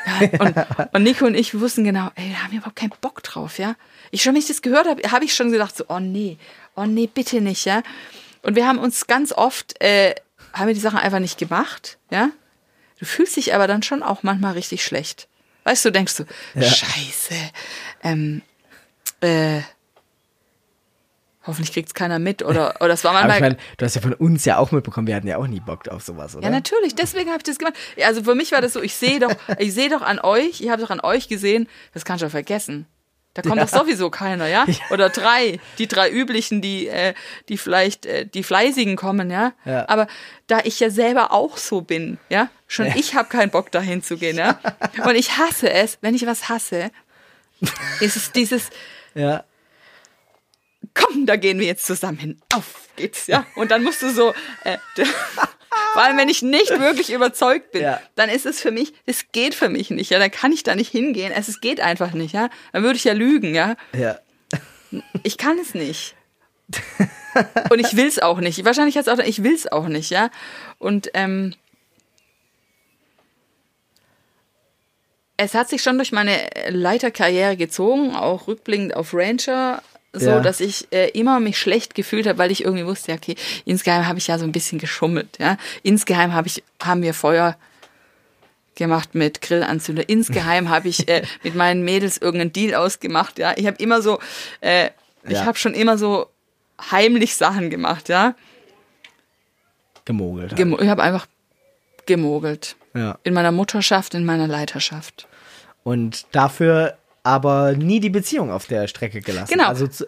Ja, 0.06 0.40
und, 0.40 0.56
und 0.96 1.04
Nico 1.04 1.26
und 1.26 1.36
ich 1.36 1.60
wussten 1.60 1.84
genau, 1.84 2.10
ey, 2.16 2.32
da 2.32 2.44
haben 2.44 2.52
wir 2.52 2.60
überhaupt 2.60 2.78
keinen 2.78 2.94
Bock 3.02 3.22
drauf, 3.22 3.60
ja. 3.60 3.76
Ich 4.12 4.22
schon, 4.24 4.34
wenn 4.34 4.40
ich 4.42 4.48
das 4.48 4.62
gehört 4.62 4.88
habe, 4.88 5.02
habe 5.12 5.26
ich 5.26 5.34
schon 5.34 5.52
gedacht, 5.52 5.76
so, 5.76 5.86
oh 5.88 6.00
nee, 6.00 6.38
oh 6.76 6.86
nee, 6.86 7.08
bitte 7.08 7.42
nicht, 7.42 7.66
ja. 7.66 7.84
Und 8.42 8.56
wir 8.56 8.68
haben 8.68 8.80
uns 8.80 9.08
ganz 9.08 9.32
oft, 9.32 9.82
äh, 9.82 10.16
haben 10.54 10.68
wir 10.68 10.74
die 10.74 10.80
Sachen 10.80 11.00
einfach 11.00 11.20
nicht 11.20 11.38
gemacht, 11.38 11.98
ja. 12.12 12.30
Du 13.00 13.06
fühlst 13.06 13.38
dich 13.38 13.54
aber 13.54 13.68
dann 13.68 13.82
schon 13.84 14.04
auch 14.04 14.24
manchmal 14.24 14.54
richtig 14.54 14.84
schlecht. 14.84 15.28
Weißt 15.64 15.86
du, 15.86 15.92
denkst 15.92 16.16
du, 16.18 16.26
scheiße, 16.56 17.36
ähm, 18.04 18.42
äh, 19.22 19.62
hoffentlich 21.46 21.74
kriegt's 21.74 21.94
keiner 21.94 22.20
mit 22.20 22.44
oder, 22.44 22.76
oder 22.80 22.90
das 22.90 23.04
war 23.04 23.14
manchmal. 23.14 23.36
ich 23.36 23.42
meine, 23.42 23.58
du 23.78 23.86
hast 23.86 23.96
ja 23.96 24.02
von 24.02 24.14
uns 24.14 24.46
ja 24.46 24.58
auch 24.58 24.72
mitbekommen, 24.72 25.08
wir 25.08 25.16
hatten 25.16 25.28
ja 25.28 25.38
auch 25.38 25.48
nie 25.48 25.60
Bock 25.60 25.88
auf 25.90 26.04
sowas, 26.04 26.36
oder? 26.36 26.46
Ja, 26.46 26.50
natürlich, 26.50 26.96
deswegen 26.96 27.30
habe 27.30 27.38
ich 27.40 27.44
das 27.44 27.58
gemacht. 27.58 27.76
Ja, 27.96 28.08
Also 28.08 28.24
für 28.24 28.36
mich 28.36 28.52
war 28.52 28.62
das 28.62 28.74
so, 28.74 28.82
ich 28.82 28.96
sehe 28.96 29.20
doch, 29.20 29.34
ich 29.58 29.74
sehe 29.74 29.90
doch 29.90 30.02
an 30.02 30.20
euch, 30.20 30.62
ich 30.62 30.70
habe 30.70 30.82
doch 30.82 30.90
an 30.90 31.00
euch 31.02 31.28
gesehen, 31.28 31.68
das 31.94 32.06
kannst 32.06 32.22
du 32.22 32.26
doch 32.28 32.32
vergessen. 32.32 32.86
Da 33.42 33.50
kommt 33.50 33.60
Ja. 33.62 33.66
doch 33.66 33.80
sowieso 33.86 34.10
keiner, 34.10 34.48
ja? 34.48 34.66
Oder 34.92 35.10
drei, 35.10 35.60
die 35.78 35.88
drei 35.88 36.10
üblichen, 36.10 36.62
die, 36.62 36.88
äh, 36.88 37.14
die 37.50 37.58
vielleicht, 37.58 38.06
äh, 38.06 38.26
die 38.26 38.44
fleißigen 38.44 38.96
kommen, 38.96 39.30
ja? 39.32 39.54
Ja. 39.66 39.88
Aber 39.90 40.08
da 40.48 40.60
ich 40.64 40.80
ja 40.80 40.90
selber 40.90 41.32
auch 41.32 41.58
so 41.58 41.82
bin, 41.82 42.18
ja, 42.30 42.50
schon 42.68 42.88
ich 42.96 43.16
habe 43.16 43.30
keinen 43.30 43.50
Bock 43.52 43.72
dahin 43.72 44.02
zu 44.04 44.18
gehen, 44.18 44.38
ja? 44.38 44.60
Und 45.06 45.16
ich 45.16 45.38
hasse 45.38 45.70
es, 45.72 45.98
wenn 46.02 46.16
ich 46.16 46.26
was 46.26 46.50
hasse, 46.50 46.92
ist 48.00 48.16
es 48.16 48.32
dieses, 48.32 48.70
Ja. 49.16 49.44
komm, 50.94 51.26
da 51.26 51.36
gehen 51.36 51.60
wir 51.60 51.68
jetzt 51.68 51.86
zusammen 51.86 52.18
hin. 52.18 52.42
Auf 52.54 52.88
geht's, 52.96 53.28
ja. 53.28 53.46
Und 53.56 53.72
dann 53.72 53.84
musst 53.84 54.02
du 54.02 54.10
so, 54.10 54.34
äh, 54.64 54.78
vor 55.94 56.02
allem 56.04 56.18
wenn 56.18 56.30
ich 56.30 56.42
nicht 56.42 56.70
wirklich 56.80 57.12
überzeugt 57.12 57.72
bin, 57.72 57.82
Ja. 57.84 58.02
dann 58.16 58.30
ist 58.30 58.46
es 58.46 58.60
für 58.62 58.72
mich, 58.72 58.94
es 59.06 59.32
geht 59.32 59.56
für 59.56 59.70
mich 59.70 59.90
nicht, 59.90 60.10
ja. 60.12 60.20
Dann 60.20 60.32
kann 60.32 60.52
ich 60.52 60.64
da 60.64 60.76
nicht 60.76 60.92
hingehen. 60.92 61.32
Es, 61.36 61.48
es 61.48 61.62
geht 61.62 61.80
einfach 61.82 62.14
nicht, 62.14 62.34
ja. 62.34 62.50
Dann 62.74 62.84
würde 62.84 62.98
ich 62.98 63.04
ja 63.04 63.14
lügen, 63.14 63.54
ja. 63.56 63.76
Ja. 63.98 64.20
Ich 65.24 65.38
kann 65.38 65.58
es 65.60 65.74
nicht. 65.76 66.16
Und 67.70 67.80
ich 67.80 67.96
will's 67.96 68.20
auch 68.20 68.40
nicht. 68.40 68.64
Wahrscheinlich 68.66 68.96
jetzt 68.96 69.10
auch, 69.10 69.20
ich 69.20 69.44
will's 69.44 69.68
auch 69.68 69.88
nicht, 69.88 70.10
ja. 70.10 70.30
Und 70.80 71.10
ähm, 71.14 71.54
es 75.38 75.54
hat 75.54 75.70
sich 75.70 75.82
schon 75.82 75.98
durch 75.98 76.12
meine 76.12 76.38
Leiterkarriere 76.70 77.56
gezogen, 77.58 78.16
auch 78.16 78.48
rückblickend 78.48 78.96
auf 78.96 79.14
Rancher, 79.14 79.82
so 80.14 80.30
Ja. 80.30 80.40
dass 80.40 80.60
ich 80.60 80.88
äh, 80.92 81.10
immer 81.10 81.40
mich 81.40 81.58
schlecht 81.60 81.94
gefühlt 81.96 82.26
habe, 82.28 82.38
weil 82.40 82.52
ich 82.52 82.64
irgendwie 82.64 82.86
wusste, 82.86 83.14
okay, 83.14 83.36
insgeheim 83.66 84.08
habe 84.08 84.18
ich 84.20 84.28
ja 84.28 84.38
so 84.40 84.46
ein 84.46 84.52
bisschen 84.52 84.80
geschummelt, 84.80 85.38
ja. 85.40 85.58
Insgeheim 85.84 86.34
habe 86.34 86.48
ich, 86.48 86.64
haben 86.84 87.02
wir 87.04 87.14
Feuer 87.14 87.58
gemacht 88.76 89.14
mit 89.14 89.42
Grillanzünder. 89.42 90.08
Insgeheim 90.10 90.70
habe 90.70 90.88
ich 90.88 91.08
äh, 91.10 91.24
mit 91.44 91.54
meinen 91.56 91.84
Mädels 91.84 92.18
irgendeinen 92.18 92.54
Deal 92.54 92.76
ausgemacht, 92.76 93.38
ja. 93.40 93.54
Ich 93.58 93.68
habe 93.68 93.78
immer 93.78 94.02
so, 94.02 94.20
äh, 94.62 94.90
ich 95.26 95.34
Ja. 95.34 95.46
habe 95.46 95.58
schon 95.58 95.74
immer 95.74 95.98
so 95.98 96.28
heimlich 96.92 97.36
Sachen 97.36 97.70
gemacht, 97.70 98.10
ja. 98.10 98.36
Gemogelt. 100.06 100.52
halt. 100.52 100.58
Gemo 100.58 100.80
ich 100.80 100.88
habe 100.90 101.04
einfach 101.04 101.28
gemogelt. 102.06 102.76
ja. 102.96 103.20
In 103.24 103.34
meiner 103.34 103.52
Mutterschaft, 103.52 104.14
in 104.16 104.26
meiner 104.26 104.48
Leiterschaft. 104.48 105.28
Und 105.84 106.26
dafür 106.32 106.98
aber 107.24 107.74
nie 107.74 108.00
die 108.00 108.10
Beziehung 108.10 108.52
auf 108.52 108.68
der 108.68 108.88
Strecke 108.88 109.22
gelassen. 109.22 109.52
Genau. 109.52 109.68
Also 109.68 109.88
zu, 109.88 110.08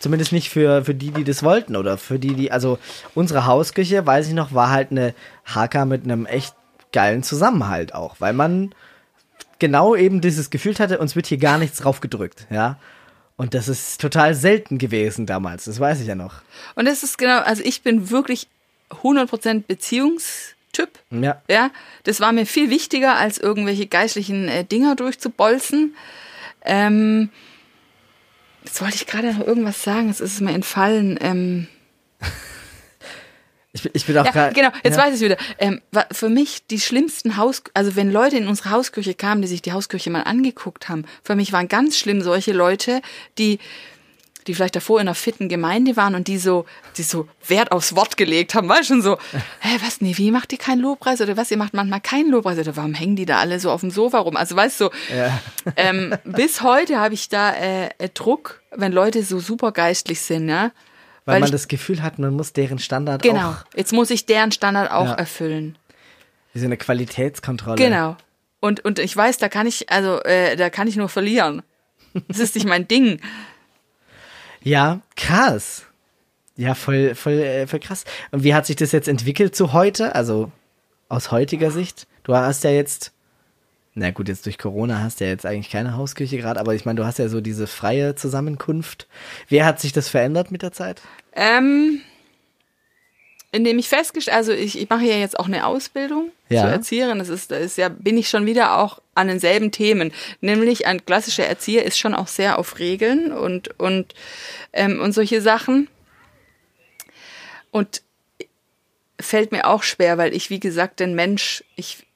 zumindest 0.00 0.32
nicht 0.32 0.50
für, 0.50 0.84
für 0.84 0.94
die, 0.94 1.12
die 1.12 1.24
das 1.24 1.42
wollten 1.42 1.76
oder 1.76 1.98
für 1.98 2.18
die, 2.18 2.34
die, 2.34 2.50
also 2.50 2.78
unsere 3.14 3.46
Hausküche, 3.46 4.06
weiß 4.06 4.28
ich 4.28 4.34
noch, 4.34 4.52
war 4.52 4.70
halt 4.70 4.90
eine 4.90 5.14
Haka 5.44 5.84
mit 5.84 6.04
einem 6.04 6.26
echt 6.26 6.54
geilen 6.92 7.22
Zusammenhalt 7.22 7.94
auch, 7.94 8.16
weil 8.18 8.32
man 8.32 8.74
genau 9.58 9.94
eben 9.94 10.20
dieses 10.20 10.50
Gefühl 10.50 10.76
hatte, 10.78 10.98
uns 10.98 11.14
wird 11.14 11.26
hier 11.26 11.38
gar 11.38 11.58
nichts 11.58 11.78
drauf 11.78 12.00
gedrückt, 12.00 12.46
ja. 12.50 12.78
Und 13.36 13.54
das 13.54 13.68
ist 13.68 14.00
total 14.00 14.34
selten 14.34 14.76
gewesen 14.76 15.24
damals, 15.26 15.66
das 15.66 15.78
weiß 15.78 16.00
ich 16.00 16.08
ja 16.08 16.14
noch. 16.14 16.42
Und 16.74 16.86
das 16.86 17.02
ist 17.02 17.16
genau, 17.16 17.38
also 17.38 17.62
ich 17.62 17.82
bin 17.82 18.10
wirklich 18.10 18.48
100% 19.02 19.64
Beziehungstyp. 19.66 20.90
Ja. 21.10 21.40
Ja, 21.48 21.70
das 22.04 22.20
war 22.20 22.32
mir 22.32 22.46
viel 22.46 22.70
wichtiger, 22.70 23.16
als 23.16 23.38
irgendwelche 23.38 23.86
geistlichen 23.86 24.48
äh, 24.48 24.64
Dinger 24.64 24.96
durchzubolzen. 24.96 25.94
Ähm, 26.64 27.30
jetzt 28.64 28.80
wollte 28.80 28.96
ich 28.96 29.06
gerade 29.06 29.32
noch 29.32 29.46
irgendwas 29.46 29.82
sagen, 29.82 30.08
jetzt 30.08 30.20
ist 30.20 30.34
es 30.34 30.40
mir 30.40 30.52
entfallen. 30.52 31.18
Ähm, 31.20 31.68
Ich, 33.72 33.82
bin- 33.84 33.92
ich 33.94 34.04
bin 34.04 34.18
auch 34.18 34.24
ja, 34.24 34.32
gerade. 34.32 34.52
genau, 34.52 34.70
jetzt 34.82 34.96
ja. 34.96 35.04
weiß 35.04 35.14
ich 35.14 35.20
wieder. 35.20 35.36
Ähm, 35.58 35.80
für 36.10 36.28
mich 36.28 36.66
die 36.66 36.80
schlimmsten 36.80 37.36
Haus, 37.36 37.62
also 37.72 37.94
wenn 37.94 38.10
Leute 38.10 38.36
in 38.36 38.48
unsere 38.48 38.70
Hausküche 38.70 39.14
kamen, 39.14 39.42
die 39.42 39.48
sich 39.48 39.62
die 39.62 39.70
Hausküche 39.70 40.10
mal 40.10 40.22
angeguckt 40.22 40.88
haben, 40.88 41.04
für 41.22 41.36
mich 41.36 41.52
waren 41.52 41.68
ganz 41.68 41.96
schlimm 41.96 42.20
solche 42.20 42.52
Leute, 42.52 43.00
die 43.38 43.60
die 44.50 44.54
vielleicht 44.56 44.76
davor 44.76 45.00
in 45.00 45.06
einer 45.08 45.14
fitten 45.14 45.48
Gemeinde 45.48 45.96
waren 45.96 46.14
und 46.14 46.28
die 46.28 46.38
so, 46.38 46.66
die 46.96 47.02
so 47.02 47.28
Wert 47.46 47.72
aufs 47.72 47.94
Wort 47.96 48.16
gelegt 48.16 48.54
haben, 48.54 48.68
weißt 48.68 48.82
du, 48.90 48.94
schon 48.94 49.02
so, 49.02 49.18
hä, 49.60 49.76
was, 49.84 50.00
nee, 50.00 50.12
wie 50.16 50.30
macht 50.30 50.52
ihr 50.52 50.58
keinen 50.58 50.80
Lobpreis 50.80 51.20
oder 51.20 51.36
was, 51.36 51.50
ihr 51.50 51.56
macht 51.56 51.72
manchmal 51.74 52.00
keinen 52.00 52.30
Lobpreis 52.30 52.58
oder 52.58 52.76
warum 52.76 52.94
hängen 52.94 53.16
die 53.16 53.26
da 53.26 53.38
alle 53.38 53.60
so 53.60 53.70
auf 53.70 53.80
dem 53.80 53.90
Sofa 53.90 54.18
rum? 54.18 54.36
Also 54.36 54.56
weißt 54.56 54.80
du, 54.80 54.90
Ja. 55.16 55.38
ähm, 55.76 56.14
bis 56.24 56.62
heute 56.62 56.98
habe 56.98 57.14
ich 57.14 57.28
da 57.28 57.52
äh, 57.54 57.86
äh, 57.98 58.08
Druck, 58.12 58.60
wenn 58.72 58.92
Leute 58.92 59.22
so 59.22 59.38
super 59.40 59.72
geistlich 59.72 60.20
sind, 60.20 60.48
ja. 60.48 60.72
Weil, 61.24 61.34
Weil 61.34 61.40
man 61.40 61.46
ich- 61.48 61.52
das 61.52 61.68
Gefühl 61.68 62.02
hat, 62.02 62.18
man 62.18 62.34
muss 62.34 62.52
deren 62.52 62.78
Standard 62.78 63.22
Genau, 63.22 63.50
auch 63.50 63.64
jetzt 63.76 63.92
muss 63.92 64.10
ich 64.10 64.26
deren 64.26 64.52
Standard 64.52 64.90
auch 64.90 65.06
Ja. 65.06 65.12
erfüllen. 65.14 65.76
wie 66.52 66.58
so 66.58 66.64
eine 66.66 66.76
Qualitätskontrolle. 66.76 67.76
Genau. 67.76 68.16
Und, 68.58 68.84
und 68.84 68.98
ich 68.98 69.16
weiß, 69.16 69.38
da 69.38 69.48
kann 69.48 69.66
ich, 69.66 69.90
also, 69.90 70.20
äh, 70.24 70.56
da 70.56 70.68
kann 70.70 70.88
ich 70.88 70.96
nur 70.96 71.08
verlieren. 71.08 71.62
Das 72.28 72.38
ist 72.40 72.56
nicht 72.56 72.66
mein 72.66 72.88
Ding. 72.88 73.20
Ja, 74.62 75.00
krass. 75.16 75.84
Ja, 76.56 76.74
voll, 76.74 77.14
voll, 77.14 77.34
äh, 77.34 77.66
voll 77.66 77.80
krass. 77.80 78.04
Und 78.30 78.44
wie 78.44 78.54
hat 78.54 78.66
sich 78.66 78.76
das 78.76 78.92
jetzt 78.92 79.08
entwickelt 79.08 79.56
zu 79.56 79.72
heute? 79.72 80.14
Also 80.14 80.52
aus 81.08 81.30
heutiger 81.30 81.70
Sicht? 81.70 82.06
Du 82.22 82.34
hast 82.34 82.64
ja 82.64 82.70
jetzt, 82.70 83.12
na 83.94 84.10
gut, 84.10 84.28
jetzt 84.28 84.44
durch 84.46 84.58
Corona 84.58 85.00
hast 85.00 85.20
du 85.20 85.24
ja 85.24 85.30
jetzt 85.30 85.46
eigentlich 85.46 85.70
keine 85.70 85.96
Hausküche 85.96 86.36
gerade, 86.36 86.60
aber 86.60 86.74
ich 86.74 86.84
meine, 86.84 87.00
du 87.00 87.06
hast 87.06 87.18
ja 87.18 87.28
so 87.28 87.40
diese 87.40 87.66
freie 87.66 88.14
Zusammenkunft. 88.14 89.08
Wie 89.48 89.62
hat 89.62 89.80
sich 89.80 89.92
das 89.92 90.08
verändert 90.08 90.50
mit 90.50 90.62
der 90.62 90.72
Zeit? 90.72 91.00
Ähm, 91.34 92.00
indem 93.52 93.78
ich 93.78 93.88
festgestellt, 93.88 94.36
also 94.36 94.52
ich, 94.52 94.78
ich 94.78 94.88
mache 94.88 95.04
ja 95.04 95.16
jetzt 95.16 95.38
auch 95.38 95.46
eine 95.46 95.66
Ausbildung 95.66 96.30
Ja. 96.48 96.62
zur 96.62 96.70
Erzieherin. 96.70 97.18
Das 97.18 97.28
ist, 97.28 97.50
das 97.50 97.60
ist 97.60 97.78
ja, 97.78 97.88
bin 97.88 98.16
ich 98.16 98.28
schon 98.28 98.46
wieder 98.46 98.78
auch 98.78 99.00
an 99.14 99.26
denselben 99.28 99.72
Themen. 99.72 100.12
Nämlich 100.40 100.86
ein 100.86 101.04
klassischer 101.04 101.46
Erzieher 101.46 101.84
ist 101.84 101.98
schon 101.98 102.14
auch 102.14 102.28
sehr 102.28 102.58
auf 102.58 102.78
Regeln 102.78 103.32
und, 103.32 103.78
und, 103.80 104.14
ähm, 104.72 105.00
und 105.00 105.12
solche 105.12 105.40
Sachen. 105.42 105.88
Und 107.70 108.02
fällt 109.20 109.52
mir 109.52 109.66
auch 109.66 109.82
schwer, 109.82 110.16
weil 110.18 110.34
ich, 110.34 110.50
wie 110.50 110.60
gesagt, 110.60 111.00
den 111.00 111.14
Mensch, 111.14 111.62
ich, 111.76 112.06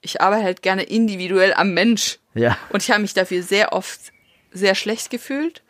ich 0.00 0.20
arbeite 0.20 0.44
halt 0.44 0.62
gerne 0.62 0.84
individuell 0.84 1.52
am 1.54 1.74
Mensch. 1.74 2.18
Ja. 2.34 2.56
Und 2.70 2.82
ich 2.82 2.90
habe 2.90 3.02
mich 3.02 3.14
dafür 3.14 3.42
sehr 3.42 3.72
oft 3.72 4.00
sehr 4.52 4.74
schlecht 4.74 5.10
gefühlt. 5.10 5.62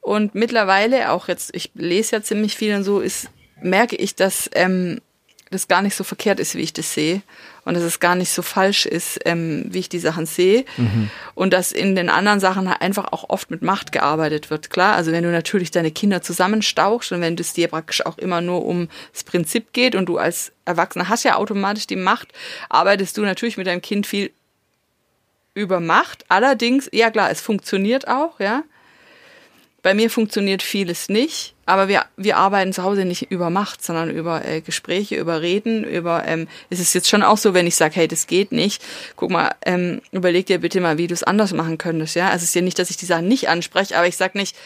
Und 0.00 0.34
mittlerweile, 0.34 1.12
auch 1.12 1.28
jetzt, 1.28 1.54
ich 1.54 1.70
lese 1.74 2.16
ja 2.16 2.22
ziemlich 2.22 2.56
viel 2.56 2.74
und 2.74 2.82
so, 2.84 3.00
ist, 3.00 3.28
merke 3.62 3.96
ich, 3.96 4.14
dass 4.14 4.50
ähm, 4.54 5.00
das 5.52 5.68
gar 5.68 5.82
nicht 5.82 5.94
so 5.94 6.02
verkehrt 6.02 6.40
ist, 6.40 6.54
wie 6.54 6.62
ich 6.62 6.72
das 6.72 6.92
sehe. 6.94 7.22
Und 7.64 7.74
dass 7.74 7.84
es 7.84 8.00
gar 8.00 8.16
nicht 8.16 8.30
so 8.30 8.42
falsch 8.42 8.86
ist, 8.86 9.20
ähm, 9.24 9.66
wie 9.68 9.78
ich 9.78 9.88
die 9.88 10.00
Sachen 10.00 10.26
sehe. 10.26 10.64
Mhm. 10.76 11.10
Und 11.34 11.52
dass 11.52 11.70
in 11.70 11.94
den 11.94 12.08
anderen 12.08 12.40
Sachen 12.40 12.66
einfach 12.66 13.12
auch 13.12 13.30
oft 13.30 13.52
mit 13.52 13.62
Macht 13.62 13.92
gearbeitet 13.92 14.50
wird. 14.50 14.70
Klar, 14.70 14.96
also 14.96 15.12
wenn 15.12 15.22
du 15.22 15.30
natürlich 15.30 15.70
deine 15.70 15.92
Kinder 15.92 16.22
zusammenstauchst 16.22 17.12
und 17.12 17.20
wenn 17.20 17.38
es 17.38 17.52
dir 17.52 17.68
praktisch 17.68 18.04
auch 18.04 18.18
immer 18.18 18.40
nur 18.40 18.64
um 18.64 18.88
das 19.12 19.22
Prinzip 19.22 19.72
geht 19.72 19.94
und 19.94 20.06
du 20.06 20.18
als 20.18 20.50
Erwachsener 20.64 21.08
hast 21.08 21.22
ja 21.22 21.36
automatisch 21.36 21.86
die 21.86 21.96
Macht, 21.96 22.28
arbeitest 22.68 23.16
du 23.16 23.22
natürlich 23.22 23.56
mit 23.56 23.68
deinem 23.68 23.82
Kind 23.82 24.08
viel 24.08 24.32
über 25.54 25.78
Macht. 25.78 26.24
Allerdings, 26.28 26.88
ja 26.92 27.10
klar, 27.10 27.30
es 27.30 27.40
funktioniert 27.40 28.08
auch, 28.08 28.40
ja. 28.40 28.64
Bei 29.82 29.94
mir 29.94 30.10
funktioniert 30.10 30.62
vieles 30.62 31.08
nicht, 31.08 31.54
aber 31.66 31.88
wir, 31.88 32.04
wir 32.16 32.36
arbeiten 32.36 32.72
zu 32.72 32.84
Hause 32.84 33.04
nicht 33.04 33.32
über 33.32 33.50
Macht, 33.50 33.84
sondern 33.84 34.10
über 34.10 34.44
äh, 34.44 34.60
Gespräche, 34.60 35.16
über 35.16 35.42
Reden, 35.42 35.82
über, 35.82 36.24
ähm, 36.24 36.46
es 36.70 36.78
ist 36.78 36.94
jetzt 36.94 37.08
schon 37.08 37.24
auch 37.24 37.36
so, 37.36 37.52
wenn 37.52 37.66
ich 37.66 37.74
sage, 37.74 37.96
hey, 37.96 38.06
das 38.06 38.28
geht 38.28 38.52
nicht, 38.52 38.80
guck 39.16 39.30
mal, 39.30 39.50
ähm, 39.66 40.00
überleg 40.12 40.46
dir 40.46 40.58
bitte 40.58 40.80
mal, 40.80 40.98
wie 40.98 41.08
du 41.08 41.14
es 41.14 41.24
anders 41.24 41.52
machen 41.52 41.78
könntest, 41.78 42.14
ja. 42.14 42.26
Also 42.26 42.44
es 42.44 42.50
ist 42.50 42.54
ja 42.54 42.62
nicht, 42.62 42.78
dass 42.78 42.90
ich 42.90 42.96
die 42.96 43.06
Sachen 43.06 43.26
nicht 43.26 43.48
anspreche, 43.48 43.96
aber 43.96 44.06
ich 44.06 44.16
sag 44.16 44.36
nicht, 44.36 44.56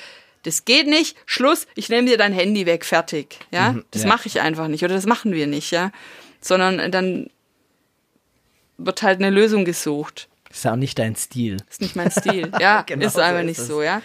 das 0.42 0.66
geht 0.66 0.86
nicht, 0.86 1.16
Schluss, 1.24 1.66
ich 1.76 1.88
nehme 1.88 2.08
dir 2.08 2.18
dein 2.18 2.34
Handy 2.34 2.66
weg, 2.66 2.84
fertig, 2.84 3.38
ja. 3.50 3.72
Mhm, 3.72 3.84
das 3.92 4.02
ja. 4.02 4.08
mache 4.08 4.28
ich 4.28 4.42
einfach 4.42 4.68
nicht 4.68 4.84
oder 4.84 4.94
das 4.94 5.06
machen 5.06 5.32
wir 5.32 5.46
nicht, 5.46 5.70
ja. 5.70 5.92
Sondern 6.42 6.92
dann 6.92 7.30
wird 8.76 9.02
halt 9.02 9.20
eine 9.20 9.30
Lösung 9.30 9.64
gesucht. 9.64 10.28
Ist 10.50 10.66
auch 10.66 10.76
nicht 10.76 10.98
dein 10.98 11.16
Stil. 11.16 11.56
Ist 11.70 11.80
nicht 11.80 11.96
mein 11.96 12.10
Stil, 12.10 12.52
ja. 12.60 12.82
genau 12.86 13.06
ist 13.06 13.18
einfach 13.18 13.40
so 13.40 13.48
ist 13.48 13.58
nicht 13.58 13.66
so, 13.66 13.82
ja. 13.82 14.02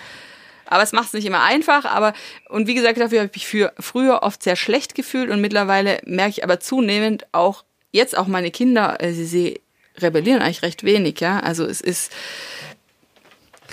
Aber 0.72 0.84
es 0.84 0.93
macht 0.93 1.07
es 1.07 1.13
nicht 1.13 1.26
immer 1.26 1.43
einfach. 1.43 1.86
Aber 1.86 2.13
und 2.49 2.67
wie 2.67 2.74
gesagt, 2.74 2.99
dafür 2.99 3.19
habe 3.19 3.28
ich 3.28 3.36
mich 3.36 3.47
für 3.47 3.74
früher 3.80 4.24
oft 4.24 4.41
sehr 4.41 4.55
schlecht 4.55 4.95
gefühlt 4.95 5.30
und 5.30 5.41
mittlerweile 5.41 5.99
merke 6.05 6.32
ich 6.32 6.43
aber 6.43 6.59
zunehmend 6.59 7.28
auch 7.34 7.63
jetzt 7.91 8.17
auch 8.17 8.28
meine 8.28 8.51
Kinder, 8.51 9.01
äh, 9.01 9.11
sie, 9.11 9.26
sie 9.26 9.61
rebellieren 9.97 10.41
eigentlich 10.41 10.61
recht 10.63 10.84
wenig, 10.84 11.19
ja. 11.19 11.39
Also 11.41 11.65
es 11.65 11.82
ist 11.82 12.11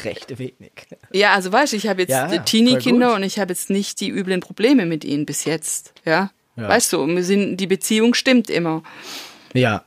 recht 0.05 0.39
wenig. 0.39 0.73
Ja, 1.13 1.35
also 1.35 1.53
weißt 1.53 1.73
du, 1.73 1.77
ich 1.77 1.87
habe 1.87 2.03
jetzt 2.03 2.11
ja, 2.11 2.27
Teenie-Kinder 2.39 3.15
und 3.15 3.23
ich 3.23 3.39
habe 3.39 3.53
jetzt 3.53 3.71
nicht 3.71 4.01
die 4.01 4.11
üblen 4.11 4.41
Probleme 4.41 4.87
mit 4.87 5.05
ihnen 5.05 5.25
bis 5.27 5.45
jetzt, 5.45 5.93
ja. 6.05 6.31
ja. 6.57 6.69
Weißt 6.69 6.93
du, 6.93 7.07
wir 7.07 7.25
sind, 7.25 7.59
die 7.59 7.67
Beziehung 7.67 8.15
stimmt 8.15 8.51
immer. 8.51 8.83
Ja. 9.53 9.85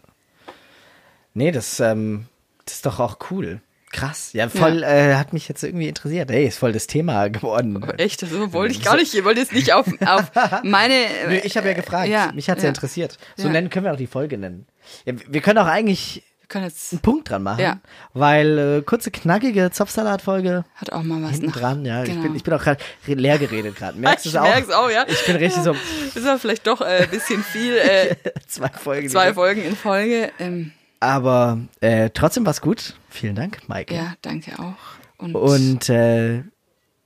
Nee, 1.33 1.51
das, 1.51 1.79
ähm, 1.79 2.25
das 2.65 2.75
ist 2.75 2.85
doch 2.85 2.99
auch 2.99 3.17
cool. 3.31 3.61
Krass, 3.91 4.31
ja, 4.33 4.47
voll, 4.47 4.81
ja. 4.81 4.87
Äh, 4.87 5.15
hat 5.15 5.33
mich 5.33 5.47
jetzt 5.47 5.63
irgendwie 5.63 5.87
interessiert. 5.87 6.31
Hey, 6.31 6.47
ist 6.47 6.57
voll 6.57 6.71
das 6.71 6.87
Thema 6.87 7.27
geworden. 7.29 7.81
Echt, 7.97 8.21
das 8.21 8.31
wollte 8.31 8.73
ich 8.73 8.83
gar 8.83 8.95
nicht. 8.95 9.13
Ich 9.13 9.23
wollte 9.23 9.41
jetzt 9.41 9.53
nicht 9.53 9.73
auf, 9.73 9.87
auf 10.05 10.31
meine. 10.63 10.93
Nö, 11.27 11.35
ich 11.43 11.57
habe 11.57 11.67
ja 11.67 11.73
gefragt. 11.73 12.07
Ja, 12.07 12.31
mich 12.33 12.49
hat's 12.49 12.61
ja, 12.61 12.67
ja 12.67 12.69
interessiert. 12.69 13.17
So 13.35 13.49
nennen 13.49 13.69
können 13.69 13.85
wir 13.85 13.93
auch 13.93 13.97
die 13.97 14.07
Folge 14.07 14.37
nennen. 14.37 14.65
Ja, 15.05 15.13
wir 15.27 15.41
können 15.41 15.59
auch 15.59 15.67
eigentlich 15.67 16.23
können 16.51 16.65
jetzt 16.65 16.91
einen 16.91 17.01
Punkt 17.01 17.29
dran 17.29 17.41
machen, 17.41 17.61
ja. 17.61 17.79
weil 18.13 18.57
äh, 18.57 18.81
kurze 18.83 19.09
knackige 19.09 19.71
Zopfsalat-Folge 19.71 20.65
hat 20.75 20.91
auch 20.91 21.01
mal 21.01 21.23
was 21.23 21.31
hinten 21.31 21.51
dran. 21.51 21.85
Ja, 21.85 22.03
genau. 22.03 22.17
ich 22.17 22.21
bin 22.23 22.35
ich 22.35 22.43
bin 22.43 22.53
auch 22.53 22.61
gerade 22.61 22.81
leer 23.07 23.39
geredet 23.39 23.75
gerade. 23.75 23.97
Merkst 23.99 24.25
du 24.25 24.29
es 24.29 24.35
auch? 24.35 24.43
Merk's 24.43 24.69
auch, 24.69 24.89
ja. 24.91 25.05
Ich 25.07 25.25
bin 25.25 25.37
richtig 25.37 25.63
so. 25.63 25.75
Das 26.13 26.23
war 26.25 26.37
vielleicht 26.37 26.67
doch 26.67 26.81
äh, 26.81 27.03
ein 27.03 27.09
bisschen 27.09 27.41
viel. 27.43 27.77
Äh, 27.77 28.15
zwei 28.47 28.69
Folgen. 28.69 29.09
Zwei 29.09 29.33
Folgen 29.33 29.63
in 29.63 29.75
Folge. 29.75 30.31
Ähm, 30.39 30.73
aber 30.99 31.57
äh, 31.79 32.09
trotzdem 32.13 32.45
war 32.45 32.51
es 32.51 32.61
gut. 32.61 32.95
Vielen 33.11 33.35
Dank, 33.35 33.67
Maike. 33.67 33.93
Ja, 33.93 34.13
danke 34.21 34.57
auch. 34.57 34.75
Und, 35.17 35.35
Und 35.35 35.89
äh, 35.89 36.43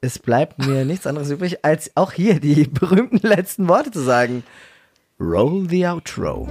es 0.02 0.20
bleibt 0.20 0.60
mir 0.60 0.86
nichts 0.86 1.08
anderes 1.08 1.30
übrig, 1.32 1.66
als 1.66 1.92
auch 1.96 2.12
hier 2.14 2.40
die 2.40 2.64
berühmten 2.72 3.28
letzten 3.28 3.68
Worte 3.68 3.92
zu 3.92 4.02
sagen. 4.02 4.44
Roll 5.20 5.68
the 5.70 5.88
outro. 5.88 6.48